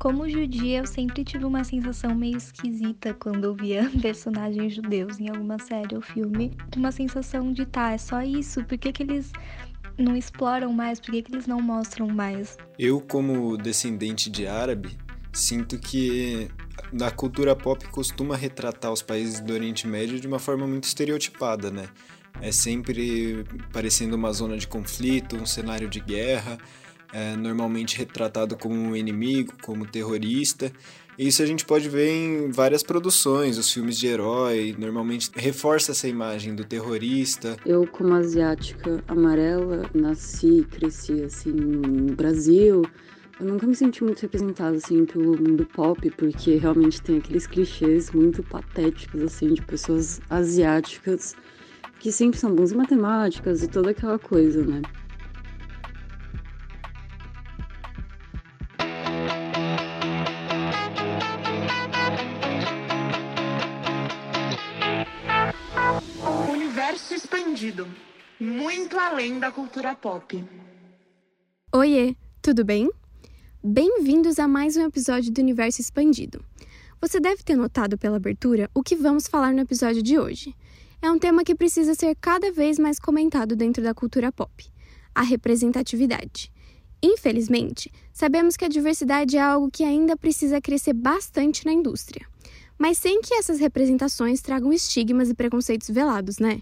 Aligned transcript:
Como 0.00 0.26
judia, 0.26 0.78
eu 0.78 0.86
sempre 0.86 1.22
tive 1.22 1.44
uma 1.44 1.62
sensação 1.62 2.14
meio 2.14 2.38
esquisita 2.38 3.12
quando 3.12 3.54
via 3.54 3.86
personagens 4.00 4.74
judeus 4.74 5.20
em 5.20 5.28
alguma 5.28 5.58
série 5.58 5.94
ou 5.94 6.00
filme. 6.00 6.56
Uma 6.74 6.90
sensação 6.90 7.52
de, 7.52 7.66
tá, 7.66 7.92
é 7.92 7.98
só 7.98 8.22
isso? 8.22 8.64
Por 8.64 8.78
que, 8.78 8.92
que 8.92 9.02
eles 9.02 9.30
não 9.98 10.16
exploram 10.16 10.72
mais? 10.72 10.98
Por 10.98 11.10
que, 11.10 11.20
que 11.20 11.34
eles 11.34 11.46
não 11.46 11.60
mostram 11.60 12.08
mais? 12.08 12.56
Eu, 12.78 12.98
como 12.98 13.58
descendente 13.58 14.30
de 14.30 14.46
árabe, 14.46 14.96
sinto 15.34 15.78
que 15.78 16.48
a 16.98 17.10
cultura 17.10 17.54
pop 17.54 17.86
costuma 17.88 18.34
retratar 18.34 18.90
os 18.90 19.02
países 19.02 19.38
do 19.38 19.52
Oriente 19.52 19.86
Médio 19.86 20.18
de 20.18 20.26
uma 20.26 20.38
forma 20.38 20.66
muito 20.66 20.84
estereotipada, 20.84 21.70
né? 21.70 21.90
É 22.40 22.50
sempre 22.50 23.44
parecendo 23.70 24.16
uma 24.16 24.32
zona 24.32 24.56
de 24.56 24.66
conflito, 24.66 25.36
um 25.36 25.44
cenário 25.44 25.90
de 25.90 26.00
guerra, 26.00 26.56
é 27.12 27.36
normalmente 27.36 27.96
retratado 27.96 28.56
como 28.56 28.74
um 28.74 28.96
inimigo, 28.96 29.52
como 29.62 29.86
terrorista. 29.86 30.72
Isso 31.18 31.42
a 31.42 31.46
gente 31.46 31.66
pode 31.66 31.88
ver 31.88 32.08
em 32.10 32.50
várias 32.50 32.82
produções, 32.82 33.58
os 33.58 33.70
filmes 33.70 33.98
de 33.98 34.06
herói, 34.06 34.74
normalmente 34.78 35.30
reforça 35.34 35.92
essa 35.92 36.08
imagem 36.08 36.54
do 36.54 36.64
terrorista. 36.64 37.56
Eu, 37.66 37.86
como 37.86 38.14
asiática 38.14 39.04
amarela, 39.06 39.82
nasci 39.92 40.60
e 40.60 40.64
cresci 40.64 41.22
assim 41.22 41.52
no 41.52 42.14
Brasil. 42.14 42.82
Eu 43.38 43.46
nunca 43.46 43.66
me 43.66 43.74
senti 43.74 44.02
muito 44.02 44.20
representada 44.20 44.76
assim 44.76 45.04
pelo 45.04 45.36
mundo 45.36 45.66
pop, 45.66 46.10
porque 46.12 46.56
realmente 46.56 47.02
tem 47.02 47.18
aqueles 47.18 47.46
clichês 47.46 48.10
muito 48.12 48.42
patéticos 48.42 49.22
assim 49.22 49.52
de 49.52 49.62
pessoas 49.62 50.20
asiáticas 50.30 51.34
que 51.98 52.10
sempre 52.10 52.40
são 52.40 52.54
bons 52.54 52.72
em 52.72 52.76
matemáticas 52.76 53.62
e 53.62 53.68
toda 53.68 53.90
aquela 53.90 54.18
coisa, 54.18 54.64
né? 54.64 54.80
Expandido, 67.14 67.86
muito 68.38 68.98
além 68.98 69.38
da 69.38 69.50
cultura 69.50 69.94
pop. 69.94 70.44
Oiê, 71.72 72.14
tudo 72.40 72.64
bem? 72.64 72.90
Bem-vindos 73.62 74.38
a 74.38 74.46
mais 74.46 74.76
um 74.76 74.86
episódio 74.86 75.32
do 75.32 75.40
Universo 75.40 75.80
Expandido. 75.80 76.44
Você 77.00 77.18
deve 77.18 77.42
ter 77.42 77.56
notado 77.56 77.98
pela 77.98 78.16
abertura 78.16 78.70
o 78.74 78.82
que 78.82 78.94
vamos 78.94 79.26
falar 79.26 79.52
no 79.52 79.60
episódio 79.60 80.02
de 80.02 80.18
hoje. 80.18 80.54
É 81.02 81.10
um 81.10 81.18
tema 81.18 81.44
que 81.44 81.54
precisa 81.54 81.94
ser 81.94 82.16
cada 82.20 82.52
vez 82.52 82.78
mais 82.78 82.98
comentado 82.98 83.56
dentro 83.56 83.82
da 83.82 83.94
cultura 83.94 84.30
pop: 84.30 84.66
a 85.14 85.22
representatividade. 85.22 86.52
Infelizmente, 87.02 87.90
sabemos 88.12 88.56
que 88.56 88.64
a 88.64 88.68
diversidade 88.68 89.36
é 89.36 89.40
algo 89.40 89.70
que 89.70 89.82
ainda 89.82 90.16
precisa 90.16 90.60
crescer 90.60 90.92
bastante 90.92 91.64
na 91.64 91.72
indústria, 91.72 92.26
mas 92.78 92.98
sem 92.98 93.20
que 93.22 93.34
essas 93.34 93.58
representações 93.58 94.40
tragam 94.42 94.72
estigmas 94.72 95.30
e 95.30 95.34
preconceitos 95.34 95.88
velados, 95.88 96.38
né? 96.38 96.60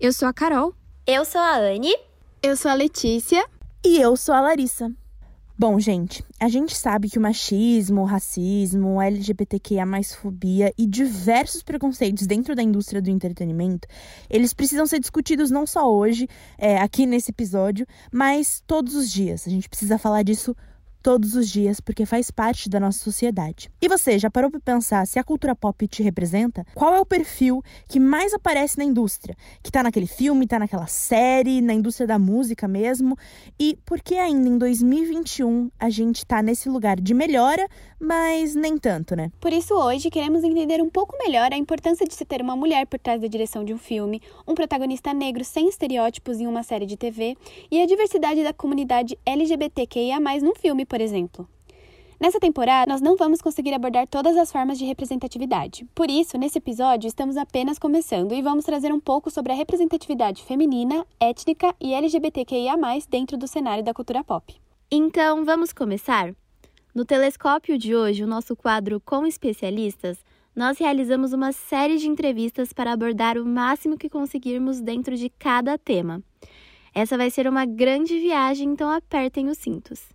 Eu 0.00 0.14
sou 0.14 0.26
a 0.26 0.32
Carol. 0.32 0.74
Eu 1.06 1.26
sou 1.26 1.42
a 1.42 1.58
Anne. 1.58 1.94
Eu 2.42 2.56
sou 2.56 2.70
a 2.70 2.74
Letícia. 2.74 3.46
E 3.84 4.00
eu 4.00 4.16
sou 4.16 4.34
a 4.34 4.40
Larissa. 4.40 4.90
Bom, 5.58 5.78
gente, 5.78 6.24
a 6.40 6.48
gente 6.48 6.74
sabe 6.74 7.10
que 7.10 7.18
o 7.18 7.20
machismo, 7.20 8.00
o 8.00 8.06
racismo, 8.06 8.98
a 8.98 9.04
LGBTQIA+, 9.04 9.84
fobia 10.18 10.72
e 10.78 10.86
diversos 10.86 11.62
preconceitos 11.62 12.26
dentro 12.26 12.56
da 12.56 12.62
indústria 12.62 13.02
do 13.02 13.10
entretenimento, 13.10 13.86
eles 14.30 14.54
precisam 14.54 14.86
ser 14.86 15.00
discutidos 15.00 15.50
não 15.50 15.66
só 15.66 15.86
hoje, 15.86 16.26
é, 16.56 16.78
aqui 16.78 17.04
nesse 17.04 17.30
episódio, 17.30 17.86
mas 18.10 18.62
todos 18.66 18.94
os 18.94 19.12
dias. 19.12 19.46
A 19.46 19.50
gente 19.50 19.68
precisa 19.68 19.98
falar 19.98 20.22
disso 20.22 20.56
todos 21.02 21.34
os 21.34 21.48
dias 21.48 21.80
porque 21.80 22.06
faz 22.06 22.30
parte 22.30 22.68
da 22.68 22.80
nossa 22.80 22.98
sociedade. 22.98 23.70
E 23.80 23.88
você 23.88 24.18
já 24.18 24.30
parou 24.30 24.50
para 24.50 24.60
pensar 24.60 25.06
se 25.06 25.18
a 25.18 25.24
cultura 25.24 25.54
pop 25.54 25.86
te 25.88 26.02
representa? 26.02 26.64
Qual 26.74 26.94
é 26.94 27.00
o 27.00 27.06
perfil 27.06 27.62
que 27.88 27.98
mais 27.98 28.32
aparece 28.32 28.78
na 28.78 28.84
indústria? 28.84 29.36
Que 29.62 29.70
tá 29.70 29.82
naquele 29.82 30.06
filme, 30.06 30.46
tá 30.46 30.58
naquela 30.58 30.86
série, 30.86 31.60
na 31.60 31.74
indústria 31.74 32.06
da 32.06 32.18
música 32.18 32.68
mesmo? 32.68 33.16
E 33.58 33.78
por 33.84 34.00
que 34.00 34.16
ainda 34.16 34.48
em 34.48 34.58
2021 34.58 35.70
a 35.78 35.90
gente 35.90 36.24
tá 36.26 36.42
nesse 36.42 36.68
lugar 36.68 37.00
de 37.00 37.14
melhora, 37.14 37.66
mas 38.00 38.54
nem 38.54 38.78
tanto, 38.78 39.14
né? 39.14 39.30
Por 39.38 39.52
isso 39.52 39.74
hoje 39.74 40.10
queremos 40.10 40.42
entender 40.42 40.80
um 40.80 40.88
pouco 40.88 41.16
melhor 41.18 41.52
a 41.52 41.56
importância 41.56 42.06
de 42.06 42.14
se 42.14 42.24
ter 42.24 42.40
uma 42.40 42.56
mulher 42.56 42.86
por 42.86 42.98
trás 42.98 43.20
da 43.20 43.28
direção 43.28 43.62
de 43.62 43.74
um 43.74 43.78
filme, 43.78 44.22
um 44.48 44.54
protagonista 44.54 45.12
negro 45.12 45.44
sem 45.44 45.68
estereótipos 45.68 46.40
em 46.40 46.46
uma 46.46 46.62
série 46.62 46.86
de 46.86 46.96
TV 46.96 47.36
e 47.70 47.82
a 47.82 47.86
diversidade 47.86 48.42
da 48.42 48.54
comunidade 48.54 49.18
LGBTQIA+ 49.26 50.18
num 50.42 50.54
filme 50.54 50.86
por 50.86 51.00
exemplo. 51.00 51.46
Nessa 52.20 52.38
temporada, 52.38 52.92
nós 52.92 53.00
não 53.00 53.16
vamos 53.16 53.40
conseguir 53.40 53.72
abordar 53.72 54.06
todas 54.06 54.36
as 54.36 54.52
formas 54.52 54.78
de 54.78 54.84
representatividade. 54.84 55.86
Por 55.94 56.10
isso, 56.10 56.36
nesse 56.36 56.58
episódio, 56.58 57.08
estamos 57.08 57.34
apenas 57.38 57.78
começando 57.78 58.34
e 58.34 58.42
vamos 58.42 58.66
trazer 58.66 58.92
um 58.92 59.00
pouco 59.00 59.30
sobre 59.30 59.52
a 59.52 59.56
representatividade 59.56 60.44
feminina, 60.44 61.06
étnica 61.18 61.74
e 61.80 61.94
LGBTQIA, 61.94 62.74
dentro 63.08 63.38
do 63.38 63.48
cenário 63.48 63.82
da 63.82 63.94
cultura 63.94 64.22
pop. 64.22 64.54
Então, 64.90 65.46
vamos 65.46 65.72
começar? 65.72 66.34
No 66.92 67.04
telescópio 67.04 67.78
de 67.78 67.94
hoje, 67.94 68.24
o 68.24 68.26
nosso 68.26 68.56
quadro 68.56 69.00
Com 69.00 69.24
Especialistas, 69.24 70.24
nós 70.56 70.76
realizamos 70.76 71.32
uma 71.32 71.52
série 71.52 71.98
de 71.98 72.08
entrevistas 72.08 72.72
para 72.72 72.92
abordar 72.92 73.38
o 73.38 73.46
máximo 73.46 73.96
que 73.96 74.08
conseguirmos 74.08 74.80
dentro 74.80 75.16
de 75.16 75.30
cada 75.30 75.78
tema. 75.78 76.20
Essa 76.92 77.16
vai 77.16 77.30
ser 77.30 77.46
uma 77.46 77.64
grande 77.64 78.18
viagem, 78.18 78.68
então 78.68 78.90
apertem 78.90 79.48
os 79.48 79.58
cintos. 79.58 80.08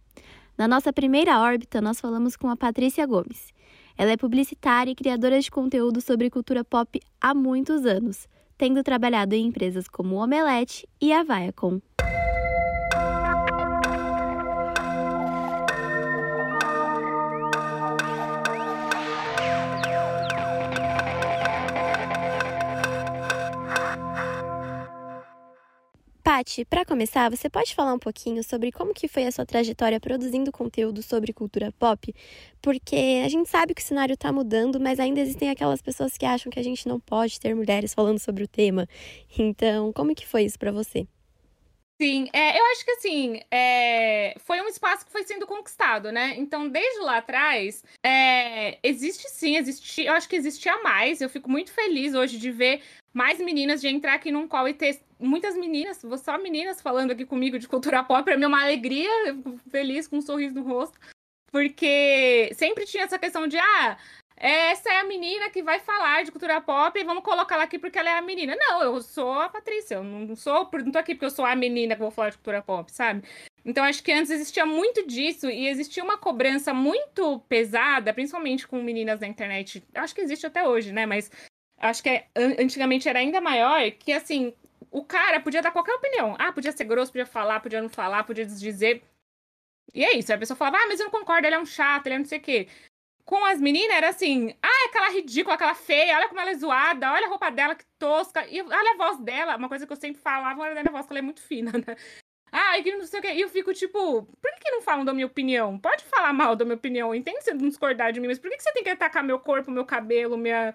Na 0.57 0.67
nossa 0.67 0.91
primeira 0.91 1.39
órbita, 1.39 1.79
nós 1.79 1.99
falamos 1.99 2.35
com 2.35 2.49
a 2.49 2.57
Patrícia 2.57 3.05
Gomes. 3.05 3.53
Ela 3.97 4.11
é 4.11 4.17
publicitária 4.17 4.91
e 4.91 4.95
criadora 4.95 5.39
de 5.39 5.49
conteúdo 5.49 6.01
sobre 6.01 6.29
cultura 6.29 6.65
pop 6.65 6.99
há 7.21 7.33
muitos 7.33 7.85
anos, 7.85 8.27
tendo 8.57 8.83
trabalhado 8.83 9.33
em 9.33 9.45
empresas 9.45 9.87
como 9.87 10.15
Omelete 10.15 10.85
e 10.99 11.13
a 11.13 11.23
Viacom. 11.23 11.79
Pati, 26.25 26.65
para 26.65 26.83
começar, 26.83 27.29
você 27.29 27.47
pode 27.47 27.75
falar 27.75 27.93
um 27.93 27.99
pouquinho 27.99 28.43
sobre 28.43 28.71
como 28.71 28.95
que 28.95 29.07
foi 29.07 29.27
a 29.27 29.31
sua 29.31 29.45
trajetória 29.45 29.99
produzindo 29.99 30.51
conteúdo 30.51 31.03
sobre 31.03 31.31
cultura 31.31 31.71
pop? 31.73 32.11
Porque 32.59 33.21
a 33.23 33.29
gente 33.29 33.47
sabe 33.47 33.75
que 33.75 33.81
o 33.83 33.85
cenário 33.85 34.15
está 34.15 34.31
mudando, 34.33 34.79
mas 34.79 34.99
ainda 34.99 35.19
existem 35.19 35.51
aquelas 35.51 35.83
pessoas 35.83 36.17
que 36.17 36.25
acham 36.25 36.51
que 36.51 36.59
a 36.59 36.63
gente 36.63 36.87
não 36.87 36.99
pode 36.99 37.39
ter 37.39 37.55
mulheres 37.55 37.93
falando 37.93 38.17
sobre 38.17 38.43
o 38.43 38.47
tema. 38.47 38.87
Então, 39.37 39.93
como 39.93 40.15
que 40.15 40.25
foi 40.25 40.45
isso 40.45 40.57
para 40.57 40.71
você? 40.71 41.07
Sim, 42.01 42.27
é, 42.33 42.59
eu 42.59 42.65
acho 42.71 42.83
que 42.83 42.91
assim, 42.91 43.39
é, 43.49 44.35
foi 44.39 44.59
um 44.59 44.67
espaço 44.67 45.05
que 45.05 45.11
foi 45.11 45.23
sendo 45.23 45.47
conquistado, 45.47 46.11
né? 46.11 46.35
Então, 46.37 46.67
desde 46.67 46.99
lá 46.99 47.17
atrás, 47.17 47.85
é, 48.05 48.77
existe 48.83 49.29
sim, 49.29 49.55
existe, 49.55 50.03
eu 50.03 50.11
acho 50.13 50.27
que 50.27 50.35
existia 50.35 50.81
mais. 50.83 51.21
Eu 51.21 51.29
fico 51.29 51.49
muito 51.49 51.71
feliz 51.71 52.13
hoje 52.13 52.37
de 52.37 52.51
ver 52.51 52.81
mais 53.13 53.39
meninas, 53.39 53.79
de 53.79 53.87
entrar 53.87 54.13
aqui 54.15 54.29
num 54.29 54.45
call 54.45 54.67
e 54.67 54.73
ter 54.73 54.99
muitas 55.17 55.55
meninas, 55.55 56.01
só 56.21 56.37
meninas 56.37 56.81
falando 56.81 57.11
aqui 57.11 57.25
comigo 57.25 57.57
de 57.57 57.67
cultura 57.67 58.03
pop, 58.03 58.23
pra 58.25 58.35
mim 58.35 58.43
é 58.43 58.47
uma 58.47 58.61
alegria, 58.63 59.09
feliz, 59.71 60.05
com 60.05 60.17
um 60.17 60.21
sorriso 60.21 60.53
no 60.53 60.63
rosto, 60.63 60.99
porque 61.49 62.51
sempre 62.55 62.85
tinha 62.85 63.05
essa 63.05 63.17
questão 63.17 63.47
de, 63.47 63.57
ah, 63.57 63.97
essa 64.37 64.89
é 64.89 64.99
a 64.99 65.03
menina 65.05 65.49
que 65.49 65.63
vai 65.63 65.79
falar 65.79 66.23
de 66.23 66.31
cultura 66.31 66.59
pop 66.59 66.99
e 66.99 67.03
vamos 67.03 67.23
colocar 67.23 67.55
ela 67.55 67.63
aqui 67.63 67.79
porque 67.79 67.97
ela 67.97 68.09
é 68.09 68.17
a 68.17 68.21
menina. 68.21 68.55
Não, 68.57 68.83
eu 68.83 69.01
sou 69.01 69.31
a 69.31 69.47
Patrícia, 69.47 69.95
eu 69.95 70.03
não 70.03 70.35
sou, 70.35 70.69
não 70.73 70.91
tô 70.91 70.99
aqui 70.99 71.15
porque 71.15 71.25
eu 71.25 71.31
sou 71.31 71.45
a 71.45 71.55
menina 71.55 71.95
que 71.95 72.01
vou 72.01 72.11
falar 72.11 72.29
de 72.31 72.37
cultura 72.37 72.61
pop, 72.61 72.91
sabe? 72.91 73.23
Então 73.63 73.83
acho 73.83 74.03
que 74.03 74.11
antes 74.11 74.29
existia 74.29 74.65
muito 74.65 75.07
disso 75.07 75.49
e 75.49 75.67
existia 75.67 76.03
uma 76.03 76.17
cobrança 76.17 76.73
muito 76.73 77.39
pesada, 77.47 78.13
principalmente 78.13 78.67
com 78.67 78.81
meninas 78.81 79.21
na 79.21 79.27
internet. 79.27 79.83
Acho 79.93 80.13
que 80.13 80.21
existe 80.21 80.45
até 80.45 80.67
hoje, 80.67 80.91
né? 80.91 81.05
Mas 81.05 81.31
acho 81.77 82.03
que 82.03 82.09
é, 82.09 82.27
antigamente 82.35 83.07
era 83.07 83.19
ainda 83.19 83.39
maior, 83.39 83.89
que 83.91 84.11
assim, 84.11 84.53
o 84.91 85.03
cara 85.03 85.39
podia 85.39 85.61
dar 85.61 85.71
qualquer 85.71 85.93
opinião. 85.93 86.35
Ah, 86.37 86.51
podia 86.51 86.71
ser 86.73 86.83
grosso, 86.83 87.11
podia 87.11 87.25
falar, 87.25 87.61
podia 87.61 87.81
não 87.81 87.89
falar, 87.89 88.23
podia 88.25 88.45
desdizer. 88.45 89.01
E 89.93 90.03
é 90.03 90.17
isso. 90.17 90.33
A 90.33 90.37
pessoa 90.37 90.57
falava, 90.57 90.77
ah, 90.77 90.87
mas 90.87 90.99
eu 90.99 91.05
não 91.05 91.11
concordo, 91.11 91.47
ele 91.47 91.55
é 91.55 91.59
um 91.59 91.65
chato, 91.65 92.07
ele 92.07 92.15
é 92.15 92.19
não 92.19 92.25
sei 92.25 92.39
o 92.39 92.41
quê. 92.41 92.67
Com 93.25 93.43
as 93.43 93.59
meninas 93.59 93.97
era 93.97 94.09
assim, 94.09 94.55
ah, 94.61 94.85
aquela 94.87 95.09
ridícula, 95.09 95.55
aquela 95.55 95.73
feia, 95.73 96.15
olha 96.15 96.27
como 96.27 96.39
ela 96.39 96.51
é 96.51 96.55
zoada, 96.55 97.11
olha 97.11 97.25
a 97.25 97.29
roupa 97.29 97.49
dela, 97.49 97.75
que 97.75 97.83
tosca. 97.97 98.45
E 98.47 98.61
olha 98.61 98.91
a 98.93 98.97
voz 98.97 99.19
dela, 99.19 99.57
uma 99.57 99.67
coisa 99.67 99.87
que 99.87 99.91
eu 99.91 99.97
sempre 99.97 100.21
falava 100.21 100.63
da 100.75 100.81
minha 100.83 100.91
voz, 100.91 101.07
que 101.07 101.11
ela 101.11 101.19
é 101.19 101.21
muito 101.23 101.41
fina, 101.41 101.71
né? 101.71 101.95
Ah, 102.57 102.79
e 102.79 102.83
que 102.83 102.95
não 102.95 103.05
sei 103.05 103.19
o 103.19 103.21
quê. 103.21 103.33
E 103.33 103.41
eu 103.41 103.49
fico 103.49 103.73
tipo, 103.73 104.23
por 104.23 104.53
que, 104.53 104.61
que 104.61 104.71
não 104.71 104.81
falam 104.81 105.03
da 105.03 105.13
minha 105.13 105.25
opinião? 105.25 105.77
Pode 105.77 106.05
falar 106.05 106.31
mal 106.31 106.55
da 106.55 106.63
minha 106.63 106.77
opinião, 106.77 107.13
entende 107.13 107.43
se 107.43 107.53
não 107.53 107.67
discordar 107.67 108.13
de 108.13 108.21
mim, 108.21 108.27
mas 108.27 108.39
por 108.39 108.49
que, 108.49 108.55
que 108.55 108.63
você 108.63 108.71
tem 108.71 108.83
que 108.83 108.89
atacar 108.89 109.21
meu 109.21 109.37
corpo, 109.39 109.69
meu 109.69 109.83
cabelo, 109.83 110.37
minha, 110.37 110.73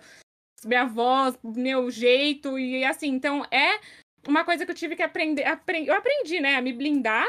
minha 0.63 0.85
voz, 0.85 1.39
meu 1.43 1.91
jeito 1.91 2.59
e 2.59 2.85
assim. 2.85 3.09
Então 3.09 3.47
é 3.51 3.81
uma 4.29 4.45
coisa 4.45 4.67
que 4.67 4.71
eu 4.71 4.75
tive 4.75 4.95
que 4.95 5.03
aprender. 5.03 5.45
Aprend... 5.45 5.89
Eu 5.89 5.95
aprendi, 5.95 6.39
né, 6.39 6.57
a 6.57 6.61
me 6.61 6.73
blindar 6.73 7.27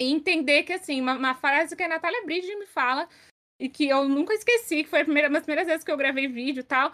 e 0.00 0.10
entender 0.10 0.62
que, 0.62 0.72
assim, 0.72 1.00
uma, 1.00 1.14
uma 1.14 1.34
frase 1.34 1.76
que 1.76 1.82
a 1.82 1.88
Natália 1.88 2.24
Bridges 2.24 2.58
me 2.58 2.66
fala 2.66 3.06
e 3.60 3.68
que 3.68 3.86
eu 3.88 4.08
nunca 4.08 4.32
esqueci, 4.32 4.82
que 4.82 4.90
foi 4.90 5.02
a 5.02 5.04
primeira, 5.04 5.28
uma 5.28 5.34
das 5.34 5.44
primeiras 5.44 5.68
vezes 5.68 5.84
que 5.84 5.92
eu 5.92 5.96
gravei 5.96 6.26
vídeo 6.26 6.60
e 6.60 6.64
tal. 6.64 6.92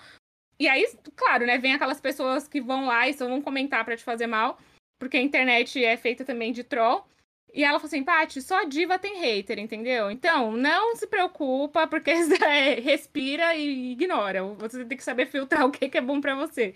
E 0.58 0.68
aí, 0.68 0.86
claro, 1.14 1.46
né, 1.46 1.56
vem 1.58 1.74
aquelas 1.74 2.00
pessoas 2.00 2.48
que 2.48 2.60
vão 2.60 2.86
lá 2.86 3.08
e 3.08 3.14
só 3.14 3.28
vão 3.28 3.40
comentar 3.40 3.84
para 3.84 3.96
te 3.96 4.02
fazer 4.02 4.26
mal, 4.26 4.58
porque 4.98 5.16
a 5.16 5.22
internet 5.22 5.82
é 5.82 5.96
feita 5.96 6.24
também 6.24 6.52
de 6.52 6.64
troll. 6.64 7.06
E 7.54 7.64
ela 7.64 7.78
falou 7.78 7.86
assim, 7.86 8.04
Paty, 8.04 8.42
só 8.42 8.64
diva 8.64 8.98
tem 8.98 9.18
hater, 9.18 9.58
entendeu? 9.58 10.10
Então, 10.10 10.52
não 10.52 10.94
se 10.96 11.06
preocupa, 11.06 11.86
porque 11.86 12.12
respira 12.82 13.54
e 13.54 13.92
ignora. 13.92 14.42
Você 14.58 14.84
tem 14.84 14.98
que 14.98 15.04
saber 15.04 15.26
filtrar 15.26 15.64
o 15.64 15.70
que 15.70 15.96
é 15.96 16.00
bom 16.00 16.20
para 16.20 16.34
você. 16.34 16.74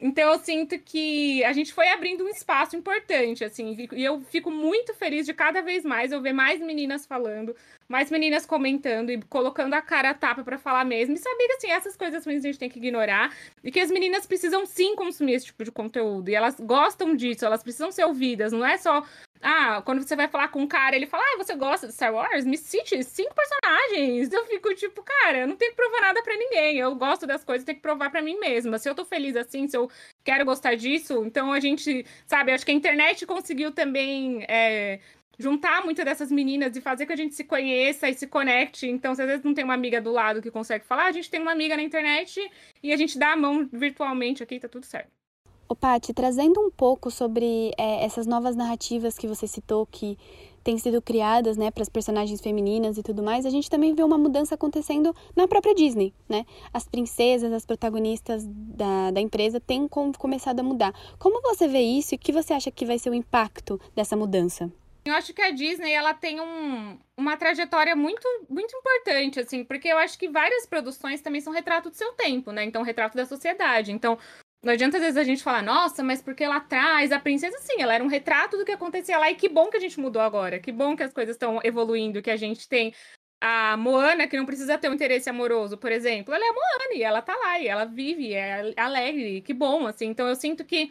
Então 0.00 0.32
eu 0.32 0.38
sinto 0.38 0.78
que 0.78 1.42
a 1.44 1.52
gente 1.52 1.72
foi 1.72 1.88
abrindo 1.88 2.24
um 2.24 2.28
espaço 2.28 2.76
importante, 2.76 3.44
assim, 3.44 3.88
e 3.92 4.04
eu 4.04 4.20
fico 4.20 4.50
muito 4.50 4.94
feliz 4.94 5.24
de 5.24 5.32
cada 5.32 5.62
vez 5.62 5.84
mais 5.84 6.12
eu 6.12 6.20
ver 6.20 6.32
mais 6.32 6.60
meninas 6.60 7.06
falando, 7.06 7.56
mais 7.88 8.10
meninas 8.10 8.44
comentando 8.44 9.10
e 9.10 9.22
colocando 9.22 9.74
a 9.74 9.82
cara 9.82 10.10
a 10.10 10.14
tapa 10.14 10.44
para 10.44 10.58
falar 10.58 10.84
mesmo, 10.84 11.14
e 11.14 11.18
saber 11.18 11.46
que 11.46 11.52
assim, 11.54 11.70
essas 11.70 11.96
coisas 11.96 12.26
a 12.26 12.30
gente 12.32 12.58
tem 12.58 12.68
que 12.68 12.78
ignorar, 12.78 13.34
e 13.64 13.70
que 13.70 13.80
as 13.80 13.90
meninas 13.90 14.26
precisam 14.26 14.66
sim 14.66 14.94
consumir 14.94 15.34
esse 15.34 15.46
tipo 15.46 15.64
de 15.64 15.72
conteúdo, 15.72 16.28
e 16.28 16.34
elas 16.34 16.60
gostam 16.60 17.14
disso, 17.16 17.44
elas 17.44 17.62
precisam 17.62 17.90
ser 17.90 18.04
ouvidas, 18.04 18.52
não 18.52 18.64
é 18.66 18.76
só 18.76 19.04
ah, 19.42 19.82
quando 19.84 20.02
você 20.02 20.16
vai 20.16 20.28
falar 20.28 20.48
com 20.48 20.60
um 20.60 20.66
cara, 20.66 20.96
ele 20.96 21.06
fala, 21.06 21.22
ah, 21.24 21.36
você 21.36 21.54
gosta 21.54 21.86
de 21.86 21.92
Star 21.92 22.12
Wars? 22.12 22.44
Me 22.44 22.56
cite 22.56 23.02
cinco 23.04 23.34
personagens. 23.34 24.32
Eu 24.32 24.46
fico 24.46 24.74
tipo, 24.74 25.02
cara, 25.02 25.38
eu 25.38 25.46
não 25.46 25.56
tenho 25.56 25.72
que 25.72 25.76
provar 25.76 26.00
nada 26.00 26.22
para 26.22 26.36
ninguém. 26.36 26.78
Eu 26.78 26.94
gosto 26.94 27.26
das 27.26 27.44
coisas, 27.44 27.64
tenho 27.64 27.76
que 27.76 27.82
provar 27.82 28.10
para 28.10 28.22
mim 28.22 28.38
mesma. 28.38 28.78
Se 28.78 28.88
eu 28.88 28.94
tô 28.94 29.04
feliz 29.04 29.36
assim, 29.36 29.68
se 29.68 29.76
eu 29.76 29.90
quero 30.24 30.44
gostar 30.44 30.74
disso, 30.76 31.24
então 31.24 31.52
a 31.52 31.60
gente, 31.60 32.04
sabe, 32.26 32.52
acho 32.52 32.64
que 32.64 32.72
a 32.72 32.74
internet 32.74 33.26
conseguiu 33.26 33.72
também 33.72 34.44
é, 34.48 35.00
juntar 35.38 35.84
muitas 35.84 36.04
dessas 36.04 36.30
meninas 36.30 36.76
e 36.76 36.80
fazer 36.80 37.06
que 37.06 37.12
a 37.12 37.16
gente 37.16 37.34
se 37.34 37.44
conheça 37.44 38.08
e 38.08 38.14
se 38.14 38.26
conecte. 38.26 38.86
Então, 38.88 39.14
se 39.14 39.22
às 39.22 39.28
vezes 39.28 39.44
não 39.44 39.54
tem 39.54 39.64
uma 39.64 39.74
amiga 39.74 40.00
do 40.00 40.12
lado 40.12 40.42
que 40.42 40.50
consegue 40.50 40.84
falar, 40.84 41.06
a 41.06 41.12
gente 41.12 41.30
tem 41.30 41.40
uma 41.40 41.52
amiga 41.52 41.76
na 41.76 41.82
internet 41.82 42.40
e 42.82 42.92
a 42.92 42.96
gente 42.96 43.18
dá 43.18 43.32
a 43.32 43.36
mão 43.36 43.68
virtualmente 43.72 44.42
aqui, 44.42 44.58
tá 44.60 44.68
tudo 44.68 44.86
certo. 44.86 45.25
Ô, 45.68 45.74
Paty, 45.74 46.14
trazendo 46.14 46.60
um 46.60 46.70
pouco 46.70 47.10
sobre 47.10 47.72
é, 47.76 48.04
essas 48.04 48.24
novas 48.24 48.54
narrativas 48.54 49.18
que 49.18 49.26
você 49.26 49.48
citou 49.48 49.84
que 49.84 50.16
têm 50.62 50.78
sido 50.78 51.02
criadas, 51.02 51.56
né, 51.56 51.72
para 51.72 51.82
as 51.82 51.88
personagens 51.88 52.40
femininas 52.40 52.98
e 52.98 53.02
tudo 53.02 53.22
mais, 53.22 53.44
a 53.44 53.50
gente 53.50 53.68
também 53.68 53.92
vê 53.92 54.02
uma 54.02 54.18
mudança 54.18 54.54
acontecendo 54.54 55.14
na 55.34 55.48
própria 55.48 55.74
Disney, 55.74 56.12
né? 56.28 56.44
As 56.72 56.88
princesas, 56.88 57.52
as 57.52 57.64
protagonistas 57.64 58.44
da, 58.46 59.10
da 59.12 59.20
empresa 59.20 59.60
têm 59.60 59.88
começado 59.88 60.60
a 60.60 60.62
mudar. 60.62 60.92
Como 61.18 61.40
você 61.42 61.66
vê 61.66 61.80
isso 61.80 62.14
e 62.14 62.16
o 62.16 62.18
que 62.18 62.32
você 62.32 62.52
acha 62.52 62.70
que 62.70 62.84
vai 62.84 62.98
ser 62.98 63.10
o 63.10 63.14
impacto 63.14 63.80
dessa 63.94 64.16
mudança? 64.16 64.70
Eu 65.04 65.14
acho 65.14 65.32
que 65.32 65.40
a 65.40 65.50
Disney 65.50 65.92
ela 65.92 66.12
tem 66.14 66.40
um, 66.40 66.98
uma 67.16 67.36
trajetória 67.36 67.94
muito, 67.94 68.26
muito 68.48 68.76
importante, 68.76 69.38
assim, 69.38 69.62
porque 69.62 69.86
eu 69.86 69.98
acho 69.98 70.18
que 70.18 70.28
várias 70.28 70.66
produções 70.66 71.20
também 71.20 71.40
são 71.40 71.52
retrato 71.52 71.90
do 71.90 71.96
seu 71.96 72.12
tempo, 72.14 72.50
né? 72.50 72.64
Então, 72.64 72.82
retrato 72.82 73.16
da 73.16 73.24
sociedade. 73.24 73.92
Então, 73.92 74.18
não 74.66 74.72
adianta 74.72 74.96
às 74.96 75.02
vezes 75.02 75.16
a 75.16 75.22
gente 75.22 75.44
falar, 75.44 75.62
nossa, 75.62 76.02
mas 76.02 76.20
porque 76.20 76.44
lá 76.44 76.56
atrás 76.56 77.12
a 77.12 77.20
princesa, 77.20 77.56
sim, 77.60 77.80
ela 77.80 77.94
era 77.94 78.02
um 78.02 78.08
retrato 78.08 78.58
do 78.58 78.64
que 78.64 78.72
acontecia 78.72 79.16
lá 79.16 79.30
e 79.30 79.36
que 79.36 79.48
bom 79.48 79.70
que 79.70 79.76
a 79.76 79.80
gente 79.80 80.00
mudou 80.00 80.20
agora, 80.20 80.58
que 80.58 80.72
bom 80.72 80.96
que 80.96 81.04
as 81.04 81.12
coisas 81.12 81.36
estão 81.36 81.60
evoluindo, 81.62 82.20
que 82.20 82.30
a 82.30 82.36
gente 82.36 82.68
tem 82.68 82.92
a 83.40 83.76
Moana, 83.76 84.26
que 84.26 84.36
não 84.36 84.44
precisa 84.44 84.76
ter 84.76 84.90
um 84.90 84.94
interesse 84.94 85.30
amoroso, 85.30 85.78
por 85.78 85.92
exemplo, 85.92 86.34
ela 86.34 86.44
é 86.44 86.48
a 86.48 86.52
Moana 86.52 86.94
e 86.94 87.02
ela 87.04 87.22
tá 87.22 87.36
lá 87.36 87.60
e 87.60 87.68
ela 87.68 87.84
vive, 87.84 88.34
é 88.34 88.74
alegre, 88.76 89.40
que 89.40 89.54
bom, 89.54 89.86
assim. 89.86 90.06
Então 90.06 90.26
eu 90.26 90.34
sinto 90.34 90.64
que 90.64 90.90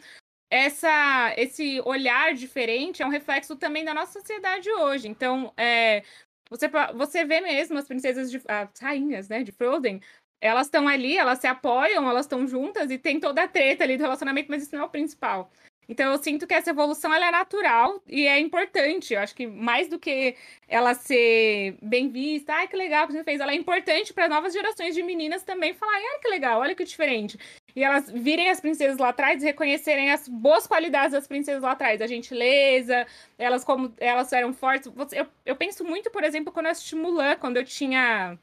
essa, 0.50 1.34
esse 1.36 1.78
olhar 1.84 2.32
diferente 2.34 3.02
é 3.02 3.06
um 3.06 3.10
reflexo 3.10 3.56
também 3.56 3.84
da 3.84 3.92
nossa 3.92 4.20
sociedade 4.20 4.70
hoje. 4.70 5.06
Então, 5.08 5.52
é, 5.56 6.02
você, 6.48 6.66
você 6.94 7.24
vê 7.26 7.42
mesmo 7.42 7.76
as 7.78 7.86
princesas, 7.86 8.30
de, 8.30 8.40
as 8.48 8.70
rainhas, 8.80 9.28
né, 9.28 9.42
de 9.42 9.52
Frozen, 9.52 10.00
elas 10.40 10.66
estão 10.66 10.86
ali, 10.86 11.16
elas 11.16 11.38
se 11.38 11.46
apoiam, 11.46 12.08
elas 12.08 12.26
estão 12.26 12.46
juntas 12.46 12.90
e 12.90 12.98
tem 12.98 13.18
toda 13.20 13.42
a 13.42 13.48
treta 13.48 13.84
ali 13.84 13.96
do 13.96 14.02
relacionamento, 14.02 14.50
mas 14.50 14.62
isso 14.62 14.74
não 14.74 14.82
é 14.82 14.86
o 14.86 14.90
principal. 14.90 15.50
Então 15.88 16.10
eu 16.10 16.18
sinto 16.18 16.46
que 16.46 16.54
essa 16.54 16.70
evolução 16.70 17.14
ela 17.14 17.28
é 17.28 17.30
natural 17.30 18.02
e 18.08 18.26
é 18.26 18.40
importante. 18.40 19.14
Eu 19.14 19.20
acho 19.20 19.34
que 19.34 19.46
mais 19.46 19.88
do 19.88 19.98
que 19.98 20.34
ela 20.66 20.94
ser 20.94 21.76
bem 21.80 22.08
vista, 22.08 22.52
ai 22.54 22.66
que 22.66 22.76
legal 22.76 23.06
que 23.06 23.12
você 23.12 23.22
fez, 23.22 23.40
ela 23.40 23.52
é 23.52 23.54
importante 23.54 24.12
para 24.12 24.28
novas 24.28 24.52
gerações 24.52 24.94
de 24.94 25.02
meninas 25.02 25.44
também 25.44 25.74
falarem, 25.74 26.04
ai 26.14 26.18
que 26.18 26.28
legal, 26.28 26.60
olha 26.60 26.74
que 26.74 26.84
diferente. 26.84 27.38
E 27.74 27.84
elas 27.84 28.10
virem 28.10 28.50
as 28.50 28.60
princesas 28.60 28.98
lá 28.98 29.10
atrás 29.10 29.42
e 29.42 29.46
reconhecerem 29.46 30.10
as 30.10 30.26
boas 30.26 30.66
qualidades 30.66 31.12
das 31.12 31.26
princesas 31.28 31.62
lá 31.62 31.72
atrás, 31.72 32.00
a 32.00 32.06
gentileza, 32.06 33.06
elas 33.38 33.62
como 33.62 33.92
elas 33.98 34.32
eram 34.32 34.52
fortes. 34.52 34.90
Eu, 35.12 35.26
eu 35.44 35.54
penso 35.54 35.84
muito, 35.84 36.10
por 36.10 36.24
exemplo, 36.24 36.52
quando 36.52 36.66
eu 36.66 36.72
assisti 36.72 36.96
Mulan, 36.96 37.36
quando 37.36 37.58
eu 37.58 37.64
tinha 37.64 38.38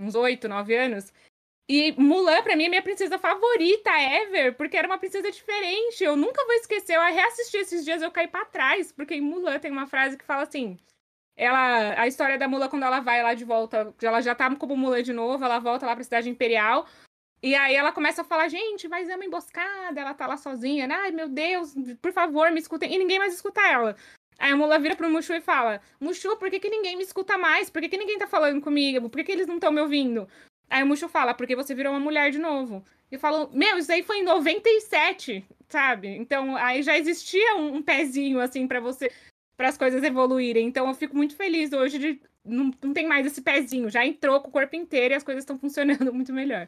uns 0.00 0.14
oito, 0.14 0.48
nove 0.48 0.74
anos. 0.74 1.12
E 1.68 1.92
Mulan, 1.92 2.42
pra 2.42 2.56
mim, 2.56 2.64
é 2.64 2.68
minha 2.68 2.82
princesa 2.82 3.16
favorita 3.18 3.90
ever, 3.90 4.56
porque 4.56 4.76
era 4.76 4.88
uma 4.88 4.98
princesa 4.98 5.30
diferente. 5.30 6.02
Eu 6.02 6.16
nunca 6.16 6.44
vou 6.44 6.54
esquecer. 6.54 6.96
Eu 6.96 7.02
reassisti 7.02 7.58
esses 7.58 7.84
dias, 7.84 8.02
eu 8.02 8.10
caí 8.10 8.26
pra 8.26 8.44
trás, 8.44 8.90
porque 8.90 9.14
em 9.14 9.20
Mulan 9.20 9.58
tem 9.60 9.70
uma 9.70 9.86
frase 9.86 10.16
que 10.16 10.24
fala 10.24 10.42
assim: 10.42 10.76
ela, 11.36 12.00
a 12.00 12.08
história 12.08 12.36
da 12.36 12.48
Mulan 12.48 12.68
quando 12.68 12.82
ela 12.84 13.00
vai 13.00 13.22
lá 13.22 13.34
de 13.34 13.44
volta, 13.44 13.94
ela 14.02 14.20
já 14.20 14.34
tá 14.34 14.54
como 14.56 14.76
Mulan 14.76 15.02
de 15.02 15.12
novo, 15.12 15.44
ela 15.44 15.60
volta 15.60 15.86
lá 15.86 15.94
pra 15.94 16.02
cidade 16.02 16.28
imperial. 16.28 16.86
E 17.42 17.54
aí 17.54 17.74
ela 17.74 17.92
começa 17.92 18.22
a 18.22 18.24
falar, 18.24 18.48
gente, 18.48 18.86
mas 18.88 19.08
é 19.08 19.16
uma 19.16 19.24
emboscada, 19.24 19.98
ela 20.00 20.12
tá 20.12 20.26
lá 20.26 20.36
sozinha, 20.36 20.86
né? 20.86 20.94
Ai, 20.94 21.10
meu 21.10 21.28
Deus, 21.28 21.72
por 22.02 22.12
favor, 22.12 22.50
me 22.50 22.60
escutem. 22.60 22.92
E 22.92 22.98
ninguém 22.98 23.18
mais 23.18 23.32
escuta 23.32 23.60
ela. 23.62 23.96
Aí 24.40 24.52
a 24.52 24.56
Mula 24.56 24.78
vira 24.78 24.96
pro 24.96 25.10
Mushu 25.10 25.34
e 25.34 25.40
fala: 25.40 25.82
Mushu, 26.00 26.34
por 26.38 26.50
que, 26.50 26.58
que 26.58 26.70
ninguém 26.70 26.96
me 26.96 27.02
escuta 27.02 27.36
mais? 27.36 27.68
Por 27.68 27.82
que, 27.82 27.90
que 27.90 27.98
ninguém 27.98 28.18
tá 28.18 28.26
falando 28.26 28.62
comigo? 28.62 29.10
Por 29.10 29.18
que, 29.18 29.24
que 29.24 29.32
eles 29.32 29.46
não 29.46 29.56
estão 29.56 29.70
me 29.70 29.82
ouvindo? 29.82 30.26
Aí 30.70 30.82
o 30.82 30.86
Mushu 30.86 31.08
fala: 31.08 31.34
Porque 31.34 31.54
você 31.54 31.74
virou 31.74 31.92
uma 31.92 32.00
mulher 32.00 32.30
de 32.30 32.38
novo. 32.38 32.82
E 33.10 33.16
eu 33.16 33.20
falo: 33.20 33.50
Meu, 33.52 33.76
isso 33.76 33.92
aí 33.92 34.02
foi 34.02 34.20
em 34.20 34.24
97, 34.24 35.44
sabe? 35.68 36.08
Então 36.16 36.56
aí 36.56 36.82
já 36.82 36.96
existia 36.96 37.56
um, 37.56 37.76
um 37.76 37.82
pezinho 37.82 38.40
assim 38.40 38.66
para 38.66 38.80
você, 38.80 39.12
para 39.58 39.68
as 39.68 39.76
coisas 39.76 40.02
evoluírem. 40.02 40.66
Então 40.66 40.88
eu 40.88 40.94
fico 40.94 41.14
muito 41.14 41.36
feliz 41.36 41.70
hoje 41.74 41.98
de. 41.98 42.22
Não, 42.42 42.70
não 42.82 42.94
tem 42.94 43.06
mais 43.06 43.26
esse 43.26 43.42
pezinho, 43.42 43.90
já 43.90 44.06
entrou 44.06 44.40
com 44.40 44.48
o 44.48 44.52
corpo 44.52 44.74
inteiro 44.74 45.12
e 45.12 45.16
as 45.16 45.22
coisas 45.22 45.42
estão 45.42 45.58
funcionando 45.58 46.10
muito 46.14 46.32
melhor. 46.32 46.66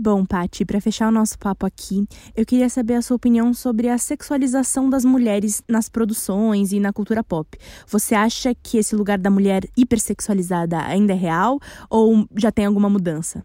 Bom, 0.00 0.24
Pati, 0.24 0.64
para 0.64 0.80
fechar 0.80 1.08
o 1.08 1.10
nosso 1.10 1.36
papo 1.36 1.66
aqui, 1.66 2.06
eu 2.36 2.46
queria 2.46 2.68
saber 2.68 2.94
a 2.94 3.02
sua 3.02 3.16
opinião 3.16 3.52
sobre 3.52 3.88
a 3.88 3.98
sexualização 3.98 4.88
das 4.88 5.04
mulheres 5.04 5.60
nas 5.68 5.88
produções 5.88 6.72
e 6.72 6.78
na 6.78 6.92
cultura 6.92 7.24
pop. 7.24 7.58
Você 7.86 8.14
acha 8.14 8.54
que 8.54 8.78
esse 8.78 8.94
lugar 8.94 9.18
da 9.18 9.28
mulher 9.28 9.62
hipersexualizada 9.76 10.80
ainda 10.84 11.14
é 11.14 11.16
real 11.16 11.58
ou 11.90 12.28
já 12.36 12.52
tem 12.52 12.64
alguma 12.66 12.88
mudança? 12.88 13.44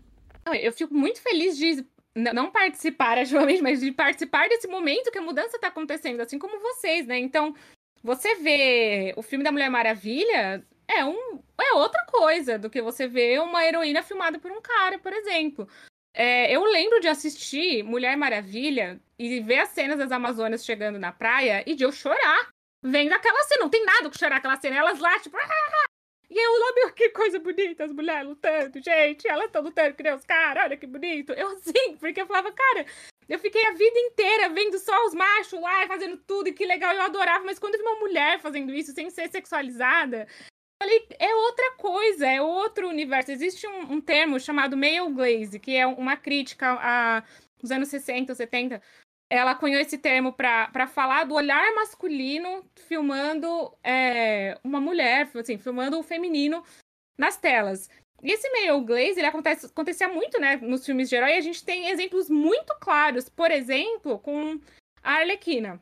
Eu 0.61 0.71
fico 0.71 0.93
muito 0.93 1.19
feliz 1.21 1.57
de 1.57 1.83
não 2.15 2.51
participar 2.51 3.17
ativamente, 3.19 3.63
mas 3.63 3.79
de 3.79 3.91
participar 3.91 4.47
desse 4.47 4.67
momento 4.67 5.11
que 5.11 5.17
a 5.17 5.23
mudança 5.23 5.55
está 5.55 5.69
acontecendo, 5.69 6.21
assim 6.21 6.37
como 6.37 6.59
vocês, 6.59 7.07
né? 7.07 7.17
Então, 7.17 7.55
você 8.03 8.35
vê 8.35 9.13
o 9.17 9.23
filme 9.23 9.43
da 9.43 9.51
Mulher 9.51 9.71
Maravilha 9.71 10.63
é 10.87 11.03
um 11.03 11.39
é 11.59 11.73
outra 11.75 12.05
coisa 12.05 12.59
do 12.59 12.69
que 12.69 12.81
você 12.81 13.07
vê 13.07 13.39
uma 13.39 13.65
heroína 13.65 14.03
filmada 14.03 14.37
por 14.37 14.51
um 14.51 14.61
cara, 14.61 14.99
por 14.99 15.13
exemplo. 15.13 15.67
É, 16.13 16.55
eu 16.55 16.63
lembro 16.63 16.99
de 16.99 17.07
assistir 17.07 17.83
Mulher 17.83 18.15
Maravilha 18.15 19.01
e 19.17 19.39
ver 19.39 19.59
as 19.59 19.69
cenas 19.69 19.97
das 19.97 20.11
Amazonas 20.11 20.63
chegando 20.63 20.99
na 20.99 21.11
praia 21.11 21.63
e 21.65 21.75
de 21.75 21.83
eu 21.83 21.91
chorar 21.91 22.49
vendo 22.83 23.13
aquela 23.13 23.43
cena. 23.43 23.61
Não 23.61 23.69
tem 23.69 23.83
nada 23.83 24.09
que 24.09 24.19
chorar 24.19 24.37
aquela 24.37 24.59
cena. 24.59 24.75
Elas 24.75 24.99
lá, 24.99 25.19
tipo. 25.19 25.35
Ah! 25.37 25.85
E 26.29 26.37
eu 26.37 26.75
meu, 26.75 26.91
que 26.91 27.09
coisa 27.09 27.39
bonita, 27.39 27.85
as 27.85 27.91
mulheres 27.91 28.27
lutando, 28.27 28.81
gente. 28.81 29.27
Elas 29.27 29.45
estão 29.45 29.61
lutando 29.61 29.95
que 29.95 30.01
nem 30.01 30.13
os 30.13 30.25
caras, 30.25 30.63
olha 30.63 30.77
que 30.77 30.87
bonito. 30.87 31.31
Eu 31.33 31.57
sim, 31.61 31.95
porque 31.99 32.21
eu 32.21 32.25
falava, 32.25 32.51
cara, 32.51 32.87
eu 33.29 33.37
fiquei 33.37 33.63
a 33.67 33.73
vida 33.73 33.99
inteira 33.99 34.49
vendo 34.49 34.79
só 34.79 35.05
os 35.05 35.13
machos 35.13 35.61
lá 35.61 35.87
fazendo 35.87 36.17
tudo 36.17 36.49
e 36.49 36.53
que 36.53 36.65
legal, 36.65 36.93
eu 36.93 37.01
adorava. 37.01 37.45
Mas 37.45 37.59
quando 37.59 37.75
eu 37.75 37.81
vi 37.81 37.85
uma 37.85 37.99
mulher 37.99 38.39
fazendo 38.39 38.73
isso 38.73 38.93
sem 38.93 39.09
ser 39.11 39.29
sexualizada, 39.29 40.27
falei, 40.83 41.07
é 41.17 41.33
outra 41.33 41.71
coisa, 41.77 42.27
é 42.27 42.41
outro 42.41 42.89
universo. 42.89 43.31
Existe 43.31 43.65
um, 43.67 43.93
um 43.93 44.01
termo 44.01 44.39
chamado 44.39 44.75
male 44.75 45.11
glaze, 45.13 45.59
que 45.59 45.75
é 45.75 45.87
uma 45.87 46.17
crítica 46.17 47.23
aos 47.61 47.71
anos 47.71 47.87
60, 47.87 48.35
70. 48.35 48.81
Ela 49.29 49.55
cunhou 49.55 49.79
esse 49.79 49.97
termo 49.97 50.33
para 50.33 50.87
falar 50.87 51.23
do 51.23 51.33
olhar 51.33 51.73
masculino 51.73 52.69
filmando 52.87 53.73
é, 53.83 54.59
uma 54.63 54.79
mulher, 54.79 55.29
assim, 55.35 55.57
filmando 55.57 55.97
o 55.97 56.03
feminino 56.03 56.63
nas 57.17 57.37
telas. 57.37 57.89
E 58.21 58.31
esse 58.31 58.49
male 58.51 58.85
glaze, 58.85 59.19
ele 59.19 59.27
acontece, 59.27 59.65
acontecia 59.65 60.07
muito, 60.07 60.39
né, 60.39 60.57
nos 60.57 60.85
filmes 60.85 61.09
de 61.09 61.15
herói, 61.15 61.31
e 61.31 61.37
a 61.37 61.41
gente 61.41 61.63
tem 61.63 61.89
exemplos 61.89 62.29
muito 62.29 62.73
claros, 62.79 63.27
por 63.27 63.51
exemplo, 63.51 64.19
com 64.19 64.59
a 65.01 65.15
Arlequina 65.15 65.81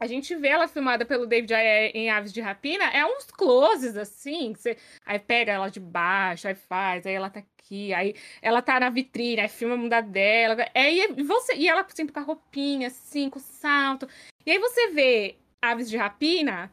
a 0.00 0.06
gente 0.06 0.34
vê 0.34 0.48
ela 0.48 0.66
filmada 0.66 1.04
pelo 1.04 1.26
David 1.26 1.52
Ayer 1.52 1.92
em 1.94 2.08
Aves 2.08 2.32
de 2.32 2.40
Rapina, 2.40 2.84
é 2.86 3.04
uns 3.04 3.26
closes 3.26 3.98
assim, 3.98 4.54
você... 4.54 4.78
aí 5.04 5.18
pega 5.18 5.52
ela 5.52 5.68
de 5.68 5.78
baixo, 5.78 6.48
aí 6.48 6.54
faz, 6.54 7.04
aí 7.06 7.12
ela 7.12 7.28
tá 7.28 7.40
aqui, 7.40 7.92
aí 7.92 8.14
ela 8.40 8.62
tá 8.62 8.80
na 8.80 8.88
vitrine, 8.88 9.42
aí 9.42 9.48
filma 9.48 9.74
a 9.74 9.78
bunda 9.78 10.00
dela, 10.00 10.56
é, 10.74 10.90
e 10.90 11.22
você, 11.22 11.54
e 11.54 11.68
ela 11.68 11.86
sempre 11.90 12.14
com 12.14 12.20
a 12.20 12.22
roupinha 12.22 12.86
assim, 12.86 13.28
com 13.28 13.38
o 13.38 13.42
salto. 13.42 14.08
E 14.46 14.50
aí 14.50 14.58
você 14.58 14.88
vê 14.88 15.36
Aves 15.60 15.90
de 15.90 15.98
Rapina, 15.98 16.72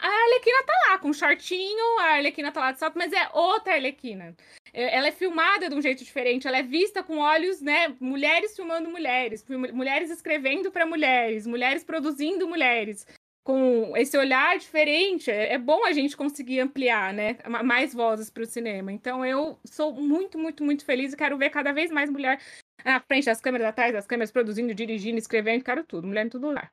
a 0.00 0.08
Arlequina 0.08 0.62
tá 0.64 0.72
lá 0.88 0.98
com 0.98 1.08
um 1.08 1.12
shortinho, 1.12 1.98
a 2.00 2.14
Arlequina 2.14 2.52
tá 2.52 2.60
lá 2.60 2.72
de 2.72 2.78
salto, 2.78 2.96
mas 2.96 3.12
é 3.12 3.28
outra 3.32 3.74
Arlequina. 3.74 4.34
É, 4.72 4.96
ela 4.96 5.08
é 5.08 5.12
filmada 5.12 5.68
de 5.68 5.74
um 5.74 5.82
jeito 5.82 6.04
diferente, 6.04 6.46
ela 6.46 6.58
é 6.58 6.62
vista 6.62 7.02
com 7.02 7.18
olhos, 7.18 7.60
né? 7.60 7.94
Mulheres 8.00 8.54
filmando 8.54 8.90
mulheres, 8.90 9.44
mulheres 9.72 10.10
escrevendo 10.10 10.70
para 10.70 10.86
mulheres, 10.86 11.46
mulheres 11.46 11.84
produzindo 11.84 12.46
mulheres. 12.46 13.06
Com 13.44 13.96
esse 13.96 14.16
olhar 14.18 14.58
diferente, 14.58 15.30
é, 15.30 15.54
é 15.54 15.58
bom 15.58 15.84
a 15.86 15.92
gente 15.92 16.16
conseguir 16.16 16.60
ampliar, 16.60 17.14
né? 17.14 17.38
Mais 17.64 17.94
vozes 17.94 18.28
para 18.28 18.42
o 18.42 18.46
cinema. 18.46 18.92
Então 18.92 19.24
eu 19.24 19.58
sou 19.64 19.92
muito, 19.92 20.38
muito, 20.38 20.62
muito 20.62 20.84
feliz 20.84 21.12
e 21.12 21.16
quero 21.16 21.38
ver 21.38 21.50
cada 21.50 21.72
vez 21.72 21.90
mais 21.90 22.10
mulher 22.10 22.38
na 22.84 23.00
frente 23.00 23.24
das 23.24 23.40
câmeras, 23.40 23.66
atrás 23.66 23.92
das 23.92 24.06
câmeras, 24.06 24.30
produzindo, 24.30 24.74
dirigindo, 24.74 25.18
escrevendo, 25.18 25.64
quero 25.64 25.82
tudo, 25.84 26.06
mulher 26.06 26.26
em 26.26 26.28
todo 26.28 26.46
lugar. 26.46 26.70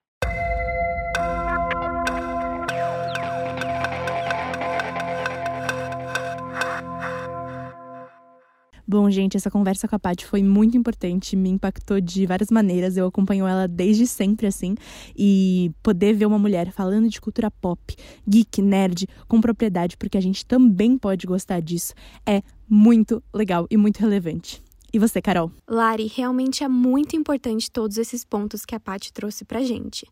Bom, 8.87 9.09
gente, 9.09 9.35
essa 9.35 9.49
conversa 9.49 9.87
com 9.87 9.95
a 9.95 9.99
Paty 9.99 10.27
foi 10.27 10.43
muito 10.43 10.77
importante, 10.77 11.35
me 11.35 11.49
impactou 11.49 11.99
de 11.99 12.25
várias 12.27 12.51
maneiras. 12.51 12.95
Eu 12.95 13.07
acompanho 13.07 13.47
ela 13.47 13.67
desde 13.67 14.05
sempre, 14.05 14.45
assim. 14.45 14.75
E 15.15 15.71
poder 15.81 16.13
ver 16.13 16.27
uma 16.27 16.37
mulher 16.37 16.71
falando 16.71 17.09
de 17.09 17.19
cultura 17.19 17.49
pop, 17.49 17.95
geek, 18.27 18.61
nerd, 18.61 19.07
com 19.27 19.41
propriedade, 19.41 19.97
porque 19.97 20.17
a 20.17 20.21
gente 20.21 20.45
também 20.45 20.99
pode 20.99 21.25
gostar 21.25 21.61
disso, 21.61 21.95
é 22.27 22.43
muito 22.69 23.23
legal 23.33 23.65
e 23.71 23.77
muito 23.77 23.97
relevante. 23.97 24.63
E 24.93 24.99
você, 24.99 25.19
Carol? 25.21 25.51
Lari, 25.67 26.05
realmente 26.05 26.63
é 26.63 26.69
muito 26.69 27.15
importante 27.15 27.71
todos 27.71 27.97
esses 27.97 28.23
pontos 28.23 28.65
que 28.65 28.75
a 28.75 28.79
Paty 28.79 29.11
trouxe 29.11 29.43
pra 29.43 29.63
gente. 29.63 30.07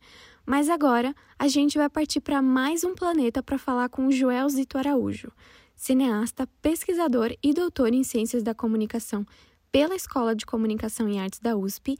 Mas 0.46 0.68
agora 0.68 1.15
a 1.39 1.48
gente 1.48 1.77
vai 1.77 1.89
partir 1.89 2.20
para 2.20 2.42
mais 2.42 2.84
um 2.84 2.94
planeta 2.94 3.42
para 3.42 3.58
falar 3.58 3.88
com 3.88 4.08
o 4.08 4.12
Joel 4.12 4.50
Zito 4.50 4.77
Araújo 4.77 5.32
cineasta, 5.75 6.48
pesquisador 6.62 7.36
e 7.44 7.53
doutor 7.53 7.94
em 7.94 8.03
Ciências 8.03 8.44
da 8.44 8.53
Comunicação 8.53 9.25
pela 9.72 9.96
Escola 9.96 10.36
de 10.36 10.46
Comunicação 10.46 11.10
e 11.10 11.18
Artes 11.18 11.39
da 11.39 11.56
USP 11.56 11.98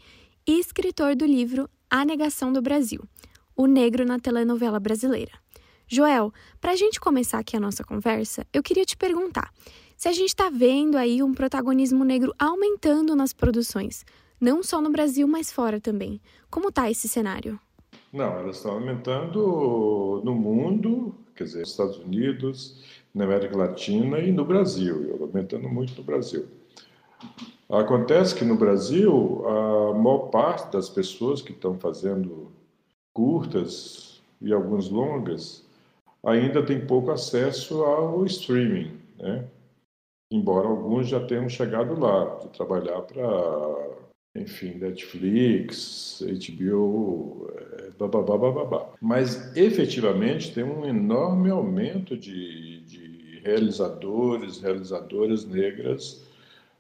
e 0.48 0.60
escritor 0.60 1.16
do 1.16 1.26
livro 1.26 1.70
A 1.90 2.06
Negação 2.06 2.54
do 2.54 2.62
Brasil, 2.62 3.04
o 3.56 3.66
negro 3.66 4.06
na 4.06 4.20
telenovela 4.20 4.80
brasileira. 4.80 5.32
Joel, 5.88 6.32
para 6.62 6.72
a 6.72 6.76
gente 6.76 7.00
começar 7.00 7.40
aqui 7.40 7.58
a 7.58 7.60
nossa 7.60 7.84
conversa, 7.84 8.46
eu 8.54 8.64
queria 8.64 8.86
te 8.86 8.96
perguntar 8.96 9.52
se 9.96 10.08
a 10.08 10.12
gente 10.12 10.30
está 10.30 10.50
vendo 10.50 10.98
aí 10.98 11.22
um 11.24 11.34
protagonismo 11.34 12.04
negro 12.04 12.34
aumentando 12.38 13.16
nas 13.16 13.32
produções, 13.32 14.06
não 14.40 14.62
só 14.62 14.82
no 14.82 14.92
Brasil, 14.92 15.28
mas 15.28 15.52
fora 15.52 15.80
também. 15.80 16.20
Como 16.50 16.70
está 16.70 16.90
esse 16.90 17.08
cenário? 17.08 17.60
Não, 18.12 18.38
elas 18.38 18.58
estão 18.58 18.74
aumentando 18.74 20.22
no 20.24 20.36
mundo, 20.36 21.16
quer 21.36 21.46
dizer, 21.46 21.60
nos 21.62 21.70
Estados 21.70 21.98
Unidos, 21.98 23.03
na 23.14 23.26
América 23.26 23.56
Latina 23.56 24.20
e 24.20 24.32
no 24.32 24.44
Brasil, 24.44 25.18
aumentando 25.22 25.70
muito 25.70 25.96
no 25.96 26.04
Brasil. 26.04 26.48
Acontece 27.70 28.36
que 28.36 28.44
no 28.44 28.56
Brasil, 28.56 29.44
a 29.48 29.94
maior 29.94 30.30
parte 30.30 30.72
das 30.72 30.90
pessoas 30.90 31.42
que 31.42 31.52
estão 31.52 31.76
fazendo 31.76 32.52
curtas 33.14 34.22
e 34.42 34.52
alguns 34.52 34.90
longas 34.90 35.66
ainda 36.24 36.64
tem 36.64 36.86
pouco 36.86 37.12
acesso 37.12 37.84
ao 37.84 38.26
streaming, 38.26 39.00
né? 39.18 39.46
Embora 40.32 40.68
alguns 40.68 41.08
já 41.08 41.20
tenham 41.26 41.48
chegado 41.48 42.00
lá, 42.00 42.40
de 42.42 42.50
trabalhar 42.50 43.02
para, 43.02 43.24
enfim, 44.36 44.76
Netflix, 44.76 46.24
HBO, 46.24 47.48
bababá, 48.00 48.38
bababá. 48.38 48.94
Mas 49.00 49.56
efetivamente 49.56 50.54
tem 50.54 50.64
um 50.64 50.86
enorme 50.86 51.52
aumento 51.52 52.18
de, 52.18 52.82
de 52.82 53.40
realizadores, 53.44 54.60
realizadoras 54.60 55.46
negras 55.46 56.24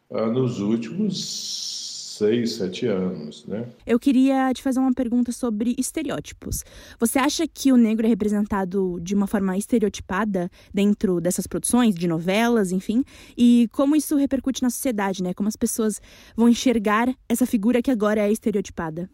uh, 0.10 0.26
nos 0.26 0.60
últimos 0.60 1.93
seis, 2.18 2.54
sete 2.54 2.86
anos, 2.88 3.46
né? 3.46 3.68
Eu 3.86 4.00
queria 4.00 4.52
te 4.54 4.62
fazer 4.62 4.80
uma 4.80 4.94
pergunta 4.94 5.32
sobre 5.32 5.76
estereótipos. 5.78 6.64
Você 7.00 7.20
acha 7.20 7.48
que 7.48 7.72
o 7.72 7.78
negro 7.78 8.06
é 8.06 8.10
representado 8.10 9.00
de 9.02 9.16
uma 9.16 9.28
forma 9.28 9.58
estereotipada 9.58 10.50
dentro 10.74 11.20
dessas 11.20 11.48
produções, 11.48 11.96
de 11.96 12.08
novelas, 12.08 12.72
enfim? 12.72 13.04
E 13.38 13.68
como 13.72 13.96
isso 13.96 14.16
repercute 14.16 14.62
na 14.62 14.70
sociedade, 14.70 15.24
né? 15.24 15.34
Como 15.34 15.50
as 15.50 15.56
pessoas 15.56 16.02
vão 16.36 16.48
enxergar 16.48 17.14
essa 17.28 17.46
figura 17.46 17.82
que 17.82 17.92
agora 17.92 18.22
é 18.22 18.32
estereotipada? 18.32 19.10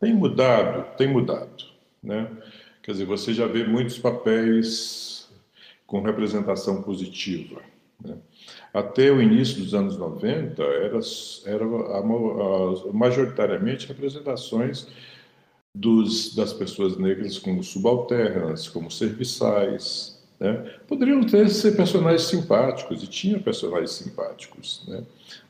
Tem 0.00 0.14
mudado, 0.14 0.96
tem 0.96 1.08
mudado, 1.08 1.64
né? 2.02 2.30
Quer 2.82 2.92
dizer, 2.92 3.06
você 3.06 3.32
já 3.32 3.46
vê 3.46 3.64
muitos 3.64 3.98
papéis 3.98 5.28
com 5.86 6.02
representação 6.02 6.82
positiva. 6.82 7.62
Né? 8.04 8.16
Até 8.72 9.10
o 9.10 9.20
início 9.20 9.62
dos 9.62 9.74
anos 9.74 9.96
90, 9.96 10.62
era, 10.62 11.00
era 11.46 11.64
majoritariamente 12.92 13.86
representações 13.88 14.86
dos, 15.74 16.34
das 16.34 16.52
pessoas 16.52 16.96
negras 16.96 17.38
como 17.38 17.62
subalternas, 17.62 18.68
como 18.68 18.90
serviçais. 18.90 20.18
Né? 20.40 20.78
Poderiam 20.86 21.22
ter 21.22 21.48
ser 21.48 21.76
personagens 21.76 22.22
simpáticos, 22.22 23.02
e 23.02 23.06
tinha 23.06 23.38
personagens 23.38 23.92
simpáticos, 23.92 24.84
né? 24.88 25.02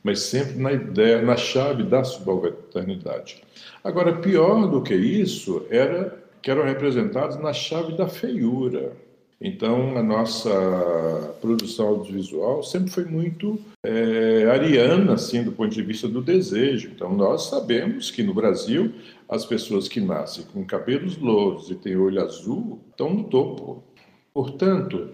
mas 0.02 0.20
sempre 0.20 0.56
na 0.56 0.72
ideia, 0.72 1.22
na 1.22 1.36
chave 1.36 1.82
da 1.82 2.02
subalternidade. 2.04 3.42
Agora, 3.82 4.18
pior 4.18 4.68
do 4.68 4.82
que 4.82 4.94
isso, 4.94 5.66
era 5.70 6.24
que 6.42 6.50
eram 6.50 6.64
representados 6.64 7.36
na 7.38 7.52
chave 7.52 7.96
da 7.96 8.06
feiura. 8.06 8.92
Então, 9.40 9.96
a 9.98 10.02
nossa 10.02 11.36
produção 11.42 11.88
audiovisual 11.88 12.62
sempre 12.62 12.90
foi 12.90 13.04
muito 13.04 13.58
é, 13.82 14.46
ariana, 14.50 15.12
assim, 15.12 15.42
do 15.42 15.52
ponto 15.52 15.74
de 15.74 15.82
vista 15.82 16.08
do 16.08 16.22
desejo. 16.22 16.90
Então, 16.94 17.14
nós 17.14 17.48
sabemos 17.50 18.10
que 18.10 18.22
no 18.22 18.32
Brasil, 18.32 18.92
as 19.28 19.44
pessoas 19.44 19.88
que 19.88 20.00
nascem 20.00 20.44
com 20.52 20.64
cabelos 20.64 21.18
louros 21.18 21.70
e 21.70 21.74
têm 21.74 21.96
olho 21.96 22.22
azul 22.22 22.80
estão 22.90 23.12
no 23.12 23.24
topo. 23.24 23.84
Portanto, 24.32 25.10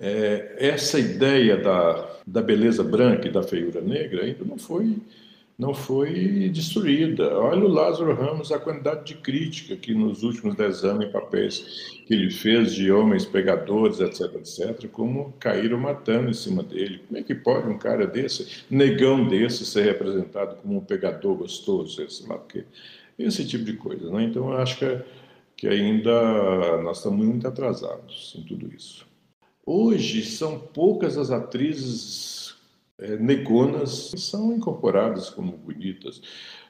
é, 0.00 0.56
essa 0.58 0.98
ideia 0.98 1.56
da, 1.56 2.08
da 2.26 2.42
beleza 2.42 2.82
branca 2.82 3.28
e 3.28 3.32
da 3.32 3.42
feiura 3.42 3.80
negra 3.80 4.24
ainda 4.24 4.44
não 4.44 4.58
foi 4.58 4.96
não 5.60 5.74
foi 5.74 6.48
destruída. 6.48 7.38
Olha 7.38 7.66
o 7.66 7.68
Lázaro 7.68 8.14
Ramos, 8.14 8.50
a 8.50 8.58
quantidade 8.58 9.04
de 9.04 9.14
crítica 9.16 9.76
que 9.76 9.92
nos 9.92 10.22
últimos 10.22 10.54
dez 10.54 10.82
anos 10.84 11.04
em 11.04 11.12
papéis 11.12 12.00
que 12.06 12.14
ele 12.14 12.30
fez 12.30 12.74
de 12.74 12.90
homens 12.90 13.26
pegadores, 13.26 14.00
etc, 14.00 14.36
etc, 14.36 14.88
como 14.90 15.34
caíram 15.38 15.78
matando 15.78 16.30
em 16.30 16.34
cima 16.34 16.62
dele. 16.62 17.02
Como 17.06 17.18
é 17.18 17.22
que 17.22 17.34
pode 17.34 17.68
um 17.68 17.76
cara 17.76 18.06
desse, 18.06 18.64
negão 18.70 19.28
desse, 19.28 19.66
ser 19.66 19.84
representado 19.84 20.56
como 20.56 20.78
um 20.78 20.80
pegador 20.80 21.36
gostoso, 21.36 22.08
sei 22.08 22.26
lá? 22.26 22.42
Esse 23.18 23.46
tipo 23.46 23.64
de 23.64 23.74
coisa, 23.74 24.10
né? 24.10 24.24
Então, 24.24 24.48
eu 24.48 24.56
acho 24.56 24.78
que, 24.78 24.98
que 25.58 25.68
ainda 25.68 26.80
nós 26.82 26.96
estamos 26.96 27.22
muito 27.22 27.46
atrasados 27.46 28.34
em 28.38 28.42
tudo 28.44 28.74
isso. 28.74 29.06
Hoje, 29.66 30.24
são 30.24 30.58
poucas 30.58 31.18
as 31.18 31.30
atrizes 31.30 32.40
é, 33.00 33.16
negonas 33.16 34.12
são 34.16 34.52
incorporadas 34.52 35.30
como 35.30 35.56
bonitas. 35.56 36.20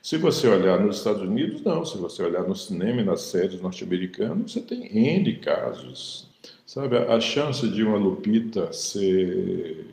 Se 0.03 0.17
você 0.17 0.49
olhar 0.49 0.81
nos 0.81 0.99
Estados 0.99 1.23
Unidos, 1.23 1.61
não. 1.63 1.85
Se 1.85 1.99
você 1.99 2.23
olhar 2.23 2.45
no 2.45 2.55
cinema 2.55 3.01
e 3.01 3.05
nas 3.05 3.23
séries 3.23 3.61
norte-americanas, 3.61 4.53
você 4.53 4.61
tem 4.61 4.87
N 4.97 5.37
casos. 5.37 6.29
Sabe, 6.65 6.97
a 6.97 7.21
chance 7.21 7.69
de 7.69 7.83
uma 7.83 7.99
Lupita 7.99 8.73
ser, 8.73 9.87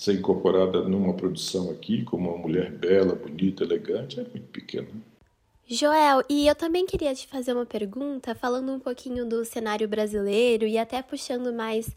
ser 0.00 0.14
incorporada 0.14 0.82
numa 0.82 1.14
produção 1.14 1.70
aqui 1.70 2.04
como 2.04 2.30
uma 2.30 2.38
mulher 2.38 2.70
bela, 2.70 3.14
bonita, 3.14 3.64
elegante 3.64 4.20
é 4.20 4.22
muito 4.22 4.46
pequena. 4.52 4.88
Joel, 5.68 6.22
e 6.28 6.46
eu 6.46 6.54
também 6.54 6.86
queria 6.86 7.12
te 7.12 7.26
fazer 7.26 7.52
uma 7.52 7.66
pergunta, 7.66 8.36
falando 8.36 8.70
um 8.70 8.78
pouquinho 8.78 9.26
do 9.26 9.44
cenário 9.44 9.88
brasileiro 9.88 10.64
e 10.64 10.78
até 10.78 11.02
puxando 11.02 11.52
mais 11.52 11.90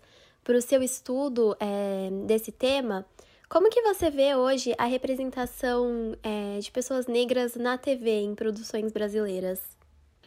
para 0.43 0.57
o 0.57 0.61
seu 0.61 0.81
estudo 0.81 1.55
é, 1.59 2.09
desse 2.25 2.51
tema. 2.51 3.05
Como 3.49 3.67
que 3.71 3.81
você 3.81 4.11
vê 4.11 4.35
hoje 4.35 4.75
a 4.77 4.85
representação 4.85 6.15
é, 6.21 6.59
de 6.59 6.71
pessoas 6.71 7.07
negras 7.07 7.55
na 7.55 7.79
TV 7.79 8.21
em 8.21 8.35
produções 8.35 8.91
brasileiras? 8.91 9.59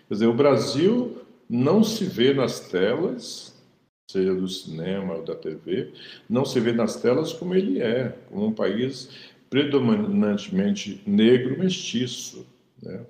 Quer 0.09 0.15
dizer, 0.15 0.27
o 0.27 0.35
Brasil 0.35 1.23
não 1.49 1.85
se 1.85 2.05
vê 2.05 2.35
nas 2.35 2.59
telas, 2.59 3.55
seja 4.11 4.35
do 4.35 4.49
cinema 4.49 5.15
ou 5.15 5.23
da 5.23 5.37
TV, 5.37 5.93
não 6.29 6.45
se 6.45 6.59
vê 6.59 6.73
nas 6.73 7.01
telas 7.01 7.33
como 7.33 7.55
ele 7.55 7.81
é, 7.81 8.09
como 8.29 8.47
um 8.47 8.53
país 8.53 9.09
predominantemente 9.49 11.01
negro 11.07 11.57
mestiço. 11.57 12.45
Né? 12.83 13.07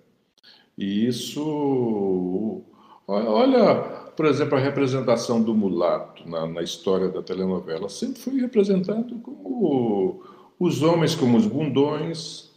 E 0.76 1.06
isso. 1.06 2.62
Olha 3.06 4.01
por 4.16 4.26
exemplo, 4.26 4.56
a 4.56 4.60
representação 4.60 5.42
do 5.42 5.54
mulato 5.54 6.28
na, 6.28 6.46
na 6.46 6.62
história 6.62 7.08
da 7.08 7.22
telenovela 7.22 7.88
sempre 7.88 8.20
foi 8.20 8.34
representado 8.40 9.14
como 9.16 10.22
os 10.58 10.82
homens 10.82 11.14
como 11.14 11.36
os 11.36 11.46
bundões, 11.46 12.50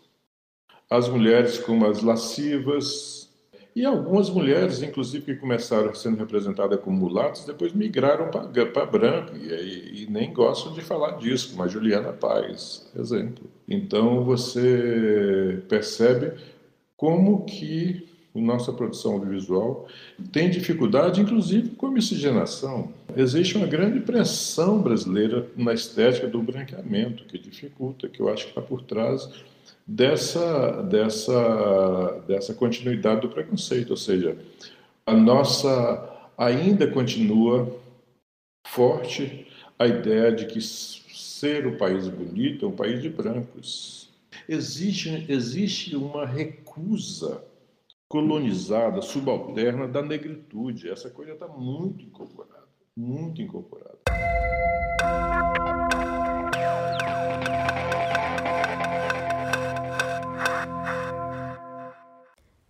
as 0.90 1.10
mulheres 1.10 1.58
como 1.58 1.86
as 1.86 2.02
lascivas. 2.02 3.30
E 3.76 3.84
algumas 3.84 4.30
mulheres, 4.30 4.82
inclusive, 4.82 5.26
que 5.26 5.36
começaram 5.36 5.94
sendo 5.94 6.18
representadas 6.18 6.80
como 6.80 6.98
mulatas, 6.98 7.44
depois 7.44 7.74
migraram 7.74 8.30
para 8.32 8.86
branco 8.86 9.36
e, 9.36 9.50
e, 9.50 10.04
e, 10.04 10.10
nem 10.10 10.32
gostam 10.32 10.72
de 10.72 10.82
falar 10.82 11.18
disso, 11.18 11.50
como 11.52 11.64
a 11.64 11.68
Juliana 11.68 12.14
Paz, 12.14 12.90
exemplo. 12.98 13.44
Então 13.68 14.24
você 14.24 15.62
percebe 15.68 16.34
como 16.96 17.44
que 17.44 18.15
nossa 18.42 18.74
produção 18.74 19.14
audiovisual 19.14 19.88
tem 20.32 20.50
dificuldade, 20.50 21.22
inclusive 21.22 21.70
com 21.72 21.88
a 21.88 21.92
miscigenação. 21.92 22.94
Existe 23.16 23.58
uma 23.58 23.68
grande 23.68 24.00
pressão 24.00 24.82
brasileira 24.82 25.48
na 25.56 25.74
estética 25.74 26.28
do 26.28 26.42
branqueamento, 26.42 27.26
que 27.26 27.38
dificulta, 27.38 28.10
que 28.10 28.20
eu 28.20 28.30
acho 28.30 28.46
que 28.46 28.50
está 28.50 28.62
por 28.62 28.82
trás 28.82 29.30
dessa, 29.86 30.82
dessa, 30.84 32.24
dessa 32.28 32.54
continuidade 32.54 33.22
do 33.22 33.30
preconceito, 33.30 33.92
ou 33.92 33.98
seja, 33.98 34.38
a 35.06 35.14
nossa 35.14 36.12
ainda 36.38 36.88
continua 36.88 37.80
forte 38.68 39.48
a 39.78 39.88
ideia 39.88 40.32
de 40.32 40.46
que 40.46 40.60
ser 40.62 41.68
um 41.68 41.78
país 41.78 42.08
bonito 42.08 42.66
é 42.66 42.68
um 42.68 42.76
país 42.76 43.02
de 43.02 43.10
brancos. 43.10 44.10
Existe, 44.48 45.26
existe 45.30 45.96
uma 45.96 46.26
recusa 46.26 47.44
colonizada, 48.08 49.02
subalterna 49.02 49.88
da 49.88 50.02
negritude. 50.02 50.90
Essa 50.90 51.10
coisa 51.10 51.34
está 51.34 51.48
muito 51.48 52.04
incorporada, 52.04 52.68
muito 52.96 53.42
incorporada. 53.42 54.00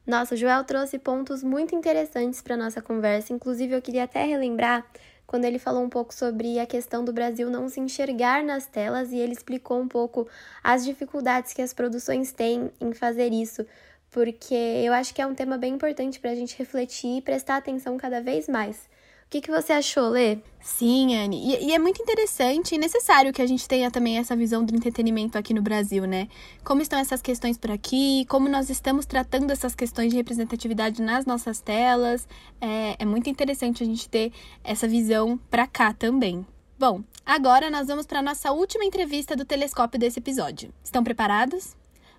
Nossa, 0.07 0.35
o 0.35 0.37
Joel 0.37 0.63
trouxe 0.63 0.99
pontos 0.99 1.43
muito 1.43 1.75
interessantes 1.75 2.41
para 2.41 2.55
nossa 2.55 2.81
conversa. 2.81 3.33
Inclusive, 3.33 3.75
eu 3.75 3.81
queria 3.81 4.03
até 4.03 4.23
relembrar 4.23 4.85
quando 5.25 5.45
ele 5.45 5.57
falou 5.57 5.83
um 5.83 5.89
pouco 5.89 6.13
sobre 6.13 6.59
a 6.59 6.65
questão 6.67 7.03
do 7.03 7.11
Brasil 7.11 7.49
não 7.49 7.67
se 7.67 7.79
enxergar 7.79 8.43
nas 8.43 8.67
telas 8.67 9.11
e 9.11 9.17
ele 9.17 9.33
explicou 9.33 9.81
um 9.81 9.87
pouco 9.87 10.27
as 10.63 10.85
dificuldades 10.85 11.53
que 11.53 11.61
as 11.61 11.73
produções 11.73 12.31
têm 12.31 12.71
em 12.79 12.93
fazer 12.93 13.33
isso, 13.33 13.65
porque 14.11 14.53
eu 14.53 14.93
acho 14.93 15.13
que 15.13 15.21
é 15.21 15.27
um 15.27 15.35
tema 15.35 15.57
bem 15.57 15.73
importante 15.73 16.19
para 16.19 16.31
a 16.31 16.35
gente 16.35 16.57
refletir 16.57 17.17
e 17.17 17.21
prestar 17.21 17.57
atenção 17.57 17.97
cada 17.97 18.21
vez 18.21 18.47
mais. 18.47 18.87
O 19.25 19.29
que, 19.29 19.41
que 19.41 19.51
você 19.51 19.73
achou, 19.73 20.09
Lê? 20.09 20.37
Sim, 20.61 21.15
Anne. 21.15 21.37
E, 21.37 21.67
e, 21.67 21.73
é 21.73 21.79
muito 21.79 22.01
interessante 22.01 22.75
e 22.75 22.77
necessário 22.77 23.33
que 23.33 23.41
a 23.41 23.45
gente 23.45 23.67
tenha 23.67 23.89
também 23.89 24.17
essa 24.17 24.35
visão 24.35 24.63
do 24.63 24.73
entretenimento 24.73 25.37
aqui 25.37 25.53
no 25.53 25.61
Brasil, 25.61 26.05
né? 26.05 26.27
Como 26.63 26.81
estão 26.81 26.99
essas 26.99 27.21
questões 27.21 27.57
por 27.57 27.71
aqui, 27.71 28.25
como 28.29 28.47
nós 28.47 28.69
estamos 28.69 29.05
tratando 29.05 29.51
essas 29.51 29.73
questões 29.73 30.11
de 30.11 30.15
representatividade 30.15 31.01
nas 31.01 31.25
nossas 31.25 31.59
telas. 31.59 32.27
É, 32.61 32.95
é 32.99 33.05
muito 33.05 33.29
interessante 33.29 33.83
a 33.83 33.85
gente 33.85 34.07
ter 34.07 34.31
essa 34.63 34.87
visão 34.87 35.37
para 35.49 35.65
cá 35.65 35.91
também. 35.91 36.45
Bom, 36.77 37.01
agora 37.25 37.69
nós 37.69 37.87
vamos 37.87 38.05
para 38.05 38.19
a 38.19 38.23
nossa 38.23 38.51
última 38.51 38.85
entrevista 38.85 39.35
do 39.35 39.43
telescópio 39.43 39.99
desse 39.99 40.19
episódio. 40.19 40.71
Estão 40.83 41.03
preparados? 41.03 41.75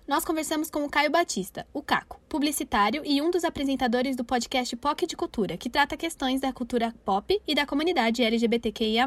Nós 0.07 0.23
conversamos 0.23 0.69
com 0.69 0.85
o 0.85 0.89
Caio 0.89 1.11
Batista, 1.11 1.67
o 1.73 1.81
Caco, 1.81 2.21
publicitário 2.29 3.01
e 3.05 3.21
um 3.21 3.29
dos 3.29 3.43
apresentadores 3.43 4.15
do 4.15 4.23
podcast 4.23 4.73
POC 4.77 5.05
de 5.05 5.17
Cultura, 5.17 5.57
que 5.57 5.69
trata 5.69 5.97
questões 5.97 6.39
da 6.39 6.53
cultura 6.53 6.95
pop 7.03 7.41
e 7.45 7.53
da 7.53 7.65
comunidade 7.65 8.23
LGBTQIA. 8.23 9.05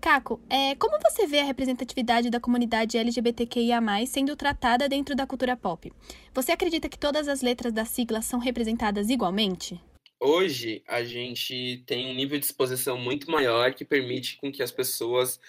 Caco, 0.00 0.40
é, 0.48 0.76
como 0.76 0.96
você 1.00 1.26
vê 1.26 1.40
a 1.40 1.44
representatividade 1.44 2.30
da 2.30 2.38
comunidade 2.38 2.96
LGBTQIA, 2.96 3.80
sendo 4.06 4.36
tratada 4.36 4.88
dentro 4.88 5.16
da 5.16 5.26
cultura 5.26 5.56
pop? 5.56 5.92
Você 6.32 6.52
acredita 6.52 6.88
que 6.88 6.98
todas 6.98 7.26
as 7.26 7.42
letras 7.42 7.72
da 7.72 7.84
sigla 7.84 8.22
são 8.22 8.38
representadas 8.38 9.10
igualmente? 9.10 9.80
Hoje, 10.20 10.84
a 10.86 11.02
gente 11.02 11.82
tem 11.84 12.12
um 12.12 12.14
nível 12.14 12.38
de 12.38 12.44
exposição 12.44 12.96
muito 12.96 13.28
maior 13.28 13.74
que 13.74 13.84
permite 13.84 14.38
com 14.38 14.52
que 14.52 14.62
as 14.62 14.70
pessoas 14.70 15.40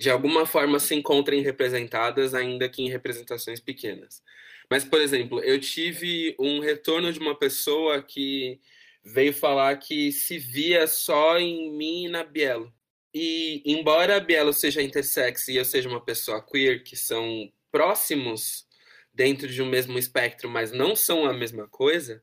de 0.00 0.08
alguma 0.08 0.46
forma 0.46 0.78
se 0.80 0.94
encontrem 0.94 1.42
representadas, 1.42 2.34
ainda 2.34 2.66
que 2.70 2.82
em 2.82 2.88
representações 2.88 3.60
pequenas. 3.60 4.22
Mas, 4.70 4.82
por 4.82 4.98
exemplo, 4.98 5.44
eu 5.44 5.60
tive 5.60 6.34
um 6.38 6.58
retorno 6.58 7.12
de 7.12 7.18
uma 7.18 7.38
pessoa 7.38 8.02
que 8.02 8.58
veio 9.04 9.34
falar 9.34 9.76
que 9.76 10.10
se 10.10 10.38
via 10.38 10.86
só 10.86 11.38
em 11.38 11.70
mim 11.76 12.06
e 12.06 12.08
na 12.08 12.24
Bielo. 12.24 12.72
E, 13.12 13.62
embora 13.66 14.16
a 14.16 14.20
Bielo 14.20 14.54
seja 14.54 14.80
intersex 14.80 15.48
e 15.48 15.56
eu 15.56 15.66
seja 15.66 15.86
uma 15.86 16.02
pessoa 16.02 16.42
queer, 16.42 16.82
que 16.82 16.96
são 16.96 17.52
próximos 17.70 18.66
dentro 19.12 19.48
de 19.48 19.60
um 19.60 19.66
mesmo 19.66 19.98
espectro, 19.98 20.48
mas 20.48 20.72
não 20.72 20.96
são 20.96 21.26
a 21.26 21.32
mesma 21.34 21.68
coisa, 21.68 22.22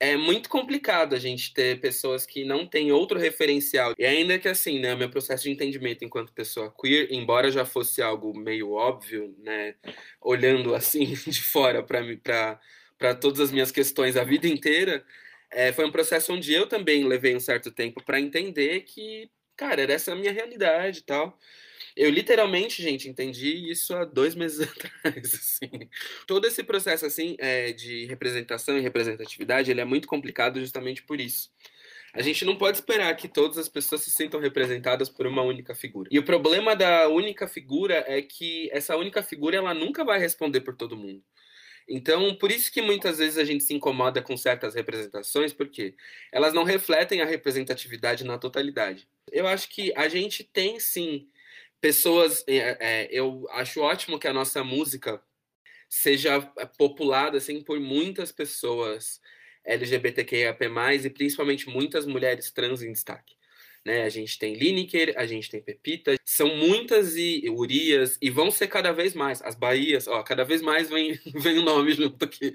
é 0.00 0.16
muito 0.16 0.48
complicado 0.48 1.14
a 1.14 1.18
gente 1.18 1.52
ter 1.52 1.80
pessoas 1.80 2.24
que 2.24 2.44
não 2.44 2.66
têm 2.66 2.92
outro 2.92 3.18
referencial. 3.18 3.94
E 3.98 4.04
ainda 4.04 4.38
que 4.38 4.48
assim, 4.48 4.78
né, 4.78 4.94
meu 4.94 5.10
processo 5.10 5.44
de 5.44 5.50
entendimento 5.50 6.04
enquanto 6.04 6.32
pessoa 6.32 6.72
queer, 6.80 7.08
embora 7.12 7.50
já 7.50 7.64
fosse 7.64 8.00
algo 8.00 8.36
meio 8.38 8.72
óbvio, 8.72 9.34
né, 9.38 9.74
olhando 10.20 10.74
assim 10.76 11.04
de 11.14 11.42
fora 11.42 11.82
para 11.82 12.00
para 12.98 13.14
todas 13.14 13.38
as 13.40 13.52
minhas 13.52 13.70
questões 13.70 14.16
a 14.16 14.24
vida 14.24 14.48
inteira, 14.48 15.04
é, 15.52 15.72
foi 15.72 15.84
um 15.86 15.92
processo 15.92 16.32
onde 16.32 16.52
eu 16.52 16.66
também 16.66 17.04
levei 17.04 17.34
um 17.36 17.40
certo 17.40 17.70
tempo 17.70 18.02
para 18.04 18.20
entender 18.20 18.80
que, 18.82 19.30
cara, 19.56 19.82
era 19.82 19.92
essa 19.92 20.12
a 20.12 20.16
minha 20.16 20.32
realidade 20.32 20.98
e 21.00 21.02
tal. 21.02 21.38
Eu 21.98 22.10
literalmente, 22.10 22.80
gente, 22.80 23.08
entendi 23.08 23.68
isso 23.68 23.92
há 23.92 24.04
dois 24.04 24.36
meses 24.36 24.60
atrás, 25.02 25.34
assim. 25.34 25.90
Todo 26.28 26.46
esse 26.46 26.62
processo, 26.62 27.04
assim, 27.04 27.34
é, 27.40 27.72
de 27.72 28.06
representação 28.06 28.78
e 28.78 28.80
representatividade, 28.80 29.68
ele 29.68 29.80
é 29.80 29.84
muito 29.84 30.06
complicado 30.06 30.60
justamente 30.60 31.02
por 31.02 31.20
isso. 31.20 31.50
A 32.14 32.22
gente 32.22 32.44
não 32.44 32.56
pode 32.56 32.78
esperar 32.78 33.16
que 33.16 33.26
todas 33.26 33.58
as 33.58 33.68
pessoas 33.68 34.02
se 34.02 34.12
sintam 34.12 34.38
representadas 34.38 35.08
por 35.08 35.26
uma 35.26 35.42
única 35.42 35.74
figura. 35.74 36.08
E 36.12 36.20
o 36.20 36.24
problema 36.24 36.76
da 36.76 37.08
única 37.08 37.48
figura 37.48 38.04
é 38.06 38.22
que 38.22 38.70
essa 38.72 38.96
única 38.96 39.20
figura 39.20 39.56
ela 39.56 39.74
nunca 39.74 40.04
vai 40.04 40.20
responder 40.20 40.60
por 40.60 40.76
todo 40.76 40.96
mundo. 40.96 41.20
Então, 41.88 42.32
por 42.36 42.52
isso 42.52 42.70
que 42.70 42.80
muitas 42.80 43.18
vezes 43.18 43.38
a 43.38 43.44
gente 43.44 43.64
se 43.64 43.74
incomoda 43.74 44.22
com 44.22 44.36
certas 44.36 44.76
representações, 44.76 45.52
porque 45.52 45.96
elas 46.30 46.54
não 46.54 46.62
refletem 46.62 47.22
a 47.22 47.26
representatividade 47.26 48.22
na 48.22 48.38
totalidade. 48.38 49.08
Eu 49.32 49.48
acho 49.48 49.68
que 49.68 49.92
a 49.96 50.08
gente 50.08 50.44
tem 50.44 50.78
sim 50.78 51.28
pessoas. 51.80 52.44
É, 52.46 52.76
é, 52.80 53.08
eu 53.10 53.46
acho 53.50 53.80
ótimo 53.80 54.18
que 54.18 54.28
a 54.28 54.32
nossa 54.32 54.62
música 54.64 55.22
seja 55.88 56.40
populada 56.76 57.38
assim, 57.38 57.62
por 57.62 57.80
muitas 57.80 58.30
pessoas 58.30 59.20
LGBTQIAP+, 59.64 60.64
e 61.04 61.10
principalmente 61.10 61.68
muitas 61.68 62.06
mulheres 62.06 62.50
trans 62.50 62.82
em 62.82 62.92
destaque. 62.92 63.36
Né? 63.84 64.02
A 64.02 64.08
gente 64.08 64.38
tem 64.38 64.54
Lineker, 64.54 65.14
a 65.16 65.26
gente 65.26 65.50
tem 65.50 65.62
Pepita, 65.62 66.16
são 66.24 66.56
muitas 66.56 67.16
e 67.16 67.48
Urias, 67.48 68.18
e 68.20 68.30
vão 68.30 68.50
ser 68.50 68.68
cada 68.68 68.92
vez 68.92 69.14
mais. 69.14 69.40
As 69.42 69.54
Bahias, 69.54 70.06
ó, 70.06 70.22
cada 70.22 70.44
vez 70.44 70.60
mais 70.60 70.90
vem, 70.90 71.18
vem 71.34 71.58
o 71.58 71.62
nome 71.62 71.92
junto 71.92 72.22
aqui. 72.24 72.52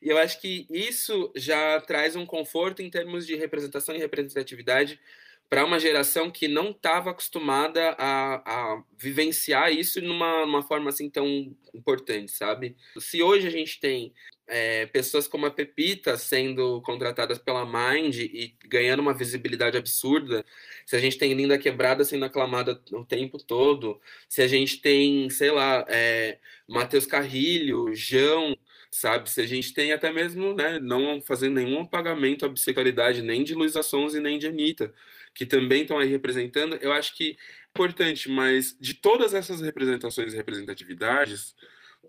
E 0.00 0.08
eu 0.08 0.18
acho 0.18 0.40
que 0.40 0.66
isso 0.70 1.32
já 1.34 1.80
traz 1.80 2.14
um 2.14 2.26
conforto 2.26 2.82
em 2.82 2.90
termos 2.90 3.26
de 3.26 3.34
representação 3.34 3.94
e 3.94 3.98
representatividade 3.98 5.00
para 5.48 5.64
uma 5.64 5.78
geração 5.78 6.30
que 6.30 6.48
não 6.48 6.70
estava 6.70 7.10
acostumada 7.10 7.90
a, 7.98 8.34
a, 8.36 8.82
vivenciar 8.98 9.72
isso 9.72 10.00
numa, 10.00 10.62
forma 10.62 10.90
assim 10.90 11.08
tão 11.08 11.54
importante, 11.72 12.32
sabe? 12.32 12.76
Se 12.98 13.22
hoje 13.22 13.46
a 13.46 13.50
gente 13.50 13.78
tem 13.78 14.12
é, 14.46 14.86
pessoas 14.86 15.28
como 15.28 15.46
a 15.46 15.50
Pepita 15.50 16.16
sendo 16.16 16.80
contratadas 16.82 17.38
pela 17.38 17.64
Mind 17.64 18.16
e 18.16 18.56
ganhando 18.64 19.00
uma 19.00 19.14
visibilidade 19.14 19.76
absurda, 19.76 20.44
se 20.84 20.96
a 20.96 20.98
gente 20.98 21.18
tem 21.18 21.32
Linda 21.34 21.58
Quebrada 21.58 22.04
sendo 22.04 22.24
aclamada 22.24 22.80
o 22.92 23.04
tempo 23.04 23.38
todo, 23.38 24.00
se 24.28 24.42
a 24.42 24.48
gente 24.48 24.80
tem, 24.80 25.30
sei 25.30 25.50
lá, 25.50 25.84
é, 25.88 26.38
Matheus 26.68 27.06
Carrilho, 27.06 27.94
João, 27.94 28.56
sabe? 28.90 29.30
Se 29.30 29.40
a 29.40 29.46
gente 29.46 29.72
tem 29.72 29.92
até 29.92 30.12
mesmo, 30.12 30.54
né, 30.54 30.78
não 30.80 31.20
fazendo 31.20 31.54
nenhum 31.54 31.80
apagamento 31.82 32.44
à 32.44 32.48
bissexualidade, 32.48 33.22
nem 33.22 33.44
de 33.44 33.54
Luísa 33.54 33.82
Sons 33.82 34.14
e 34.14 34.20
nem 34.20 34.38
de 34.38 34.46
Anitta, 34.46 34.92
que 35.36 35.44
também 35.44 35.82
estão 35.82 35.98
aí 35.98 36.08
representando, 36.08 36.76
eu 36.80 36.92
acho 36.92 37.14
que 37.14 37.32
é 37.32 37.36
importante, 37.70 38.30
mas 38.30 38.74
de 38.80 38.94
todas 38.94 39.34
essas 39.34 39.60
representações 39.60 40.32
e 40.32 40.36
representatividades, 40.36 41.54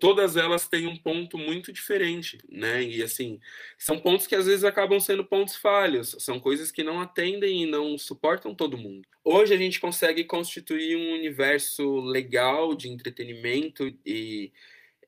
todas 0.00 0.34
elas 0.34 0.66
têm 0.66 0.86
um 0.86 0.96
ponto 0.96 1.36
muito 1.36 1.70
diferente, 1.70 2.38
né? 2.48 2.82
E 2.82 3.02
assim, 3.02 3.38
são 3.76 4.00
pontos 4.00 4.26
que 4.26 4.34
às 4.34 4.46
vezes 4.46 4.64
acabam 4.64 4.98
sendo 4.98 5.26
pontos 5.26 5.56
falhos, 5.56 6.16
são 6.20 6.40
coisas 6.40 6.72
que 6.72 6.82
não 6.82 7.02
atendem 7.02 7.64
e 7.64 7.66
não 7.66 7.98
suportam 7.98 8.54
todo 8.54 8.78
mundo. 8.78 9.06
Hoje 9.22 9.52
a 9.52 9.58
gente 9.58 9.78
consegue 9.78 10.24
constituir 10.24 10.96
um 10.96 11.12
universo 11.12 12.00
legal 12.00 12.74
de 12.74 12.88
entretenimento 12.88 13.94
e, 14.06 14.50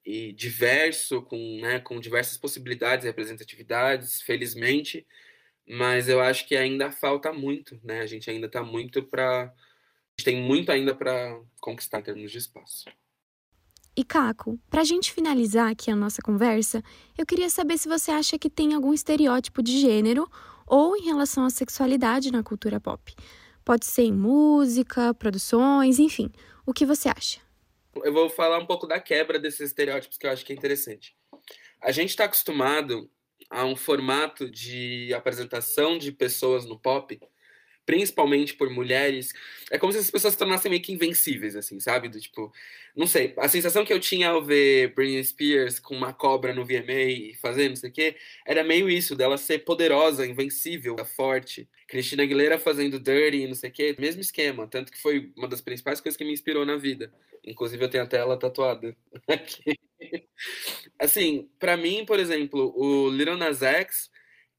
e 0.05 0.33
diverso, 0.33 1.23
com, 1.23 1.59
né, 1.63 1.79
com 1.81 1.99
diversas 1.99 2.37
possibilidades 2.37 3.07
e 3.07 3.09
representatividades, 3.09 4.21
felizmente 4.21 5.07
mas 5.71 6.09
eu 6.09 6.21
acho 6.21 6.49
que 6.49 6.57
ainda 6.57 6.91
falta 6.91 7.33
muito, 7.33 7.79
né? 7.85 8.01
A 8.01 8.07
gente 8.07 8.29
ainda 8.29 8.47
está 8.47 8.63
muito 8.63 9.05
para. 9.05 9.45
A 9.45 9.53
gente 10.19 10.25
tem 10.25 10.43
muito 10.43 10.73
ainda 10.73 10.95
para 10.95 11.41
conquistar 11.61 12.01
em 12.01 12.03
termos 12.03 12.33
de 12.33 12.39
espaço. 12.39 12.85
E 13.97 14.05
Caco, 14.05 14.59
pra 14.69 14.83
gente 14.83 15.13
finalizar 15.13 15.71
aqui 15.71 15.91
a 15.91 15.97
nossa 15.97 16.21
conversa, 16.23 16.83
eu 17.17 17.25
queria 17.25 17.49
saber 17.49 17.79
se 17.79 17.89
você 17.89 18.11
acha 18.11 18.39
que 18.39 18.51
tem 18.51 18.75
algum 18.75 18.93
estereótipo 18.93 19.63
de 19.63 19.81
gênero 19.81 20.29
ou 20.67 20.97
em 20.97 21.05
relação 21.05 21.45
à 21.45 21.51
sexualidade 21.51 22.33
na 22.33 22.43
cultura 22.43 22.81
pop. 22.81 23.15
Pode 23.65 23.87
ser 23.87 24.03
em 24.03 24.13
música, 24.13 25.15
produções, 25.15 25.99
enfim. 25.99 26.31
O 26.67 26.73
que 26.73 26.85
você 26.85 27.09
acha? 27.09 27.41
Eu 27.95 28.13
vou 28.13 28.29
falar 28.29 28.59
um 28.59 28.67
pouco 28.67 28.87
da 28.87 28.99
quebra 28.99 29.39
desses 29.39 29.61
estereótipos 29.61 30.19
que 30.19 30.27
eu 30.27 30.31
acho 30.31 30.45
que 30.45 30.53
é 30.53 30.57
interessante. 30.57 31.17
A 31.81 31.93
gente 31.93 32.11
está 32.11 32.25
acostumado 32.25 33.11
a 33.51 33.65
um 33.65 33.75
formato 33.75 34.49
de 34.49 35.13
apresentação 35.13 35.99
de 35.99 36.13
pessoas 36.13 36.65
no 36.65 36.79
pop 36.79 37.21
principalmente 37.91 38.55
por 38.55 38.71
mulheres, 38.71 39.33
é 39.69 39.77
como 39.77 39.93
se 39.93 39.99
as 39.99 40.09
pessoas 40.09 40.35
se 40.35 40.39
tornassem 40.39 40.71
meio 40.71 40.81
que 40.81 40.93
invencíveis, 40.93 41.57
assim, 41.57 41.81
sabe? 41.81 42.09
Do 42.09 42.21
tipo, 42.21 42.53
não 42.95 43.05
sei, 43.05 43.35
a 43.37 43.49
sensação 43.49 43.85
que 43.85 43.93
eu 43.93 43.99
tinha 43.99 44.29
ao 44.29 44.45
ver 44.45 44.95
Britney 44.95 45.25
Spears 45.25 45.81
com 45.81 45.97
uma 45.97 46.13
cobra 46.13 46.55
no 46.55 46.65
VMA 46.65 47.35
fazendo 47.43 47.71
não 47.71 47.77
sei 47.77 47.91
o 47.91 47.93
quê, 47.93 48.17
era 48.47 48.63
meio 48.63 48.89
isso, 48.89 49.17
dela 49.17 49.37
ser 49.37 49.65
poderosa, 49.65 50.25
invencível, 50.25 50.97
forte. 51.05 51.69
Cristina 51.89 52.23
Aguilera 52.23 52.61
fazendo 52.61 53.01
Dirty, 53.01 53.49
não 53.49 53.57
sei 53.57 53.71
o 53.71 53.73
quê, 53.73 53.97
mesmo 53.99 54.21
esquema, 54.21 54.69
tanto 54.69 54.93
que 54.93 55.03
foi 55.03 55.33
uma 55.37 55.49
das 55.49 55.61
principais 55.61 56.01
coisas 56.01 56.17
que 56.17 56.25
me 56.25 56.33
inspirou 56.33 56.65
na 56.65 56.77
vida. 56.77 57.13
Inclusive 57.45 57.85
eu 57.85 57.91
tenho 57.91 58.05
até 58.05 58.19
ela 58.19 58.39
tatuada 58.39 58.97
aqui. 59.27 59.81
Assim, 60.97 61.51
para 61.59 61.77
mim, 61.77 62.05
por 62.05 62.21
exemplo, 62.21 62.73
o 62.77 63.11
Little 63.11 63.37
Nas 63.37 63.63
X 63.63 64.09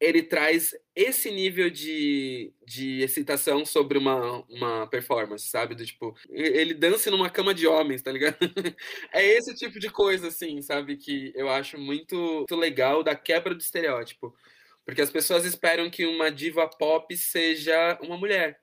ele 0.02 0.24
traz 0.24 0.76
esse 0.96 1.30
nível 1.30 1.70
de, 1.70 2.52
de 2.66 3.02
excitação 3.02 3.64
sobre 3.64 4.00
uma, 4.00 4.44
uma 4.50 4.88
performance, 4.88 5.48
sabe? 5.48 5.76
Do 5.76 5.86
tipo, 5.86 6.18
ele 6.32 6.74
dança 6.74 7.12
numa 7.12 7.30
cama 7.30 7.54
de 7.54 7.68
homens, 7.68 8.02
tá 8.02 8.12
ligado? 8.12 8.36
é 9.14 9.24
esse 9.24 9.54
tipo 9.54 9.80
de 9.80 9.92
coisa, 9.92 10.30
assim, 10.30 10.60
sabe? 10.64 10.98
Que 10.98 11.32
eu 11.36 11.48
acho 11.48 11.78
muito, 11.78 12.16
muito 12.16 12.56
legal 12.56 13.04
da 13.04 13.16
quebra 13.16 13.54
do 13.54 13.62
estereótipo. 13.62 14.36
Porque 14.84 15.04
as 15.04 15.12
pessoas 15.12 15.46
esperam 15.46 15.88
que 15.88 16.04
uma 16.08 16.32
diva 16.32 16.68
pop 16.68 17.16
seja 17.16 18.00
uma 18.02 18.18
mulher. 18.18 18.60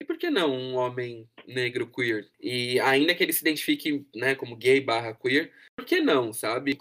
E 0.00 0.06
por 0.06 0.16
que 0.16 0.30
não 0.30 0.56
um 0.56 0.74
homem 0.74 1.28
negro 1.46 1.86
queer? 1.86 2.30
E 2.40 2.80
ainda 2.80 3.14
que 3.14 3.22
ele 3.22 3.34
se 3.34 3.42
identifique 3.42 4.06
né, 4.16 4.34
como 4.34 4.56
gay 4.56 4.80
barra 4.80 5.14
queer, 5.14 5.52
por 5.76 5.84
que 5.84 6.00
não, 6.00 6.32
sabe? 6.32 6.78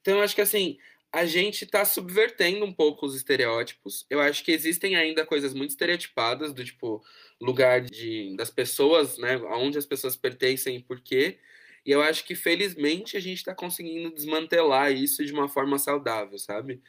Então 0.00 0.18
eu 0.18 0.22
acho 0.22 0.34
que 0.34 0.40
assim, 0.40 0.78
a 1.12 1.26
gente 1.26 1.64
está 1.64 1.84
subvertendo 1.84 2.64
um 2.64 2.72
pouco 2.72 3.04
os 3.04 3.14
estereótipos. 3.14 4.06
Eu 4.08 4.18
acho 4.18 4.42
que 4.42 4.50
existem 4.50 4.96
ainda 4.96 5.26
coisas 5.26 5.52
muito 5.52 5.70
estereotipadas, 5.70 6.54
do 6.54 6.64
tipo, 6.64 7.04
lugar 7.40 7.82
de, 7.82 8.34
das 8.36 8.50
pessoas, 8.50 9.18
né? 9.18 9.34
Aonde 9.48 9.76
as 9.76 9.84
pessoas 9.84 10.16
pertencem 10.16 10.76
e 10.76 10.82
por 10.82 11.00
quê. 11.00 11.38
E 11.84 11.90
eu 11.90 12.00
acho 12.00 12.24
que, 12.24 12.34
felizmente, 12.34 13.16
a 13.16 13.20
gente 13.20 13.38
está 13.38 13.54
conseguindo 13.54 14.14
desmantelar 14.14 14.90
isso 14.92 15.24
de 15.24 15.32
uma 15.32 15.48
forma 15.48 15.78
saudável, 15.78 16.38
sabe? 16.38 16.80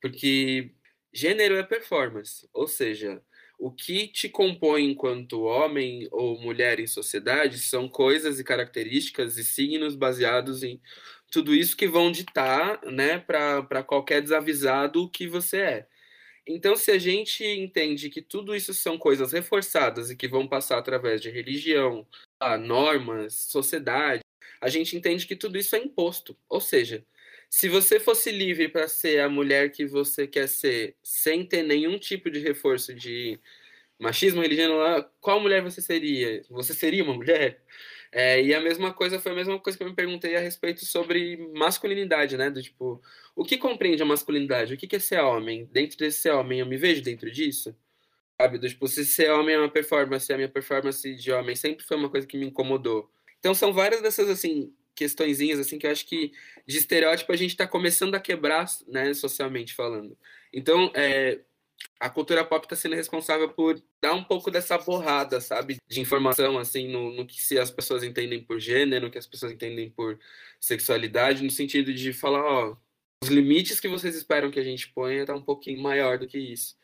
Porque 0.00 0.70
gênero 1.12 1.56
é 1.56 1.62
performance. 1.64 2.48
Ou 2.52 2.68
seja, 2.68 3.20
o 3.58 3.70
que 3.70 4.06
te 4.08 4.28
compõe 4.28 4.90
enquanto 4.90 5.42
homem 5.42 6.06
ou 6.12 6.40
mulher 6.40 6.78
em 6.78 6.86
sociedade 6.86 7.58
são 7.58 7.88
coisas 7.88 8.38
e 8.38 8.44
características 8.44 9.38
e 9.38 9.44
signos 9.44 9.96
baseados 9.96 10.62
em 10.62 10.80
tudo 11.32 11.54
isso 11.54 11.76
que 11.76 11.88
vão 11.88 12.12
ditar, 12.12 12.80
né, 12.84 13.18
para 13.18 13.82
qualquer 13.82 14.22
desavisado 14.22 15.02
o 15.02 15.10
que 15.10 15.26
você 15.26 15.56
é. 15.58 15.88
Então, 16.46 16.76
se 16.76 16.90
a 16.90 16.98
gente 16.98 17.44
entende 17.44 18.10
que 18.10 18.20
tudo 18.20 18.54
isso 18.54 18.74
são 18.74 18.98
coisas 18.98 19.32
reforçadas 19.32 20.10
e 20.10 20.16
que 20.16 20.28
vão 20.28 20.46
passar 20.46 20.78
através 20.78 21.22
de 21.22 21.30
religião, 21.30 22.06
normas, 22.60 23.34
sociedade, 23.34 24.22
a 24.60 24.68
gente 24.68 24.96
entende 24.96 25.26
que 25.26 25.36
tudo 25.36 25.56
isso 25.58 25.74
é 25.74 25.78
imposto. 25.78 26.36
Ou 26.48 26.60
seja, 26.60 27.04
se 27.48 27.68
você 27.68 28.00
fosse 28.00 28.30
livre 28.30 28.68
para 28.68 28.88
ser 28.88 29.20
a 29.20 29.28
mulher 29.28 29.70
que 29.70 29.86
você 29.86 30.26
quer 30.26 30.48
ser, 30.48 30.96
sem 31.02 31.46
ter 31.46 31.62
nenhum 31.62 31.98
tipo 31.98 32.30
de 32.30 32.40
reforço 32.40 32.92
de 32.94 33.40
machismo, 33.98 34.42
religião, 34.42 34.78
qual 35.20 35.40
mulher 35.40 35.62
você 35.62 35.80
seria? 35.80 36.42
Você 36.50 36.74
seria 36.74 37.04
uma 37.04 37.14
mulher? 37.14 37.62
É, 38.14 38.42
e 38.42 38.54
a 38.54 38.60
mesma 38.60 38.92
coisa 38.92 39.18
foi 39.18 39.32
a 39.32 39.34
mesma 39.34 39.58
coisa 39.58 39.76
que 39.78 39.82
eu 39.82 39.88
me 39.88 39.96
perguntei 39.96 40.36
a 40.36 40.40
respeito 40.40 40.84
sobre 40.84 41.38
masculinidade, 41.54 42.36
né? 42.36 42.50
Do 42.50 42.62
tipo, 42.62 43.00
o 43.34 43.42
que 43.42 43.56
compreende 43.56 44.02
a 44.02 44.06
masculinidade? 44.06 44.74
O 44.74 44.76
que 44.76 44.94
é 44.94 44.98
ser 44.98 45.20
homem? 45.20 45.64
Dentro 45.72 45.96
desse 45.96 46.20
ser 46.20 46.32
homem, 46.32 46.60
eu 46.60 46.66
me 46.66 46.76
vejo 46.76 47.02
dentro 47.02 47.30
disso? 47.30 47.74
Sabe? 48.40 48.58
Do 48.58 48.68
tipo, 48.68 48.86
se 48.86 49.06
ser 49.06 49.30
homem 49.30 49.54
é 49.54 49.58
uma 49.58 49.70
performance, 49.70 50.30
a 50.30 50.36
minha 50.36 50.48
performance 50.48 51.14
de 51.14 51.32
homem 51.32 51.56
sempre 51.56 51.84
foi 51.86 51.96
uma 51.96 52.10
coisa 52.10 52.26
que 52.26 52.36
me 52.36 52.46
incomodou. 52.46 53.10
Então 53.38 53.54
são 53.54 53.72
várias 53.72 54.02
dessas, 54.02 54.28
assim, 54.28 54.74
questõezinhas, 54.94 55.58
assim, 55.58 55.78
que 55.78 55.86
eu 55.86 55.90
acho 55.90 56.06
que 56.06 56.32
de 56.66 56.76
estereótipo 56.76 57.32
a 57.32 57.36
gente 57.36 57.52
está 57.52 57.66
começando 57.66 58.14
a 58.14 58.20
quebrar, 58.20 58.66
né, 58.88 59.14
socialmente 59.14 59.74
falando. 59.74 60.16
Então, 60.52 60.92
é, 60.94 61.40
a 62.02 62.10
cultura 62.10 62.44
pop 62.44 62.66
está 62.66 62.74
sendo 62.74 62.96
responsável 62.96 63.48
por 63.48 63.80
dar 64.00 64.12
um 64.12 64.24
pouco 64.24 64.50
dessa 64.50 64.76
borrada, 64.76 65.40
sabe? 65.40 65.76
De 65.88 66.00
informação, 66.00 66.58
assim, 66.58 66.88
no, 66.88 67.12
no 67.14 67.24
que 67.24 67.40
se 67.40 67.56
as 67.56 67.70
pessoas 67.70 68.02
entendem 68.02 68.42
por 68.42 68.58
gênero, 68.58 69.06
no 69.06 69.10
que 69.10 69.18
as 69.18 69.26
pessoas 69.26 69.52
entendem 69.52 69.88
por 69.88 70.18
sexualidade, 70.58 71.44
no 71.44 71.50
sentido 71.50 71.94
de 71.94 72.12
falar, 72.12 72.42
ó, 72.42 72.76
os 73.22 73.28
limites 73.28 73.78
que 73.78 73.86
vocês 73.86 74.16
esperam 74.16 74.50
que 74.50 74.58
a 74.58 74.64
gente 74.64 74.88
ponha 74.92 75.24
tá 75.24 75.32
um 75.32 75.40
pouquinho 75.40 75.80
maior 75.80 76.18
do 76.18 76.26
que 76.26 76.38
isso. 76.38 76.76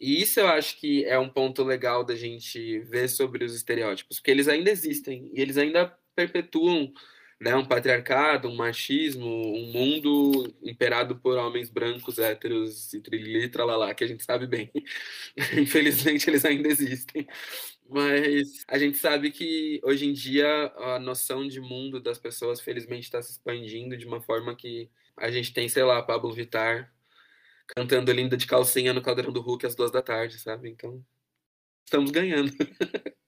E 0.00 0.20
isso 0.20 0.40
eu 0.40 0.48
acho 0.48 0.80
que 0.80 1.04
é 1.04 1.16
um 1.16 1.28
ponto 1.28 1.62
legal 1.62 2.02
da 2.02 2.16
gente 2.16 2.80
ver 2.80 3.08
sobre 3.08 3.44
os 3.44 3.54
estereótipos, 3.54 4.18
porque 4.18 4.32
eles 4.32 4.48
ainda 4.48 4.68
existem 4.68 5.30
e 5.32 5.40
eles 5.40 5.56
ainda 5.56 5.96
perpetuam 6.16 6.92
né, 7.40 7.54
um 7.54 7.64
patriarcado, 7.64 8.48
um 8.48 8.56
machismo, 8.56 9.26
um 9.26 9.72
mundo 9.72 10.54
imperado 10.62 11.16
por 11.16 11.36
homens 11.36 11.68
brancos, 11.70 12.18
héteros 12.18 12.92
e 12.94 13.00
trilili, 13.00 13.50
lá 13.56 13.94
que 13.94 14.04
a 14.04 14.06
gente 14.06 14.24
sabe 14.24 14.46
bem. 14.46 14.70
Infelizmente 15.58 16.28
eles 16.30 16.44
ainda 16.44 16.68
existem. 16.68 17.26
Mas 17.88 18.64
a 18.66 18.78
gente 18.78 18.98
sabe 18.98 19.30
que 19.30 19.80
hoje 19.84 20.06
em 20.06 20.12
dia 20.12 20.72
a 20.76 20.98
noção 20.98 21.46
de 21.46 21.60
mundo 21.60 22.00
das 22.00 22.18
pessoas, 22.18 22.60
felizmente, 22.60 23.04
está 23.04 23.22
se 23.22 23.32
expandindo 23.32 23.96
de 23.96 24.06
uma 24.06 24.20
forma 24.20 24.56
que 24.56 24.90
a 25.16 25.30
gente 25.30 25.52
tem, 25.52 25.68
sei 25.68 25.84
lá, 25.84 26.02
Pablo 26.02 26.32
Vittar 26.32 26.92
cantando 27.68 28.12
linda 28.12 28.36
de 28.36 28.46
calcinha 28.46 28.92
no 28.92 29.02
Caldeirão 29.02 29.32
do 29.32 29.40
Hulk 29.40 29.66
às 29.66 29.74
duas 29.74 29.90
da 29.90 30.02
tarde, 30.02 30.38
sabe? 30.38 30.68
Então, 30.68 31.04
estamos 31.84 32.10
ganhando. 32.10 32.52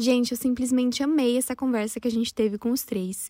Gente, 0.00 0.30
eu 0.30 0.38
simplesmente 0.38 1.02
amei 1.02 1.36
essa 1.36 1.56
conversa 1.56 1.98
que 1.98 2.06
a 2.06 2.10
gente 2.10 2.32
teve 2.32 2.56
com 2.56 2.70
os 2.70 2.84
três. 2.84 3.28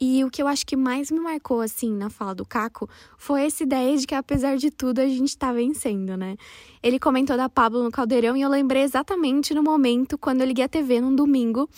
E 0.00 0.22
o 0.24 0.30
que 0.30 0.40
eu 0.40 0.46
acho 0.46 0.64
que 0.64 0.76
mais 0.76 1.10
me 1.10 1.18
marcou, 1.18 1.60
assim, 1.60 1.92
na 1.92 2.08
fala 2.08 2.32
do 2.32 2.44
Caco, 2.44 2.88
foi 3.18 3.46
essa 3.46 3.64
ideia 3.64 3.96
de 3.96 4.06
que, 4.06 4.14
apesar 4.14 4.56
de 4.56 4.70
tudo, 4.70 5.00
a 5.00 5.08
gente 5.08 5.36
tá 5.36 5.52
vencendo, 5.52 6.16
né? 6.16 6.36
Ele 6.80 7.00
comentou 7.00 7.36
da 7.36 7.48
Pablo 7.48 7.82
no 7.82 7.90
Caldeirão 7.90 8.36
e 8.36 8.42
eu 8.42 8.48
lembrei 8.48 8.82
exatamente 8.82 9.52
no 9.54 9.62
momento 9.62 10.16
quando 10.16 10.42
eu 10.42 10.46
liguei 10.46 10.64
a 10.64 10.68
TV 10.68 11.00
num 11.00 11.16
domingo 11.16 11.68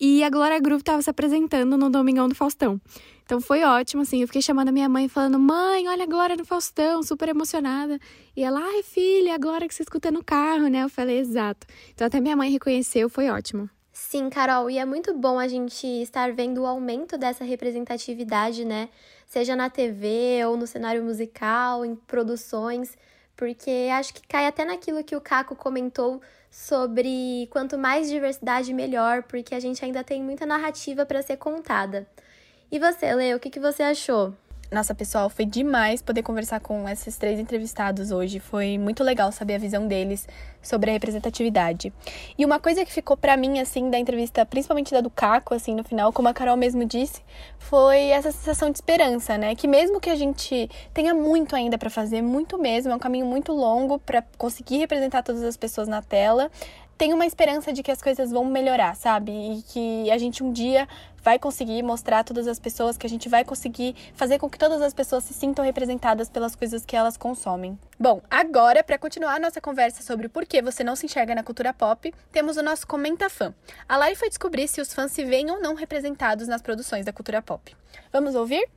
e 0.00 0.22
a 0.24 0.30
Glória 0.30 0.58
Groove 0.58 0.82
tava 0.82 1.02
se 1.02 1.10
apresentando 1.10 1.76
no 1.76 1.88
Domingão 1.88 2.28
do 2.28 2.34
Faustão. 2.34 2.80
Então 3.24 3.40
foi 3.40 3.62
ótimo, 3.62 4.02
assim. 4.02 4.20
Eu 4.20 4.26
fiquei 4.26 4.42
chamando 4.42 4.68
a 4.68 4.72
minha 4.72 4.88
mãe 4.88 5.08
falando: 5.08 5.38
Mãe, 5.38 5.88
olha 5.88 6.04
a 6.04 6.06
Glória 6.06 6.36
no 6.36 6.44
Faustão, 6.44 7.02
super 7.02 7.28
emocionada. 7.28 7.98
E 8.36 8.42
ela, 8.42 8.60
ai, 8.60 8.82
filha, 8.82 9.34
agora 9.34 9.66
que 9.66 9.74
você 9.74 9.82
escuta 9.82 10.10
no 10.10 10.22
carro, 10.24 10.68
né? 10.68 10.82
Eu 10.82 10.88
falei: 10.88 11.18
Exato. 11.18 11.66
Então 11.94 12.06
até 12.06 12.20
minha 12.20 12.36
mãe 12.36 12.50
reconheceu, 12.50 13.08
foi 13.08 13.30
ótimo. 13.30 13.70
Sim, 13.92 14.30
Carol, 14.30 14.70
e 14.70 14.78
é 14.78 14.84
muito 14.84 15.12
bom 15.12 15.38
a 15.38 15.46
gente 15.46 15.86
estar 15.86 16.32
vendo 16.32 16.62
o 16.62 16.66
aumento 16.66 17.18
dessa 17.18 17.44
representatividade, 17.44 18.64
né? 18.64 18.88
Seja 19.26 19.54
na 19.54 19.68
TV 19.68 20.44
ou 20.46 20.56
no 20.56 20.66
cenário 20.66 21.04
musical, 21.04 21.84
em 21.84 21.94
produções, 21.94 22.96
porque 23.36 23.88
acho 23.92 24.14
que 24.14 24.26
cai 24.26 24.46
até 24.46 24.64
naquilo 24.64 25.04
que 25.04 25.16
o 25.16 25.20
Caco 25.20 25.56
comentou 25.56 26.20
sobre 26.50 27.48
quanto 27.50 27.78
mais 27.78 28.10
diversidade, 28.10 28.74
melhor, 28.74 29.22
porque 29.22 29.54
a 29.54 29.60
gente 29.60 29.84
ainda 29.84 30.04
tem 30.04 30.22
muita 30.22 30.44
narrativa 30.44 31.06
para 31.06 31.22
ser 31.22 31.38
contada. 31.38 32.06
E 32.70 32.78
você, 32.78 33.14
Leo, 33.14 33.36
o 33.36 33.40
que, 33.40 33.50
que 33.50 33.60
você 33.60 33.82
achou? 33.82 34.34
Nossa, 34.72 34.94
pessoal, 34.94 35.28
foi 35.28 35.44
demais 35.44 36.00
poder 36.00 36.22
conversar 36.22 36.58
com 36.58 36.88
esses 36.88 37.18
três 37.18 37.38
entrevistados 37.38 38.10
hoje. 38.10 38.40
Foi 38.40 38.78
muito 38.78 39.04
legal 39.04 39.30
saber 39.30 39.56
a 39.56 39.58
visão 39.58 39.86
deles 39.86 40.26
sobre 40.62 40.88
a 40.88 40.94
representatividade. 40.94 41.92
E 42.38 42.42
uma 42.46 42.58
coisa 42.58 42.82
que 42.82 42.90
ficou 42.90 43.14
para 43.14 43.36
mim, 43.36 43.60
assim, 43.60 43.90
da 43.90 43.98
entrevista, 43.98 44.46
principalmente 44.46 44.90
da 44.90 45.02
do 45.02 45.10
Caco, 45.10 45.52
assim, 45.52 45.74
no 45.74 45.84
final, 45.84 46.10
como 46.10 46.28
a 46.28 46.32
Carol 46.32 46.56
mesmo 46.56 46.86
disse, 46.86 47.20
foi 47.58 47.98
essa 48.06 48.32
sensação 48.32 48.70
de 48.70 48.78
esperança, 48.78 49.36
né? 49.36 49.54
Que 49.54 49.68
mesmo 49.68 50.00
que 50.00 50.08
a 50.08 50.16
gente 50.16 50.70
tenha 50.94 51.12
muito 51.12 51.54
ainda 51.54 51.76
para 51.76 51.90
fazer, 51.90 52.22
muito 52.22 52.56
mesmo, 52.56 52.92
é 52.92 52.94
um 52.94 52.98
caminho 52.98 53.26
muito 53.26 53.52
longo 53.52 53.98
para 53.98 54.24
conseguir 54.38 54.78
representar 54.78 55.22
todas 55.22 55.42
as 55.42 55.54
pessoas 55.54 55.86
na 55.86 56.00
tela, 56.00 56.50
tenho 56.96 57.14
uma 57.14 57.26
esperança 57.26 57.72
de 57.72 57.82
que 57.82 57.90
as 57.90 58.00
coisas 58.02 58.30
vão 58.30 58.44
melhorar, 58.44 58.94
sabe? 58.94 59.32
E 59.32 59.62
que 59.62 60.10
a 60.10 60.18
gente 60.18 60.42
um 60.42 60.52
dia 60.52 60.88
vai 61.22 61.38
conseguir 61.38 61.82
mostrar 61.82 62.20
a 62.20 62.24
todas 62.24 62.48
as 62.48 62.58
pessoas, 62.58 62.96
que 62.96 63.06
a 63.06 63.10
gente 63.10 63.28
vai 63.28 63.44
conseguir 63.44 63.94
fazer 64.14 64.38
com 64.38 64.50
que 64.50 64.58
todas 64.58 64.82
as 64.82 64.92
pessoas 64.92 65.24
se 65.24 65.32
sintam 65.32 65.64
representadas 65.64 66.28
pelas 66.28 66.56
coisas 66.56 66.84
que 66.84 66.96
elas 66.96 67.16
consomem. 67.16 67.78
Bom, 67.98 68.20
agora, 68.28 68.82
para 68.82 68.98
continuar 68.98 69.36
a 69.36 69.38
nossa 69.38 69.60
conversa 69.60 70.02
sobre 70.02 70.28
por 70.28 70.44
que 70.44 70.60
você 70.60 70.82
não 70.82 70.96
se 70.96 71.06
enxerga 71.06 71.34
na 71.34 71.42
cultura 71.42 71.72
pop, 71.72 72.12
temos 72.32 72.56
o 72.56 72.62
nosso 72.62 72.86
Comenta 72.86 73.30
Fã. 73.30 73.54
A 73.88 73.96
Lari 73.96 74.16
foi 74.16 74.28
descobrir 74.28 74.66
se 74.66 74.80
os 74.80 74.92
fãs 74.92 75.12
se 75.12 75.24
veem 75.24 75.50
ou 75.50 75.60
não 75.60 75.74
representados 75.74 76.48
nas 76.48 76.60
produções 76.60 77.06
da 77.06 77.12
cultura 77.12 77.40
pop. 77.40 77.74
Vamos 78.12 78.34
ouvir? 78.34 78.68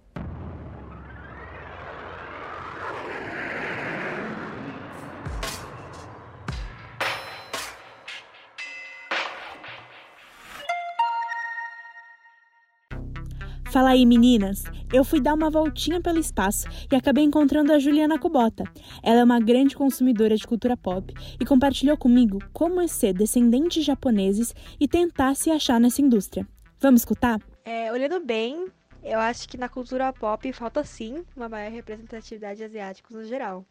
Fala 13.76 13.90
aí, 13.90 14.06
meninas! 14.06 14.64
Eu 14.94 15.04
fui 15.04 15.20
dar 15.20 15.34
uma 15.34 15.50
voltinha 15.50 16.00
pelo 16.00 16.18
espaço 16.18 16.66
e 16.90 16.96
acabei 16.96 17.26
encontrando 17.26 17.74
a 17.74 17.78
Juliana 17.78 18.18
Kubota. 18.18 18.64
Ela 19.04 19.20
é 19.20 19.24
uma 19.26 19.38
grande 19.38 19.76
consumidora 19.76 20.38
de 20.38 20.48
cultura 20.48 20.78
pop 20.78 21.14
e 21.38 21.46
compartilhou 21.46 21.98
comigo 21.98 22.40
como 22.54 22.80
é 22.80 22.88
ser 22.88 23.12
descendente 23.12 23.82
de 23.82 23.86
japoneses 23.86 24.56
e 24.80 24.88
tentar 24.88 25.36
se 25.36 25.52
achar 25.52 25.78
nessa 25.78 26.02
indústria. 26.02 26.48
Vamos 26.80 27.02
escutar? 27.02 27.42
É, 27.66 27.92
olhando 27.92 28.22
bem, 28.22 28.66
eu 29.04 29.20
acho 29.20 29.46
que 29.50 29.58
na 29.58 29.68
cultura 29.68 30.14
pop 30.14 30.54
falta 30.54 30.82
sim 30.86 31.26
uma 31.36 31.50
maior 31.50 31.70
representatividade 31.70 32.64
asiática 32.64 33.14
no 33.14 33.26
geral. 33.26 33.66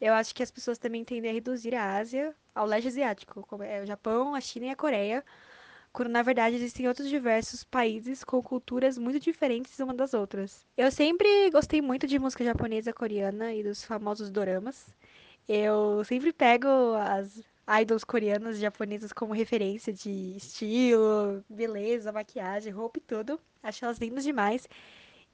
Eu 0.00 0.14
acho 0.14 0.34
que 0.34 0.42
as 0.42 0.50
pessoas 0.50 0.78
também 0.78 1.04
tendem 1.04 1.30
a 1.30 1.34
reduzir 1.34 1.76
a 1.76 1.96
Ásia 1.96 2.34
ao 2.52 2.66
leste 2.66 2.88
asiático, 2.88 3.46
como 3.48 3.62
é 3.62 3.82
o 3.84 3.86
Japão, 3.86 4.34
a 4.34 4.40
China 4.40 4.66
e 4.66 4.70
a 4.70 4.76
Coreia, 4.76 5.24
quando 5.98 6.10
na 6.10 6.22
verdade 6.22 6.54
existem 6.54 6.86
outros 6.86 7.08
diversos 7.08 7.64
países 7.64 8.22
com 8.22 8.40
culturas 8.40 8.96
muito 8.96 9.18
diferentes 9.18 9.80
uma 9.80 9.92
das 9.92 10.14
outras. 10.14 10.64
Eu 10.76 10.92
sempre 10.92 11.50
gostei 11.50 11.82
muito 11.82 12.06
de 12.06 12.20
música 12.20 12.44
japonesa, 12.44 12.92
coreana 12.92 13.52
e 13.52 13.64
dos 13.64 13.82
famosos 13.82 14.30
doramas. 14.30 14.86
Eu 15.48 16.04
sempre 16.04 16.32
pego 16.32 16.68
as 16.94 17.42
idols 17.82 18.04
coreanas 18.04 18.60
japonesas 18.60 19.12
como 19.12 19.34
referência 19.34 19.92
de 19.92 20.36
estilo, 20.36 21.44
beleza, 21.48 22.12
maquiagem, 22.12 22.72
roupa 22.72 23.00
e 23.00 23.02
tudo. 23.02 23.40
Acho 23.60 23.84
elas 23.84 23.98
lindas 23.98 24.22
demais 24.22 24.68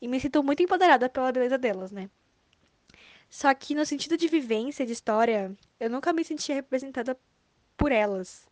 e 0.00 0.08
me 0.08 0.18
sinto 0.18 0.42
muito 0.42 0.62
empoderada 0.62 1.10
pela 1.10 1.30
beleza 1.30 1.58
delas, 1.58 1.90
né? 1.92 2.08
Só 3.28 3.52
que 3.52 3.74
no 3.74 3.84
sentido 3.84 4.16
de 4.16 4.28
vivência, 4.28 4.86
de 4.86 4.92
história, 4.92 5.54
eu 5.78 5.90
nunca 5.90 6.10
me 6.10 6.24
sentia 6.24 6.54
representada 6.54 7.18
por 7.76 7.92
elas 7.92 8.48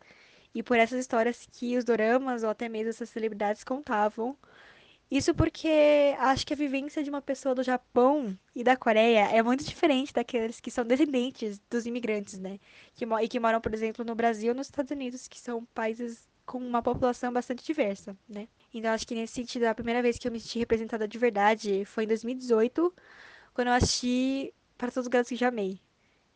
e 0.55 0.63
por 0.63 0.79
essas 0.79 1.01
histórias 1.01 1.49
que 1.51 1.77
os 1.77 1.85
doramas 1.85 2.43
ou 2.43 2.51
até 2.51 2.69
mesmo 2.69 2.91
essas 2.91 3.09
celebridades 3.11 3.65
contavam. 3.65 4.37
Isso 5.11 5.35
porque 5.35 6.15
acho 6.19 6.47
que 6.47 6.55
a 6.55 6.57
vivência 6.57 7.03
de 7.05 7.11
uma 7.11 7.21
pessoa 7.21 7.55
do 7.55 7.63
Japão 7.63 8.37
e 8.55 8.65
da 8.65 8.77
Coreia 8.77 9.29
é 9.31 9.43
muito 9.43 9.63
diferente 9.63 10.13
daqueles 10.13 10.59
que 10.59 10.71
são 10.71 10.85
descendentes 10.85 11.61
dos 11.71 11.85
imigrantes, 11.85 12.39
né? 12.39 12.59
Que, 12.95 13.05
e 13.05 13.29
que 13.29 13.39
moram, 13.39 13.61
por 13.61 13.75
exemplo, 13.75 14.05
no 14.05 14.15
Brasil 14.15 14.51
ou 14.51 14.55
nos 14.57 14.69
Estados 14.69 14.91
Unidos, 14.91 15.29
que 15.29 15.39
são 15.39 15.67
países 15.75 16.27
com 16.47 16.59
uma 16.59 16.83
população 16.83 17.33
bastante 17.33 17.65
diversa, 17.65 18.17
né? 18.29 18.49
Então 18.73 18.91
acho 18.91 19.07
que 19.07 19.15
nesse 19.15 19.35
sentido, 19.35 19.65
a 19.65 19.75
primeira 19.75 20.01
vez 20.03 20.19
que 20.19 20.27
eu 20.27 20.33
me 20.33 20.41
senti 20.41 20.59
representada 20.59 21.07
de 21.07 21.19
verdade 21.19 21.85
foi 21.85 22.05
em 22.05 22.09
2018, 22.09 22.95
quando 23.55 23.69
eu 23.69 23.75
assisti 23.75 24.53
Para 24.79 24.91
Todos 24.91 25.07
os 25.07 25.11
Gatos 25.11 25.29
que 25.29 25.37
Já 25.37 25.49
Amei, 25.49 25.79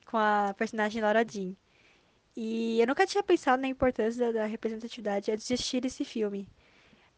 com 0.04 0.18
a 0.18 0.54
personagem 0.56 1.02
Laura 1.02 1.24
Jean. 1.26 1.56
E 2.36 2.80
eu 2.80 2.86
nunca 2.86 3.06
tinha 3.06 3.22
pensado 3.22 3.62
na 3.62 3.68
importância 3.68 4.26
da, 4.26 4.40
da 4.40 4.46
representatividade 4.46 5.30
antes 5.30 5.46
de 5.46 5.54
assistir 5.54 5.84
esse 5.86 6.04
filme. 6.04 6.46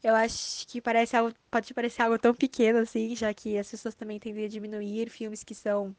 Eu 0.03 0.15
acho 0.15 0.67
que 0.69 0.81
parece 0.81 1.17
algo, 1.17 1.35
pode 1.51 1.75
parecer 1.75 2.03
algo 2.03 2.19
tão 2.19 2.33
pequeno 2.35 2.79
assim, 2.79 3.17
já 3.17 3.35
que 3.35 3.59
as 3.59 3.69
pessoas 3.71 3.95
também 3.97 4.21
tendem 4.21 4.45
a 4.45 4.49
diminuir 4.49 5.11
filmes 5.11 5.43
que 5.43 5.55
são, 5.55 5.95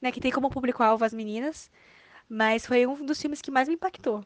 né, 0.00 0.12
que 0.12 0.20
tem 0.20 0.30
como 0.30 0.50
público-alvo 0.50 1.04
as 1.04 1.12
meninas, 1.12 1.70
mas 2.28 2.66
foi 2.66 2.86
um 2.86 3.04
dos 3.04 3.20
filmes 3.20 3.42
que 3.42 3.50
mais 3.50 3.68
me 3.68 3.74
impactou. 3.74 4.24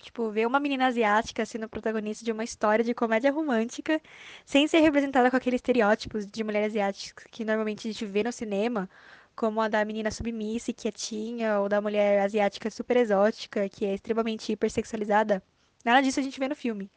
Tipo, 0.00 0.30
ver 0.30 0.46
uma 0.46 0.60
menina 0.60 0.86
asiática 0.86 1.46
sendo 1.46 1.68
protagonista 1.68 2.22
de 2.24 2.32
uma 2.32 2.44
história 2.44 2.84
de 2.84 2.92
comédia 2.92 3.32
romântica, 3.32 4.00
sem 4.44 4.68
ser 4.68 4.80
representada 4.80 5.30
com 5.30 5.36
aqueles 5.36 5.58
estereótipos 5.58 6.26
de 6.26 6.44
mulher 6.44 6.64
asiática 6.64 7.24
que 7.30 7.44
normalmente 7.44 7.88
a 7.88 7.92
gente 7.92 8.04
vê 8.04 8.22
no 8.22 8.30
cinema, 8.32 8.90
como 9.34 9.60
a 9.60 9.68
da 9.68 9.84
menina 9.84 10.10
submissa 10.10 10.70
e 10.70 10.74
quietinha, 10.74 11.60
ou 11.60 11.68
da 11.68 11.80
mulher 11.80 12.20
asiática 12.20 12.70
super 12.70 12.96
exótica, 12.96 13.68
que 13.68 13.84
é 13.84 13.94
extremamente 13.94 14.52
hipersexualizada. 14.52 15.42
Nada 15.84 16.00
disso 16.00 16.20
a 16.20 16.22
gente 16.22 16.38
vê 16.38 16.48
no 16.48 16.56
filme. 16.56 16.90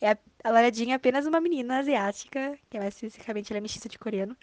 É 0.00 0.10
a, 0.10 0.18
a 0.44 0.62
é 0.62 0.92
apenas 0.92 1.26
uma 1.26 1.40
menina 1.40 1.78
asiática, 1.78 2.58
que 2.68 2.76
é 2.76 2.80
mais 2.80 2.94
especificamente 2.94 3.52
ela 3.52 3.58
é 3.58 3.60
mestiça 3.60 3.88
de 3.88 3.98
coreano, 3.98 4.36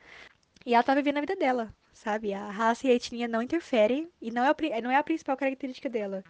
e 0.65 0.73
ela 0.73 0.83
tá 0.83 0.95
vivendo 0.95 1.17
a 1.17 1.21
vida 1.21 1.35
dela, 1.35 1.73
sabe? 1.93 2.33
A 2.33 2.49
raça 2.49 2.87
e 2.87 2.89
a 2.89 2.93
etnia 2.93 3.27
não 3.27 3.41
interferem, 3.41 4.09
e 4.21 4.31
não 4.31 4.43
é, 4.43 4.49
a, 4.49 4.81
não 4.81 4.89
é 4.89 4.95
a 4.95 5.03
principal 5.03 5.37
característica 5.37 5.89
dela. 5.89 6.23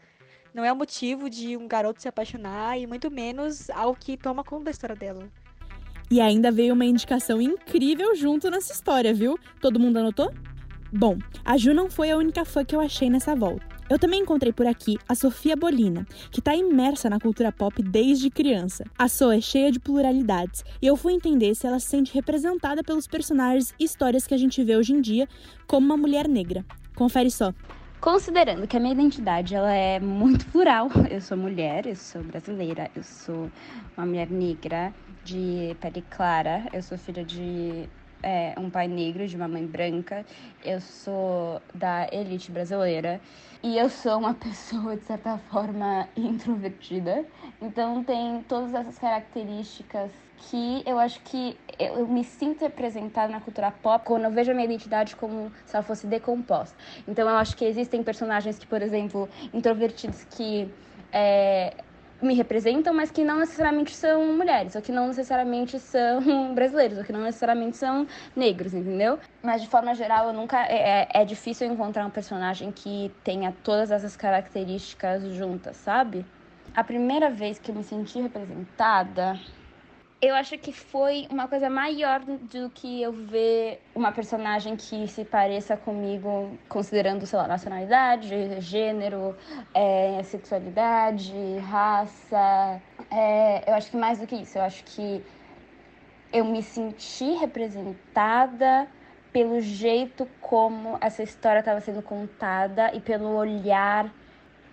Não 0.54 0.66
é 0.66 0.72
o 0.72 0.76
motivo 0.76 1.30
de 1.30 1.56
um 1.58 1.68
garoto 1.68 2.02
se 2.02 2.08
apaixonar, 2.08 2.78
e 2.78 2.86
muito 2.86 3.10
menos 3.10 3.70
algo 3.70 3.98
que 4.00 4.18
toma 4.18 4.44
conta 4.44 4.66
da 4.66 4.72
história 4.72 4.96
dela. 4.96 5.30
E 6.12 6.20
ainda 6.20 6.52
veio 6.52 6.74
uma 6.74 6.86
indicação 6.86 7.42
incrível 7.42 8.16
junto 8.16 8.50
nessa 8.50 8.74
história, 8.74 9.14
viu? 9.14 9.40
Todo 9.62 9.80
mundo 9.80 9.98
anotou? 9.98 10.32
Bom, 10.96 11.18
a 11.44 11.58
Ju 11.58 11.74
não 11.74 11.90
foi 11.90 12.12
a 12.12 12.18
única 12.18 12.46
fã 12.46 12.64
que 12.64 12.76
eu 12.76 12.80
achei 12.80 13.10
nessa 13.10 13.36
volta. 13.36 13.66
Eu 13.90 13.98
também 13.98 14.22
encontrei 14.22 14.54
por 14.54 14.68
aqui 14.68 14.96
a 15.10 15.16
Sofia 15.16 15.56
Bolina, 15.56 16.06
que 16.30 16.40
está 16.40 16.56
imersa 16.56 17.10
na 17.10 17.20
cultura 17.20 17.52
pop 17.52 17.82
desde 17.82 18.30
criança. 18.30 18.86
A 18.96 19.08
So 19.08 19.32
é 19.32 19.42
cheia 19.42 19.72
de 19.72 19.80
pluralidades 19.80 20.64
e 20.80 20.86
eu 20.86 20.96
fui 20.96 21.14
entender 21.14 21.56
se 21.56 21.66
ela 21.66 21.80
se 21.80 21.88
sente 21.88 22.14
representada 22.14 22.84
pelos 22.84 23.08
personagens 23.08 23.74
e 23.80 23.86
histórias 23.86 24.28
que 24.28 24.36
a 24.36 24.38
gente 24.38 24.64
vê 24.64 24.78
hoje 24.78 24.94
em 24.94 25.02
dia 25.02 25.28
como 25.66 25.84
uma 25.84 25.98
mulher 25.98 26.28
negra. 26.28 26.64
Confere 26.94 27.32
só. 27.32 27.52
Considerando 28.00 28.68
que 28.68 28.78
a 28.78 28.80
minha 28.80 28.94
identidade 28.94 29.56
ela 29.56 29.74
é 29.74 30.00
muito 30.00 30.46
plural, 30.52 30.92
eu 31.10 31.22
sou 31.22 31.36
mulher, 31.36 31.88
eu 31.88 31.96
sou 31.96 32.22
brasileira, 32.22 32.92
eu 32.96 33.02
sou 33.02 33.50
uma 33.98 34.06
mulher 34.06 34.30
negra 34.30 34.94
de 35.24 35.76
pele 35.82 36.04
clara, 36.12 36.68
eu 36.72 36.84
sou 36.84 37.00
filha 37.00 37.26
de 37.26 37.90
é, 38.24 38.56
um 38.58 38.70
pai 38.70 38.88
negro 38.88 39.28
de 39.28 39.36
uma 39.36 39.48
mãe 39.48 39.66
branca, 39.68 40.26
eu 40.64 40.80
sou 40.80 41.62
da 41.76 42.08
elite 42.12 42.50
brasileira 42.52 43.20
e 43.62 43.78
eu 43.78 43.90
sou 43.90 44.18
uma 44.18 44.34
pessoa, 44.36 44.96
de 44.96 45.04
certa 45.04 45.38
forma, 45.38 46.08
introvertida. 46.16 47.26
Então 47.62 48.04
tem 48.04 48.42
todas 48.48 48.74
essas 48.74 48.98
características 48.98 50.10
que 50.38 50.84
eu 50.86 50.98
acho 50.98 51.22
que 51.22 51.58
eu 51.80 52.08
me 52.08 52.24
sinto 52.24 52.62
representada 52.62 53.32
na 53.32 53.40
cultura 53.40 53.72
pop 53.72 54.06
quando 54.06 54.24
eu 54.24 54.32
vejo 54.32 54.52
a 54.52 54.54
minha 54.54 54.66
identidade 54.66 55.16
como 55.16 55.52
se 55.66 55.76
ela 55.76 55.84
fosse 55.84 56.08
decomposta. 56.08 56.76
Então 57.08 57.30
eu 57.30 57.36
acho 57.36 57.56
que 57.56 57.66
existem 57.66 58.04
personagens 58.04 58.58
que, 58.58 58.66
por 58.66 58.82
exemplo, 58.82 59.30
introvertidos 59.54 60.24
que 60.26 60.70
é, 61.12 61.74
me 62.24 62.34
representam, 62.34 62.94
mas 62.94 63.12
que 63.12 63.24
não 63.24 63.40
necessariamente 63.40 63.96
são 63.96 64.34
mulheres, 64.36 64.76
ou 64.76 64.82
que 64.82 64.92
não 64.92 65.08
necessariamente 65.08 65.80
são 65.80 66.22
brasileiros, 66.56 66.98
ou 66.98 67.04
que 67.04 67.12
não 67.12 67.22
necessariamente 67.22 67.78
são 67.78 68.08
negros, 68.36 68.74
entendeu? 68.74 69.20
Mas 69.44 69.62
de 69.62 69.68
forma 69.68 69.94
geral, 69.94 70.28
eu 70.28 70.34
nunca 70.34 70.66
é, 70.68 71.04
é, 71.04 71.22
é 71.22 71.26
difícil 71.26 71.68
encontrar 71.68 72.06
um 72.06 72.12
personagem 72.12 72.72
que 72.72 73.16
tenha 73.24 73.52
todas 73.64 73.92
essas 73.92 74.16
características 74.16 75.24
juntas, 75.34 75.78
sabe? 75.78 76.26
A 76.74 76.84
primeira 76.84 77.30
vez 77.30 77.60
que 77.60 77.72
eu 77.72 77.76
me 77.76 77.84
senti 77.84 78.20
representada 78.20 79.40
eu 80.24 80.36
acho 80.36 80.58
que 80.58 80.72
foi 80.72 81.28
uma 81.30 81.50
coisa 81.50 81.70
maior 81.70 82.22
do 82.22 82.70
que 82.70 83.02
eu 83.02 83.12
ver 83.12 83.82
uma 83.94 84.10
personagem 84.10 84.78
que 84.78 85.06
se 85.10 85.26
pareça 85.26 85.76
comigo, 85.76 86.58
considerando, 86.70 87.26
sei 87.26 87.38
lá, 87.38 87.46
nacionalidade, 87.46 88.62
gênero, 88.62 89.36
é, 89.74 90.24
sexualidade, 90.24 91.34
raça. 91.70 92.82
É, 93.12 93.70
eu 93.70 93.74
acho 93.74 93.92
que 93.92 93.98
mais 93.98 94.20
do 94.20 94.26
que 94.26 94.36
isso, 94.36 94.58
eu 94.58 94.62
acho 94.62 94.86
que 94.86 95.22
eu 96.32 96.46
me 96.46 96.64
senti 96.64 97.34
representada 97.34 98.88
pelo 99.34 99.60
jeito 99.60 100.26
como 100.40 100.98
essa 101.02 101.22
história 101.22 101.60
estava 101.60 101.82
sendo 101.82 102.02
contada 102.02 102.96
e 102.96 103.02
pelo 103.02 103.36
olhar 103.36 104.10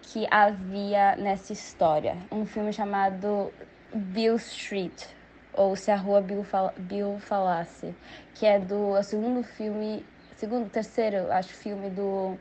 que 0.00 0.28
havia 0.30 1.16
nessa 1.16 1.52
história. 1.52 2.16
Um 2.30 2.46
filme 2.46 2.72
chamado 2.72 3.52
Bill 3.92 4.36
Street, 4.36 5.06
ou 5.54 5.76
Se 5.76 5.90
a 5.90 5.96
Rua 5.96 6.20
Bill, 6.20 6.46
Bill 6.78 7.18
Falasse, 7.18 7.94
que 8.34 8.46
é 8.46 8.58
do 8.58 8.96
é 8.96 9.02
segundo 9.02 9.42
filme, 9.42 10.04
segundo, 10.36 10.68
terceiro, 10.70 11.30
acho, 11.32 11.52
filme 11.54 11.90
do 11.90 12.36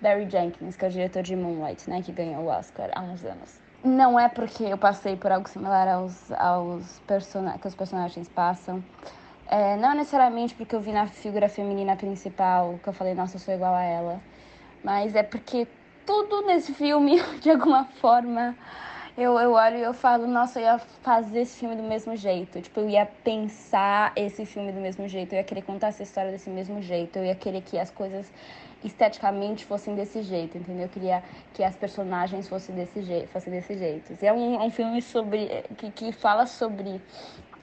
Barry 0.00 0.28
Jenkins, 0.28 0.76
que 0.76 0.84
é 0.84 0.88
o 0.88 0.90
diretor 0.90 1.22
de 1.22 1.36
Moonlight, 1.36 1.88
né, 1.88 2.02
que 2.02 2.12
ganhou 2.12 2.44
o 2.44 2.46
Oscar 2.46 2.90
há 2.94 3.02
uns 3.02 3.24
anos. 3.24 3.60
Não 3.82 4.18
é 4.18 4.28
porque 4.28 4.64
eu 4.64 4.78
passei 4.78 5.14
por 5.14 5.30
algo 5.30 5.48
similar 5.48 5.86
aos, 5.88 6.32
aos 6.32 7.02
que 7.60 7.68
os 7.68 7.74
personagens 7.74 8.28
passam. 8.28 8.82
É, 9.46 9.76
não 9.76 9.94
necessariamente 9.94 10.54
porque 10.54 10.74
eu 10.74 10.80
vi 10.80 10.90
na 10.90 11.06
figura 11.06 11.48
feminina 11.50 11.94
principal 11.94 12.80
que 12.82 12.88
eu 12.88 12.94
falei, 12.94 13.14
nossa, 13.14 13.36
eu 13.36 13.40
sou 13.40 13.52
igual 13.52 13.74
a 13.74 13.82
ela. 13.82 14.20
Mas 14.82 15.14
é 15.14 15.22
porque 15.22 15.68
tudo 16.06 16.46
nesse 16.46 16.72
filme, 16.72 17.22
de 17.40 17.50
alguma 17.50 17.84
forma, 17.84 18.56
eu, 19.16 19.38
eu 19.38 19.52
olho 19.52 19.76
e 19.76 19.82
eu 19.82 19.94
falo, 19.94 20.26
nossa, 20.26 20.58
eu 20.58 20.64
ia 20.64 20.78
fazer 20.78 21.40
esse 21.40 21.58
filme 21.58 21.76
do 21.76 21.82
mesmo 21.82 22.16
jeito. 22.16 22.60
Tipo, 22.60 22.80
eu 22.80 22.88
ia 22.88 23.06
pensar 23.06 24.12
esse 24.16 24.44
filme 24.44 24.72
do 24.72 24.80
mesmo 24.80 25.06
jeito, 25.08 25.32
eu 25.32 25.38
ia 25.38 25.44
querer 25.44 25.62
contar 25.62 25.88
essa 25.88 26.02
história 26.02 26.32
desse 26.32 26.50
mesmo 26.50 26.82
jeito, 26.82 27.18
eu 27.18 27.24
ia 27.24 27.34
querer 27.34 27.60
que 27.62 27.78
as 27.78 27.90
coisas 27.90 28.32
esteticamente 28.82 29.64
fossem 29.64 29.94
desse 29.94 30.22
jeito, 30.22 30.58
entendeu? 30.58 30.84
Eu 30.84 30.88
queria 30.88 31.22
que 31.54 31.62
as 31.62 31.74
personagens 31.76 32.48
fossem 32.48 32.74
desse 32.74 33.02
jeito, 33.02 33.28
fossem 33.28 33.52
desse 33.52 33.78
jeito. 33.78 34.12
É 34.20 34.32
um, 34.32 34.62
um 34.62 34.70
filme 34.70 35.00
sobre 35.00 35.48
que, 35.78 35.90
que 35.90 36.12
fala 36.12 36.46
sobre 36.46 37.00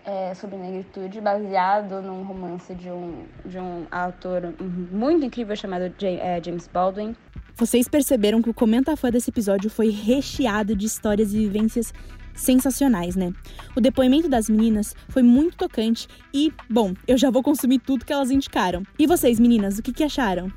é, 0.04 0.34
sobre 0.34 0.58
negritude, 0.58 1.22
baseado 1.22 2.02
num 2.02 2.24
romance 2.24 2.74
de 2.74 2.90
um, 2.90 3.26
de 3.46 3.60
um 3.60 3.86
autor 3.92 4.54
muito 4.60 5.26
incrível 5.26 5.56
chamado 5.56 5.94
é, 6.02 6.42
James 6.44 6.68
Baldwin. 6.68 7.16
Vocês 7.56 7.88
perceberam 7.88 8.42
que 8.42 8.50
o 8.50 8.54
Comenta 8.54 8.96
Fã 8.96 9.10
desse 9.10 9.30
episódio 9.30 9.70
foi 9.70 9.90
recheado 9.90 10.76
de 10.76 10.86
histórias 10.86 11.34
e 11.34 11.38
vivências 11.38 11.94
sensacionais, 12.34 13.16
né? 13.16 13.34
O 13.76 13.82
depoimento 13.82 14.28
das 14.28 14.50
meninas 14.50 14.96
foi 15.10 15.22
muito 15.22 15.58
tocante 15.58 16.08
e, 16.34 16.52
bom, 16.70 16.94
eu 17.08 17.18
já 17.18 17.30
vou 17.30 17.44
consumir 17.44 17.80
tudo 17.80 18.06
que 18.06 18.14
elas 18.14 18.32
indicaram. 18.32 18.84
E 18.98 19.06
vocês, 19.06 19.40
meninas, 19.40 19.78
o 19.78 19.84
que, 19.84 19.94
que 19.94 20.04
acharam? 20.04 20.52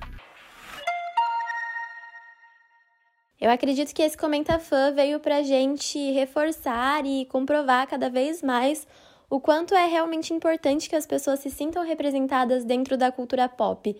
Eu 3.40 3.50
acredito 3.50 3.94
que 3.94 4.02
esse 4.02 4.16
Comenta 4.16 4.58
Fã 4.58 4.92
veio 4.92 5.20
pra 5.20 5.42
gente 5.42 5.98
reforçar 6.12 7.04
e 7.04 7.26
comprovar 7.26 7.86
cada 7.86 8.08
vez 8.08 8.42
mais 8.42 8.86
o 9.28 9.40
quanto 9.40 9.74
é 9.74 9.86
realmente 9.86 10.32
importante 10.32 10.88
que 10.88 10.96
as 10.96 11.06
pessoas 11.06 11.40
se 11.40 11.50
sintam 11.50 11.84
representadas 11.84 12.64
dentro 12.64 12.96
da 12.96 13.10
cultura 13.12 13.48
pop. 13.48 13.94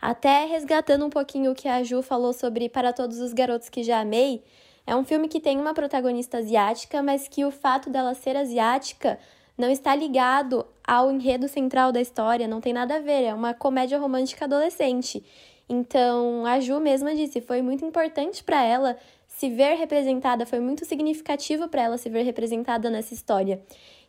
Até 0.00 0.44
resgatando 0.44 1.04
um 1.04 1.10
pouquinho 1.10 1.50
o 1.50 1.54
que 1.54 1.66
a 1.66 1.82
Ju 1.82 2.02
falou 2.02 2.32
sobre 2.32 2.68
Para 2.68 2.92
Todos 2.92 3.18
os 3.18 3.32
Garotos 3.32 3.68
que 3.68 3.82
Já 3.82 4.00
Amei, 4.00 4.42
é 4.86 4.94
um 4.94 5.04
filme 5.04 5.28
que 5.28 5.40
tem 5.40 5.58
uma 5.58 5.74
protagonista 5.74 6.38
asiática, 6.38 7.02
mas 7.02 7.26
que 7.26 7.44
o 7.44 7.50
fato 7.50 7.90
dela 7.90 8.14
ser 8.14 8.36
asiática 8.36 9.18
não 9.56 9.68
está 9.68 9.94
ligado 9.94 10.64
ao 10.86 11.10
enredo 11.10 11.48
central 11.48 11.90
da 11.90 12.00
história, 12.00 12.46
não 12.46 12.60
tem 12.60 12.72
nada 12.72 12.96
a 12.96 13.00
ver, 13.00 13.24
é 13.24 13.34
uma 13.34 13.52
comédia 13.52 13.98
romântica 13.98 14.44
adolescente. 14.44 15.22
Então, 15.68 16.46
a 16.46 16.60
Ju 16.60 16.78
mesma 16.78 17.14
disse, 17.14 17.40
foi 17.40 17.60
muito 17.60 17.84
importante 17.84 18.42
para 18.42 18.64
ela 18.64 18.96
se 19.26 19.50
ver 19.50 19.74
representada, 19.74 20.46
foi 20.46 20.60
muito 20.60 20.84
significativo 20.84 21.68
para 21.68 21.82
ela 21.82 21.98
se 21.98 22.08
ver 22.08 22.22
representada 22.22 22.88
nessa 22.88 23.12
história. 23.12 23.60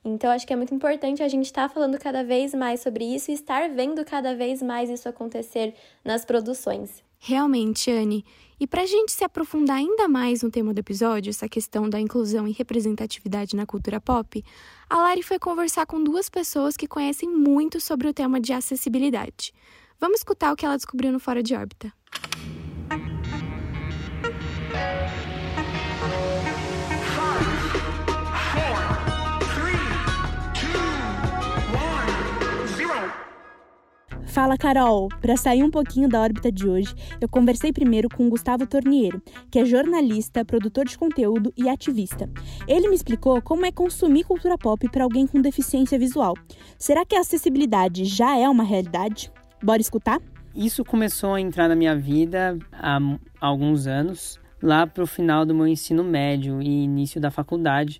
Então, 0.03 0.31
acho 0.31 0.47
que 0.47 0.53
é 0.53 0.55
muito 0.55 0.73
importante 0.73 1.21
a 1.21 1.27
gente 1.27 1.45
estar 1.45 1.67
tá 1.67 1.73
falando 1.73 1.97
cada 1.99 2.23
vez 2.23 2.53
mais 2.53 2.79
sobre 2.79 3.03
isso 3.03 3.31
e 3.31 3.33
estar 3.33 3.69
vendo 3.69 4.03
cada 4.05 4.35
vez 4.35 4.61
mais 4.61 4.89
isso 4.89 5.09
acontecer 5.09 5.73
nas 6.03 6.23
produções. 6.23 7.03
Realmente, 7.19 7.91
Anne. 7.91 8.23
E 8.59 8.65
para 8.65 8.83
a 8.83 8.85
gente 8.85 9.11
se 9.11 9.23
aprofundar 9.23 9.77
ainda 9.77 10.07
mais 10.07 10.41
no 10.41 10.49
tema 10.49 10.73
do 10.73 10.79
episódio, 10.79 11.29
essa 11.29 11.49
questão 11.49 11.89
da 11.89 11.99
inclusão 11.99 12.47
e 12.47 12.51
representatividade 12.51 13.55
na 13.55 13.65
cultura 13.65 13.99
pop, 13.99 14.43
a 14.89 14.97
Lari 14.97 15.21
foi 15.21 15.37
conversar 15.37 15.85
com 15.85 16.01
duas 16.01 16.29
pessoas 16.29 16.77
que 16.77 16.87
conhecem 16.87 17.29
muito 17.29 17.79
sobre 17.81 18.07
o 18.07 18.13
tema 18.13 18.39
de 18.39 18.53
acessibilidade. 18.53 19.53
Vamos 19.99 20.19
escutar 20.19 20.53
o 20.53 20.55
que 20.55 20.65
ela 20.65 20.77
descobriu 20.77 21.11
no 21.11 21.19
Fora 21.19 21.43
de 21.43 21.53
Órbita. 21.53 21.91
Fala 34.29 34.57
Carol! 34.57 35.09
Para 35.19 35.35
sair 35.35 35.63
um 35.63 35.71
pouquinho 35.71 36.07
da 36.07 36.21
órbita 36.21 36.51
de 36.51 36.69
hoje, 36.69 36.93
eu 37.19 37.27
conversei 37.27 37.73
primeiro 37.73 38.07
com 38.07 38.29
Gustavo 38.29 38.67
Torniero, 38.67 39.19
que 39.49 39.57
é 39.57 39.65
jornalista, 39.65 40.45
produtor 40.45 40.85
de 40.85 40.95
conteúdo 40.95 41.51
e 41.57 41.67
ativista. 41.67 42.29
Ele 42.67 42.87
me 42.89 42.95
explicou 42.95 43.41
como 43.41 43.65
é 43.65 43.71
consumir 43.71 44.23
cultura 44.23 44.55
pop 44.55 44.87
para 44.89 45.03
alguém 45.03 45.25
com 45.25 45.41
deficiência 45.41 45.97
visual. 45.97 46.35
Será 46.77 47.03
que 47.03 47.15
a 47.15 47.21
acessibilidade 47.21 48.05
já 48.05 48.37
é 48.37 48.47
uma 48.47 48.63
realidade? 48.63 49.31
Bora 49.63 49.81
escutar? 49.81 50.21
Isso 50.55 50.85
começou 50.85 51.33
a 51.33 51.41
entrar 51.41 51.67
na 51.67 51.75
minha 51.75 51.95
vida 51.95 52.55
há 52.71 52.99
alguns 53.41 53.87
anos, 53.87 54.39
lá 54.61 54.85
para 54.85 55.03
o 55.03 55.07
final 55.07 55.43
do 55.43 55.55
meu 55.55 55.65
ensino 55.65 56.03
médio 56.03 56.61
e 56.61 56.83
início 56.83 57.19
da 57.19 57.31
faculdade, 57.31 57.99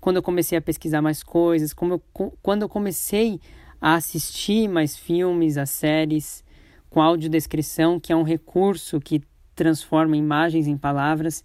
quando 0.00 0.16
eu 0.16 0.22
comecei 0.22 0.56
a 0.56 0.60
pesquisar 0.60 1.02
mais 1.02 1.22
coisas, 1.22 1.74
eu, 1.80 2.02
quando 2.42 2.62
eu 2.62 2.68
comecei 2.68 3.34
a 3.34 3.38
assistir 3.80 4.68
mais 4.68 4.96
filmes, 4.96 5.56
a 5.56 5.66
séries 5.66 6.44
com 6.90 7.00
audiodescrição, 7.00 8.00
que 8.00 8.12
é 8.12 8.16
um 8.16 8.22
recurso 8.22 9.00
que 9.00 9.22
transforma 9.54 10.16
imagens 10.16 10.66
em 10.66 10.76
palavras 10.76 11.44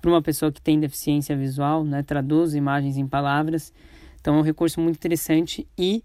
para 0.00 0.10
uma 0.10 0.22
pessoa 0.22 0.50
que 0.50 0.60
tem 0.60 0.80
deficiência 0.80 1.36
visual, 1.36 1.84
né? 1.84 2.02
traduz 2.02 2.54
imagens 2.54 2.96
em 2.96 3.06
palavras. 3.06 3.72
Então 4.20 4.36
é 4.36 4.38
um 4.38 4.42
recurso 4.42 4.80
muito 4.80 4.96
interessante 4.96 5.68
e 5.78 6.02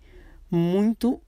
muito 0.50 1.22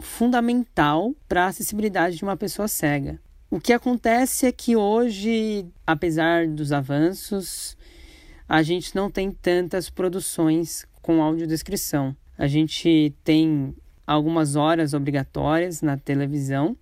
fundamental 0.00 1.14
para 1.28 1.44
a 1.44 1.46
acessibilidade 1.48 2.16
de 2.16 2.22
uma 2.22 2.36
pessoa 2.36 2.68
cega. 2.68 3.20
O 3.50 3.58
que 3.58 3.72
acontece 3.72 4.46
é 4.46 4.52
que 4.52 4.76
hoje, 4.76 5.66
apesar 5.86 6.46
dos 6.46 6.70
avanços, 6.70 7.76
a 8.48 8.62
gente 8.62 8.94
não 8.94 9.10
tem 9.10 9.30
tantas 9.30 9.88
produções 9.88 10.86
com 11.00 11.22
audiodescrição. 11.22 12.14
A 12.38 12.46
gente 12.46 13.12
tem 13.24 13.74
algumas 14.06 14.56
horas 14.56 14.94
obrigatórias 14.94 15.82
na 15.82 15.96
televisão. 15.98 16.76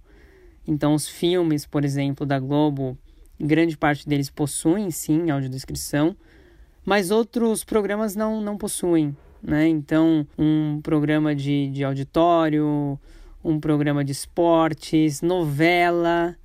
Então, 0.69 0.95
os 0.95 1.09
filmes, 1.09 1.65
por 1.65 1.85
exemplo, 1.85 2.27
da 2.27 2.39
Globo, 2.39 2.97
grande 3.41 3.77
parte 3.77 4.09
deles 4.09 4.31
possuem 4.31 4.91
sim 4.91 5.31
audiodescrição, 5.31 6.15
mas 6.85 7.11
outros 7.11 7.65
programas 7.65 8.15
não, 8.15 8.41
não 8.41 8.57
possuem. 8.57 9.17
Né? 9.43 9.67
Então, 9.69 10.27
um 10.39 10.81
programa 10.83 11.35
de, 11.35 11.71
de 11.71 11.83
auditório, 11.83 12.99
um 13.43 13.59
programa 13.59 14.05
de 14.05 14.13
esportes, 14.13 15.23
novela, 15.23 16.37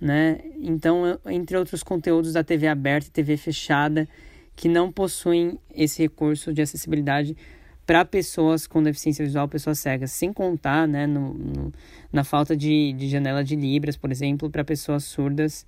né? 0.00 0.40
Então, 0.58 1.18
entre 1.26 1.56
outros 1.56 1.82
conteúdos 1.82 2.32
da 2.32 2.44
TV 2.44 2.66
aberta 2.66 3.08
e 3.08 3.10
TV 3.10 3.36
fechada 3.36 4.08
que 4.54 4.68
não 4.68 4.90
possuem 4.90 5.58
esse 5.74 6.02
recurso 6.02 6.52
de 6.52 6.62
acessibilidade 6.62 7.36
para 7.86 8.04
pessoas 8.04 8.66
com 8.66 8.82
deficiência 8.82 9.24
visual, 9.24 9.46
pessoas 9.46 9.78
cegas, 9.78 10.10
sem 10.10 10.32
contar 10.32 10.88
né, 10.88 11.06
no, 11.06 11.32
no 11.34 11.72
na 12.12 12.24
falta 12.24 12.56
de, 12.56 12.92
de 12.94 13.08
janela 13.08 13.44
de 13.44 13.54
libras, 13.54 13.96
por 13.96 14.10
exemplo, 14.10 14.50
para 14.50 14.64
pessoas 14.64 15.04
surdas. 15.04 15.64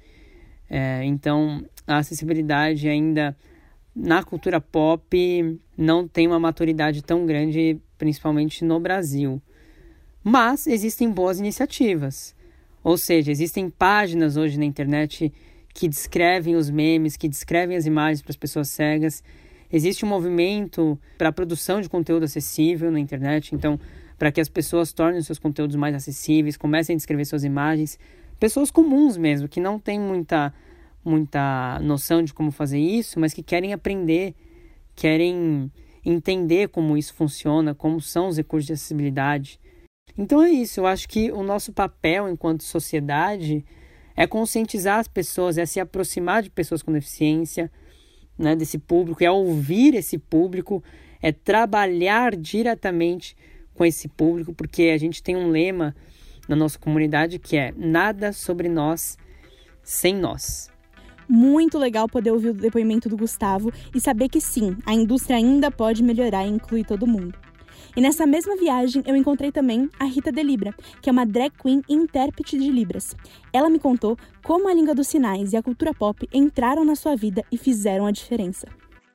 É, 0.68 1.04
então, 1.04 1.64
a 1.86 1.98
acessibilidade 1.98 2.88
ainda 2.88 3.36
na 3.94 4.22
cultura 4.22 4.60
pop 4.60 5.60
não 5.76 6.06
tem 6.08 6.26
uma 6.26 6.40
maturidade 6.40 7.02
tão 7.02 7.24
grande, 7.24 7.78
principalmente 7.96 8.64
no 8.64 8.80
Brasil. 8.80 9.40
Mas 10.22 10.66
existem 10.66 11.10
boas 11.10 11.38
iniciativas. 11.38 12.34
Ou 12.82 12.98
seja, 12.98 13.30
existem 13.30 13.70
páginas 13.70 14.36
hoje 14.36 14.58
na 14.58 14.64
internet 14.64 15.32
que 15.72 15.88
descrevem 15.88 16.56
os 16.56 16.68
memes, 16.68 17.16
que 17.16 17.28
descrevem 17.28 17.76
as 17.76 17.86
imagens 17.86 18.22
para 18.22 18.30
as 18.30 18.36
pessoas 18.36 18.68
cegas 18.68 19.22
Existe 19.72 20.04
um 20.04 20.08
movimento 20.08 20.98
para 21.16 21.28
a 21.28 21.32
produção 21.32 21.80
de 21.80 21.88
conteúdo 21.88 22.24
acessível 22.24 22.90
na 22.90 22.98
internet, 22.98 23.54
então, 23.54 23.78
para 24.18 24.32
que 24.32 24.40
as 24.40 24.48
pessoas 24.48 24.92
tornem 24.92 25.20
seus 25.22 25.38
conteúdos 25.38 25.76
mais 25.76 25.94
acessíveis, 25.94 26.56
comecem 26.56 26.94
a 26.94 26.96
descrever 26.96 27.24
suas 27.24 27.44
imagens. 27.44 27.98
Pessoas 28.40 28.70
comuns 28.70 29.16
mesmo, 29.16 29.48
que 29.48 29.60
não 29.60 29.78
têm 29.78 30.00
muita, 30.00 30.54
muita 31.04 31.78
noção 31.80 32.22
de 32.22 32.32
como 32.32 32.50
fazer 32.50 32.78
isso, 32.78 33.20
mas 33.20 33.34
que 33.34 33.42
querem 33.42 33.72
aprender, 33.72 34.34
querem 34.96 35.70
entender 36.04 36.68
como 36.68 36.96
isso 36.96 37.12
funciona, 37.12 37.74
como 37.74 38.00
são 38.00 38.28
os 38.28 38.36
recursos 38.36 38.66
de 38.66 38.72
acessibilidade. 38.72 39.60
Então 40.16 40.42
é 40.42 40.50
isso, 40.50 40.80
eu 40.80 40.86
acho 40.86 41.08
que 41.08 41.30
o 41.30 41.42
nosso 41.42 41.72
papel 41.72 42.28
enquanto 42.28 42.64
sociedade 42.64 43.64
é 44.16 44.26
conscientizar 44.26 44.98
as 44.98 45.06
pessoas, 45.06 45.58
é 45.58 45.66
se 45.66 45.78
aproximar 45.78 46.42
de 46.42 46.50
pessoas 46.50 46.82
com 46.82 46.90
deficiência, 46.90 47.70
né, 48.38 48.54
desse 48.54 48.78
público, 48.78 49.24
é 49.24 49.30
ouvir 49.30 49.94
esse 49.94 50.16
público, 50.16 50.82
é 51.20 51.32
trabalhar 51.32 52.36
diretamente 52.36 53.36
com 53.74 53.84
esse 53.84 54.08
público, 54.08 54.54
porque 54.54 54.84
a 54.94 54.98
gente 54.98 55.22
tem 55.22 55.36
um 55.36 55.50
lema 55.50 55.94
na 56.48 56.56
nossa 56.56 56.78
comunidade 56.78 57.38
que 57.38 57.56
é 57.56 57.72
nada 57.76 58.32
sobre 58.32 58.68
nós 58.68 59.18
sem 59.82 60.14
nós. 60.14 60.70
Muito 61.28 61.78
legal 61.78 62.08
poder 62.08 62.30
ouvir 62.30 62.50
o 62.50 62.54
depoimento 62.54 63.08
do 63.08 63.16
Gustavo 63.16 63.70
e 63.94 64.00
saber 64.00 64.28
que 64.28 64.40
sim, 64.40 64.76
a 64.86 64.94
indústria 64.94 65.36
ainda 65.36 65.70
pode 65.70 66.02
melhorar 66.02 66.46
e 66.46 66.50
incluir 66.50 66.84
todo 66.84 67.06
mundo. 67.06 67.38
E 67.96 68.00
nessa 68.00 68.26
mesma 68.26 68.56
viagem 68.56 69.02
eu 69.06 69.16
encontrei 69.16 69.50
também 69.50 69.90
a 69.98 70.04
Rita 70.04 70.30
de 70.30 70.42
Libra, 70.42 70.72
que 71.02 71.08
é 71.08 71.12
uma 71.12 71.26
drag 71.26 71.50
queen 71.50 71.82
e 71.88 71.94
intérprete 71.94 72.58
de 72.58 72.70
Libras. 72.70 73.14
Ela 73.52 73.68
me 73.68 73.78
contou 73.78 74.16
como 74.42 74.68
a 74.68 74.74
língua 74.74 74.94
dos 74.94 75.08
sinais 75.08 75.52
e 75.52 75.56
a 75.56 75.62
cultura 75.62 75.92
pop 75.94 76.28
entraram 76.32 76.84
na 76.84 76.94
sua 76.94 77.16
vida 77.16 77.44
e 77.50 77.56
fizeram 77.56 78.06
a 78.06 78.10
diferença. 78.10 78.66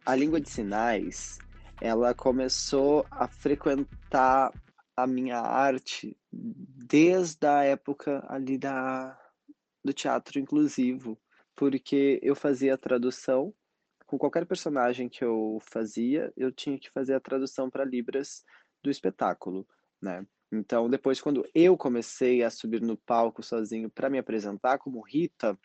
A 0.05 0.15
língua 0.15 0.41
de 0.41 0.49
sinais, 0.49 1.39
ela 1.81 2.13
começou 2.13 3.05
a 3.09 3.27
frequentar 3.27 4.51
a 4.95 5.07
minha 5.07 5.39
arte 5.39 6.15
desde 6.31 7.47
a 7.47 7.63
época 7.63 8.23
ali 8.27 8.57
da, 8.57 9.17
do 9.83 9.93
teatro 9.93 10.39
inclusivo. 10.39 11.17
porque 11.55 12.19
eu 12.23 12.35
fazia 12.35 12.73
a 12.73 12.77
tradução 12.77 13.53
com 14.13 14.17
qualquer 14.17 14.45
personagem 14.45 15.09
que 15.09 15.23
eu 15.23 15.59
fazia, 15.61 16.31
eu 16.37 16.51
tinha 16.51 16.77
que 16.77 16.91
fazer 16.91 17.15
a 17.15 17.19
tradução 17.19 17.67
para 17.67 17.83
libras 17.83 18.43
do 18.83 18.89
espetáculo, 18.89 19.67
né? 20.01 20.25
Então, 20.51 20.89
depois 20.89 21.19
quando 21.19 21.47
eu 21.55 21.75
comecei 21.75 22.43
a 22.43 22.49
subir 22.49 22.81
no 22.81 22.95
palco 22.95 23.41
sozinho 23.41 23.89
para 23.89 24.09
me 24.09 24.19
apresentar 24.19 24.77
como 24.77 25.01
Rita, 25.01 25.57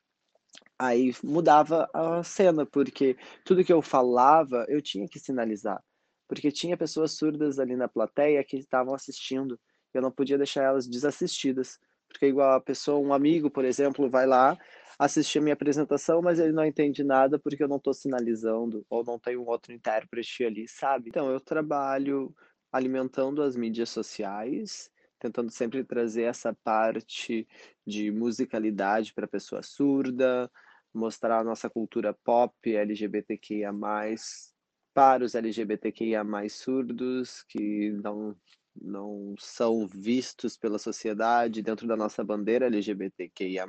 aí 0.78 1.12
mudava 1.22 1.88
a 1.92 2.22
cena, 2.22 2.64
porque 2.64 3.16
tudo 3.44 3.64
que 3.64 3.72
eu 3.72 3.82
falava, 3.82 4.64
eu 4.68 4.80
tinha 4.80 5.06
que 5.06 5.18
sinalizar, 5.18 5.82
porque 6.26 6.50
tinha 6.50 6.76
pessoas 6.76 7.12
surdas 7.12 7.58
ali 7.58 7.76
na 7.76 7.88
plateia 7.88 8.42
que 8.42 8.56
estavam 8.56 8.94
assistindo, 8.94 9.60
eu 9.92 10.00
não 10.00 10.10
podia 10.10 10.38
deixar 10.38 10.62
elas 10.62 10.86
desassistidas, 10.86 11.78
porque 12.08 12.26
igual 12.26 12.54
a 12.54 12.60
pessoa, 12.60 12.98
um 12.98 13.12
amigo, 13.12 13.50
por 13.50 13.64
exemplo, 13.64 14.08
vai 14.08 14.26
lá 14.26 14.56
assistir 14.98 15.38
a 15.38 15.42
minha 15.42 15.54
apresentação, 15.54 16.20
mas 16.20 16.40
ele 16.40 16.52
não 16.52 16.64
entende 16.64 17.04
nada 17.04 17.38
porque 17.38 17.62
eu 17.62 17.68
não 17.68 17.76
estou 17.76 17.94
sinalizando 17.94 18.84
ou 18.90 19.04
não 19.04 19.18
tem 19.18 19.36
um 19.36 19.46
outro 19.46 19.72
intérprete 19.72 20.44
ali, 20.44 20.66
sabe? 20.66 21.08
Então 21.08 21.30
eu 21.30 21.38
trabalho 21.38 22.34
alimentando 22.72 23.42
as 23.42 23.56
mídias 23.56 23.90
sociais, 23.90 24.90
tentando 25.18 25.50
sempre 25.50 25.82
trazer 25.84 26.22
essa 26.22 26.54
parte 26.62 27.46
de 27.86 28.10
musicalidade 28.10 29.12
para 29.12 29.24
a 29.24 29.28
pessoa 29.28 29.62
surda, 29.62 30.50
mostrar 30.92 31.40
a 31.40 31.44
nossa 31.44 31.68
cultura 31.68 32.14
pop 32.24 32.54
LGBTQIA+, 32.74 33.72
para 34.94 35.24
os 35.24 35.34
LGBTQIA+, 35.34 36.24
surdos, 36.48 37.42
que 37.48 37.90
não, 38.02 38.36
não 38.80 39.34
são 39.38 39.86
vistos 39.86 40.56
pela 40.56 40.78
sociedade 40.78 41.62
dentro 41.62 41.86
da 41.86 41.96
nossa 41.96 42.24
bandeira 42.24 42.66
LGBTQIA+, 42.66 43.66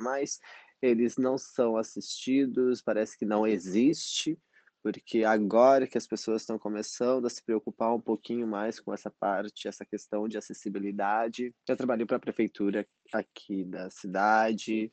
eles 0.82 1.16
não 1.16 1.36
são 1.36 1.76
assistidos, 1.76 2.80
parece 2.80 3.18
que 3.18 3.26
não 3.26 3.46
existe, 3.46 4.38
porque 4.82 5.24
agora 5.24 5.86
que 5.86 5.98
as 5.98 6.06
pessoas 6.06 6.42
estão 6.42 6.58
começando 6.58 7.26
a 7.26 7.30
se 7.30 7.44
preocupar 7.44 7.94
um 7.94 8.00
pouquinho 8.00 8.46
mais 8.46 8.80
com 8.80 8.92
essa 8.92 9.10
parte, 9.10 9.68
essa 9.68 9.84
questão 9.84 10.28
de 10.28 10.38
acessibilidade. 10.38 11.54
Eu 11.68 11.76
trabalho 11.76 12.06
para 12.06 12.16
a 12.16 12.20
prefeitura 12.20 12.86
aqui 13.12 13.64
da 13.64 13.90
cidade 13.90 14.90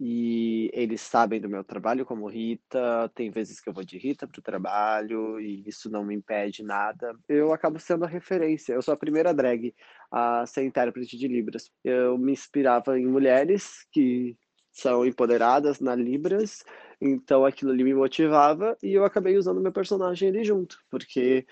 e 0.00 0.70
eles 0.72 1.00
sabem 1.00 1.40
do 1.40 1.48
meu 1.48 1.62
trabalho 1.62 2.04
como 2.04 2.28
Rita. 2.28 3.10
Tem 3.14 3.30
vezes 3.30 3.60
que 3.60 3.68
eu 3.68 3.72
vou 3.72 3.84
de 3.84 3.98
Rita 3.98 4.26
para 4.26 4.38
o 4.38 4.42
trabalho 4.42 5.40
e 5.40 5.62
isso 5.66 5.90
não 5.90 6.04
me 6.04 6.14
impede 6.14 6.62
nada. 6.62 7.16
Eu 7.28 7.52
acabo 7.52 7.78
sendo 7.78 8.04
a 8.04 8.08
referência. 8.08 8.72
Eu 8.72 8.82
sou 8.82 8.94
a 8.94 8.96
primeira 8.96 9.32
drag 9.32 9.74
a 10.10 10.44
ser 10.46 10.64
intérprete 10.64 11.16
de 11.16 11.28
Libras. 11.28 11.70
Eu 11.84 12.18
me 12.18 12.32
inspirava 12.32 12.98
em 12.98 13.06
mulheres 13.06 13.86
que 13.92 14.36
são 14.72 15.04
empoderadas 15.04 15.80
na 15.80 15.94
Libras, 15.94 16.64
então 17.04 17.44
aquilo 17.44 17.72
ali 17.72 17.82
me 17.82 17.92
motivava 17.92 18.76
e 18.80 18.94
eu 18.94 19.04
acabei 19.04 19.36
usando 19.36 19.60
meu 19.60 19.72
personagem 19.72 20.28
ali 20.28 20.44
junto, 20.44 20.78
porque 20.88 21.44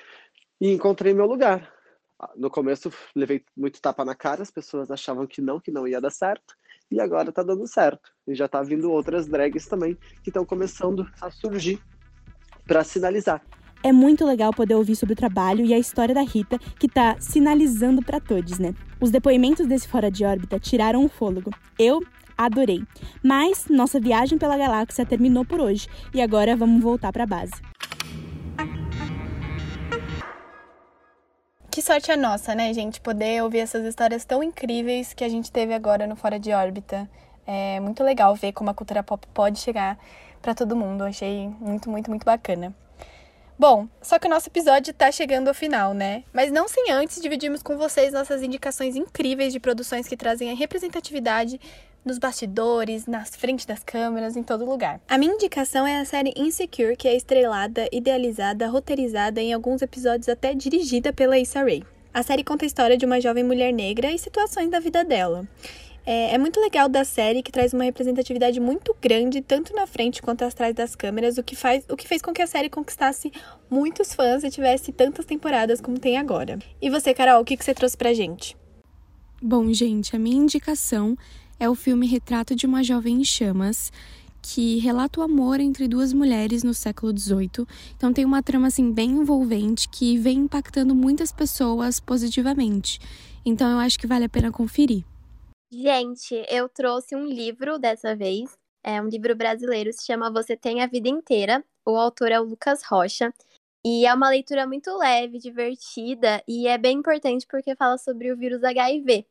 e 0.60 0.70
encontrei 0.70 1.12
meu 1.12 1.26
lugar. 1.26 1.72
No 2.36 2.48
começo 2.48 2.92
levei 3.16 3.42
muito 3.56 3.80
tapa 3.80 4.04
na 4.04 4.14
cara, 4.14 4.42
as 4.42 4.50
pessoas 4.50 4.90
achavam 4.90 5.26
que 5.26 5.40
não, 5.40 5.58
que 5.58 5.72
não 5.72 5.88
ia 5.88 6.00
dar 6.00 6.10
certo, 6.10 6.54
e 6.88 7.00
agora 7.00 7.32
tá 7.32 7.42
dando 7.42 7.66
certo. 7.66 8.12
E 8.28 8.34
já 8.34 8.46
tá 8.46 8.62
vindo 8.62 8.92
outras 8.92 9.26
drags 9.26 9.66
também 9.66 9.96
que 10.22 10.30
estão 10.30 10.44
começando 10.44 11.04
a 11.20 11.30
surgir 11.30 11.80
para 12.64 12.84
sinalizar. 12.84 13.42
É 13.82 13.90
muito 13.90 14.26
legal 14.26 14.52
poder 14.52 14.74
ouvir 14.74 14.94
sobre 14.94 15.14
o 15.14 15.16
trabalho 15.16 15.64
e 15.64 15.72
a 15.72 15.78
história 15.78 16.14
da 16.14 16.20
Rita, 16.20 16.58
que 16.78 16.86
tá 16.86 17.16
sinalizando 17.18 18.02
para 18.02 18.20
todos, 18.20 18.58
né? 18.58 18.74
Os 19.00 19.10
depoimentos 19.10 19.66
desse 19.66 19.88
Fora 19.88 20.10
de 20.10 20.22
Órbita 20.22 20.60
tiraram 20.60 21.02
o 21.04 21.08
fôlego. 21.08 21.50
Eu 21.78 22.00
adorei. 22.44 22.82
Mas 23.22 23.66
nossa 23.68 24.00
viagem 24.00 24.38
pela 24.38 24.56
galáxia 24.56 25.06
terminou 25.06 25.44
por 25.44 25.60
hoje 25.60 25.88
e 26.14 26.20
agora 26.20 26.56
vamos 26.56 26.82
voltar 26.82 27.12
para 27.12 27.24
a 27.24 27.26
base. 27.26 27.52
Que 31.70 31.80
sorte 31.80 32.10
a 32.10 32.16
nossa, 32.16 32.54
né, 32.54 32.74
gente? 32.74 33.00
Poder 33.00 33.42
ouvir 33.42 33.60
essas 33.60 33.84
histórias 33.84 34.24
tão 34.24 34.42
incríveis 34.42 35.14
que 35.14 35.22
a 35.22 35.28
gente 35.28 35.52
teve 35.52 35.72
agora 35.72 36.06
no 36.06 36.16
Fora 36.16 36.38
de 36.38 36.52
Órbita. 36.52 37.08
É 37.46 37.78
muito 37.80 38.02
legal 38.02 38.34
ver 38.34 38.52
como 38.52 38.70
a 38.70 38.74
cultura 38.74 39.02
pop 39.02 39.26
pode 39.32 39.60
chegar 39.60 39.96
para 40.42 40.54
todo 40.54 40.74
mundo. 40.74 41.04
Achei 41.04 41.48
muito, 41.60 41.88
muito, 41.88 42.10
muito 42.10 42.24
bacana. 42.24 42.74
Bom, 43.60 43.86
só 44.00 44.18
que 44.18 44.26
o 44.26 44.30
nosso 44.30 44.48
episódio 44.48 44.90
está 44.90 45.12
chegando 45.12 45.48
ao 45.48 45.54
final, 45.54 45.92
né? 45.92 46.24
Mas 46.32 46.50
não 46.50 46.66
sem 46.66 46.90
antes 46.90 47.20
dividirmos 47.20 47.62
com 47.62 47.76
vocês 47.76 48.10
nossas 48.10 48.42
indicações 48.42 48.96
incríveis 48.96 49.52
de 49.52 49.60
produções 49.60 50.08
que 50.08 50.16
trazem 50.16 50.50
a 50.50 50.54
representatividade 50.54 51.60
nos 52.04 52.18
bastidores, 52.18 53.06
nas 53.06 53.36
frentes 53.36 53.66
das 53.66 53.82
câmeras, 53.82 54.36
em 54.36 54.42
todo 54.42 54.64
lugar. 54.64 55.00
A 55.08 55.18
minha 55.18 55.34
indicação 55.34 55.86
é 55.86 56.00
a 56.00 56.04
série 56.04 56.32
Insecure, 56.36 56.96
que 56.96 57.08
é 57.08 57.16
estrelada, 57.16 57.88
idealizada, 57.92 58.68
roteirizada 58.68 59.40
e 59.40 59.46
em 59.46 59.52
alguns 59.52 59.82
episódios 59.82 60.28
até 60.28 60.54
dirigida 60.54 61.12
pela 61.12 61.38
Issa 61.38 61.60
Rae. 61.60 61.84
A 62.12 62.22
série 62.22 62.42
conta 62.42 62.64
a 62.64 62.66
história 62.66 62.96
de 62.96 63.06
uma 63.06 63.20
jovem 63.20 63.44
mulher 63.44 63.72
negra 63.72 64.10
e 64.10 64.18
situações 64.18 64.68
da 64.68 64.80
vida 64.80 65.04
dela. 65.04 65.46
É, 66.04 66.34
é, 66.34 66.38
muito 66.38 66.58
legal 66.58 66.88
da 66.88 67.04
série 67.04 67.42
que 67.42 67.52
traz 67.52 67.72
uma 67.74 67.84
representatividade 67.84 68.58
muito 68.58 68.96
grande, 69.00 69.40
tanto 69.40 69.74
na 69.74 69.86
frente 69.86 70.22
quanto 70.22 70.44
atrás 70.44 70.74
das 70.74 70.96
câmeras, 70.96 71.38
o 71.38 71.42
que, 71.42 71.54
faz, 71.54 71.84
o 71.88 71.96
que 71.96 72.08
fez 72.08 72.22
com 72.22 72.32
que 72.32 72.42
a 72.42 72.46
série 72.46 72.70
conquistasse 72.70 73.30
muitos 73.70 74.14
fãs 74.14 74.42
e 74.42 74.50
tivesse 74.50 74.92
tantas 74.92 75.24
temporadas 75.24 75.80
como 75.80 75.98
tem 75.98 76.16
agora. 76.16 76.58
E 76.80 76.88
você, 76.90 77.12
Carol, 77.12 77.40
o 77.40 77.44
que, 77.44 77.56
que 77.56 77.64
você 77.64 77.74
trouxe 77.74 77.96
pra 77.96 78.14
gente? 78.14 78.56
Bom, 79.42 79.72
gente, 79.72 80.16
a 80.16 80.18
minha 80.18 80.36
indicação 80.36 81.16
é 81.60 81.68
o 81.68 81.74
filme 81.74 82.06
Retrato 82.06 82.56
de 82.56 82.64
uma 82.64 82.82
Jovem 82.82 83.20
em 83.20 83.24
Chamas, 83.24 83.92
que 84.42 84.78
relata 84.78 85.20
o 85.20 85.22
amor 85.22 85.60
entre 85.60 85.86
duas 85.86 86.10
mulheres 86.14 86.64
no 86.64 86.72
século 86.72 87.16
XVIII. 87.16 87.66
Então 87.94 88.12
tem 88.14 88.24
uma 88.24 88.42
trama 88.42 88.68
assim 88.68 88.90
bem 88.90 89.10
envolvente 89.10 89.86
que 89.86 90.16
vem 90.16 90.38
impactando 90.38 90.94
muitas 90.94 91.30
pessoas 91.30 92.00
positivamente. 92.00 92.98
Então 93.44 93.70
eu 93.70 93.78
acho 93.78 93.98
que 93.98 94.06
vale 94.06 94.24
a 94.24 94.28
pena 94.28 94.50
conferir. 94.50 95.04
Gente, 95.70 96.34
eu 96.48 96.66
trouxe 96.68 97.14
um 97.14 97.26
livro 97.26 97.78
dessa 97.78 98.16
vez. 98.16 98.50
É 98.82 99.00
um 99.00 99.08
livro 99.08 99.36
brasileiro, 99.36 99.92
se 99.92 100.06
chama 100.06 100.32
Você 100.32 100.56
Tem 100.56 100.82
a 100.82 100.86
Vida 100.86 101.10
Inteira. 101.10 101.62
O 101.86 101.96
autor 101.96 102.32
é 102.32 102.40
o 102.40 102.44
Lucas 102.44 102.82
Rocha. 102.82 103.32
E 103.84 104.06
é 104.06 104.12
uma 104.12 104.28
leitura 104.28 104.66
muito 104.66 104.94
leve, 104.96 105.38
divertida 105.38 106.42
e 106.46 106.66
é 106.66 106.76
bem 106.76 106.98
importante 106.98 107.46
porque 107.48 107.74
fala 107.74 107.96
sobre 107.96 108.30
o 108.30 108.36
vírus 108.36 108.62
HIV. 108.62 109.26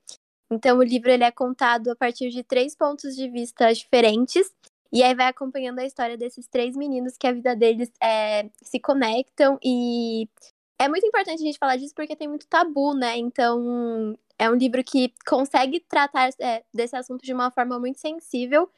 Então 0.51 0.77
o 0.79 0.83
livro 0.83 1.09
ele 1.09 1.23
é 1.23 1.31
contado 1.31 1.89
a 1.89 1.95
partir 1.95 2.29
de 2.29 2.43
três 2.43 2.75
pontos 2.75 3.15
de 3.15 3.29
vista 3.29 3.71
diferentes 3.73 4.51
e 4.91 5.03
aí 5.03 5.13
vai 5.13 5.27
acompanhando 5.27 5.79
a 5.79 5.85
história 5.85 6.17
desses 6.17 6.47
três 6.47 6.75
meninos 6.75 7.15
que 7.17 7.27
a 7.27 7.31
vida 7.31 7.55
deles 7.55 7.91
é, 8.01 8.49
se 8.61 8.79
conectam 8.79 9.59
e 9.63 10.27
é 10.79 10.87
muito 10.87 11.05
importante 11.05 11.41
a 11.41 11.45
gente 11.45 11.59
falar 11.59 11.75
disso 11.75 11.93
porque 11.93 12.15
tem 12.15 12.27
muito 12.27 12.47
tabu, 12.47 12.93
né? 12.93 13.17
Então 13.17 14.17
é 14.37 14.49
um 14.49 14.55
livro 14.55 14.83
que 14.83 15.13
consegue 15.27 15.79
tratar 15.81 16.29
é, 16.39 16.63
desse 16.73 16.95
assunto 16.95 17.21
de 17.23 17.33
uma 17.33 17.51
forma 17.51 17.77
muito 17.79 17.99
sensível 17.99 18.69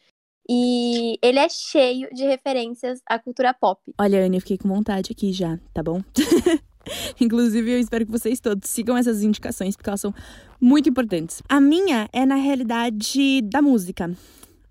e 0.50 1.18
ele 1.22 1.40
é 1.40 1.48
cheio 1.48 2.10
de 2.14 2.26
referências 2.26 3.02
à 3.06 3.18
cultura 3.18 3.54
pop. 3.54 3.80
Olha, 3.98 4.26
Anne, 4.26 4.38
eu 4.38 4.42
fiquei 4.42 4.58
com 4.58 4.68
vontade 4.68 5.12
aqui 5.12 5.32
já, 5.32 5.58
tá 5.74 5.82
bom? 5.82 6.02
Inclusive, 7.20 7.72
eu 7.72 7.80
espero 7.80 8.06
que 8.06 8.12
vocês 8.12 8.40
todos 8.40 8.70
sigam 8.70 8.98
essas 8.98 9.24
indicações, 9.24 9.76
porque 9.76 9.90
elas 9.90 10.02
são 10.02 10.14
muito 10.60 10.90
importantes. 10.90 11.42
A 11.50 11.60
minha 11.60 12.10
é, 12.12 12.26
na 12.26 12.36
realidade, 12.36 13.42
da 13.44 13.62
música. 13.62 14.16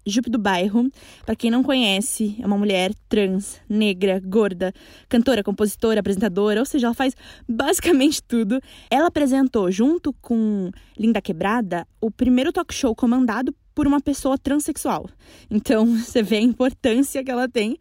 Jupe 0.07 0.31
do 0.31 0.39
Bairro, 0.39 0.91
para 1.27 1.37
quem 1.37 1.51
não 1.51 1.63
conhece, 1.63 2.37
é 2.41 2.47
uma 2.47 2.57
mulher 2.57 2.93
trans, 3.09 3.61
negra, 3.69 4.19
gorda, 4.25 4.73
cantora, 5.09 5.45
compositora, 5.45 6.01
apresentadora, 6.01 6.61
ou 6.61 6.67
seja, 6.67 6.87
ela 6.87 6.95
faz 6.95 7.15
basicamente 7.47 8.23
tudo. 8.23 8.61
Ela 8.91 9.09
apresentou, 9.09 9.71
junto 9.71 10.13
com 10.15 10.71
Linda 10.99 11.21
Quebrada, 11.21 11.87
o 12.01 12.11
primeiro 12.11 12.51
talk 12.51 12.73
show 12.73 12.95
comandado 12.95 13.55
por 13.75 13.87
uma 13.87 14.01
pessoa 14.01 14.39
transexual. 14.39 15.09
Então, 15.51 15.85
você 15.99 16.23
vê 16.23 16.37
a 16.37 16.43
importância 16.43 17.23
que 17.23 17.31
ela 17.31 17.49
tem 17.49 17.77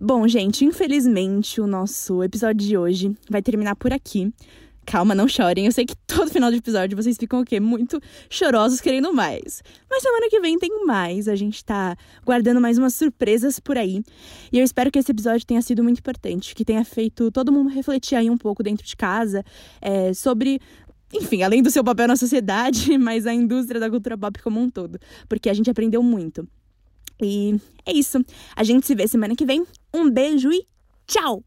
Bom, 0.00 0.26
gente, 0.26 0.64
infelizmente 0.64 1.60
o 1.60 1.66
nosso 1.66 2.22
episódio 2.22 2.66
de 2.66 2.76
hoje 2.76 3.16
vai 3.30 3.40
terminar 3.40 3.76
por 3.76 3.92
aqui. 3.92 4.32
Calma, 4.84 5.14
não 5.14 5.28
chorem. 5.28 5.66
Eu 5.66 5.72
sei 5.72 5.86
que 5.86 5.94
todo 6.06 6.30
final 6.30 6.50
de 6.50 6.58
episódio 6.58 6.96
vocês 6.96 7.16
ficam 7.16 7.40
o 7.40 7.44
quê? 7.44 7.60
Muito 7.60 8.00
chorosos 8.28 8.80
querendo 8.80 9.14
mais. 9.14 9.62
Mas 9.88 10.02
semana 10.02 10.28
que 10.28 10.40
vem 10.40 10.58
tem 10.58 10.84
mais. 10.84 11.28
A 11.28 11.36
gente 11.36 11.64
tá 11.64 11.96
guardando 12.24 12.60
mais 12.60 12.76
umas 12.76 12.94
surpresas 12.94 13.60
por 13.60 13.78
aí. 13.78 14.02
E 14.52 14.58
eu 14.58 14.64
espero 14.64 14.90
que 14.90 14.98
esse 14.98 15.10
episódio 15.10 15.46
tenha 15.46 15.62
sido 15.62 15.82
muito 15.82 16.00
importante, 16.00 16.54
que 16.54 16.64
tenha 16.64 16.84
feito 16.84 17.30
todo 17.30 17.52
mundo 17.52 17.70
refletir 17.70 18.16
aí 18.16 18.28
um 18.28 18.36
pouco 18.36 18.62
dentro 18.62 18.84
de 18.84 18.96
casa 18.96 19.44
é, 19.80 20.12
sobre 20.12 20.60
enfim, 21.14 21.42
além 21.42 21.62
do 21.62 21.70
seu 21.70 21.84
papel 21.84 22.08
na 22.08 22.16
sociedade, 22.16 22.98
mas 22.98 23.26
a 23.26 23.32
indústria 23.32 23.78
da 23.78 23.88
cultura 23.88 24.18
pop 24.18 24.42
como 24.42 24.60
um 24.60 24.68
todo, 24.68 24.98
porque 25.28 25.48
a 25.48 25.54
gente 25.54 25.70
aprendeu 25.70 26.02
muito. 26.02 26.46
E 27.20 27.60
é 27.86 27.92
isso. 27.92 28.24
A 28.56 28.64
gente 28.64 28.86
se 28.86 28.94
vê 28.94 29.06
semana 29.06 29.36
que 29.36 29.46
vem. 29.46 29.64
Um 29.92 30.10
beijo 30.10 30.50
e 30.52 30.66
tchau! 31.06 31.42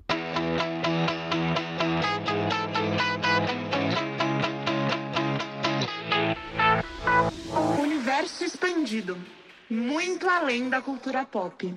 Universo 7.81 8.43
expandido 8.43 9.17
muito 9.69 10.27
além 10.29 10.69
da 10.69 10.81
cultura 10.81 11.25
pop. 11.25 11.73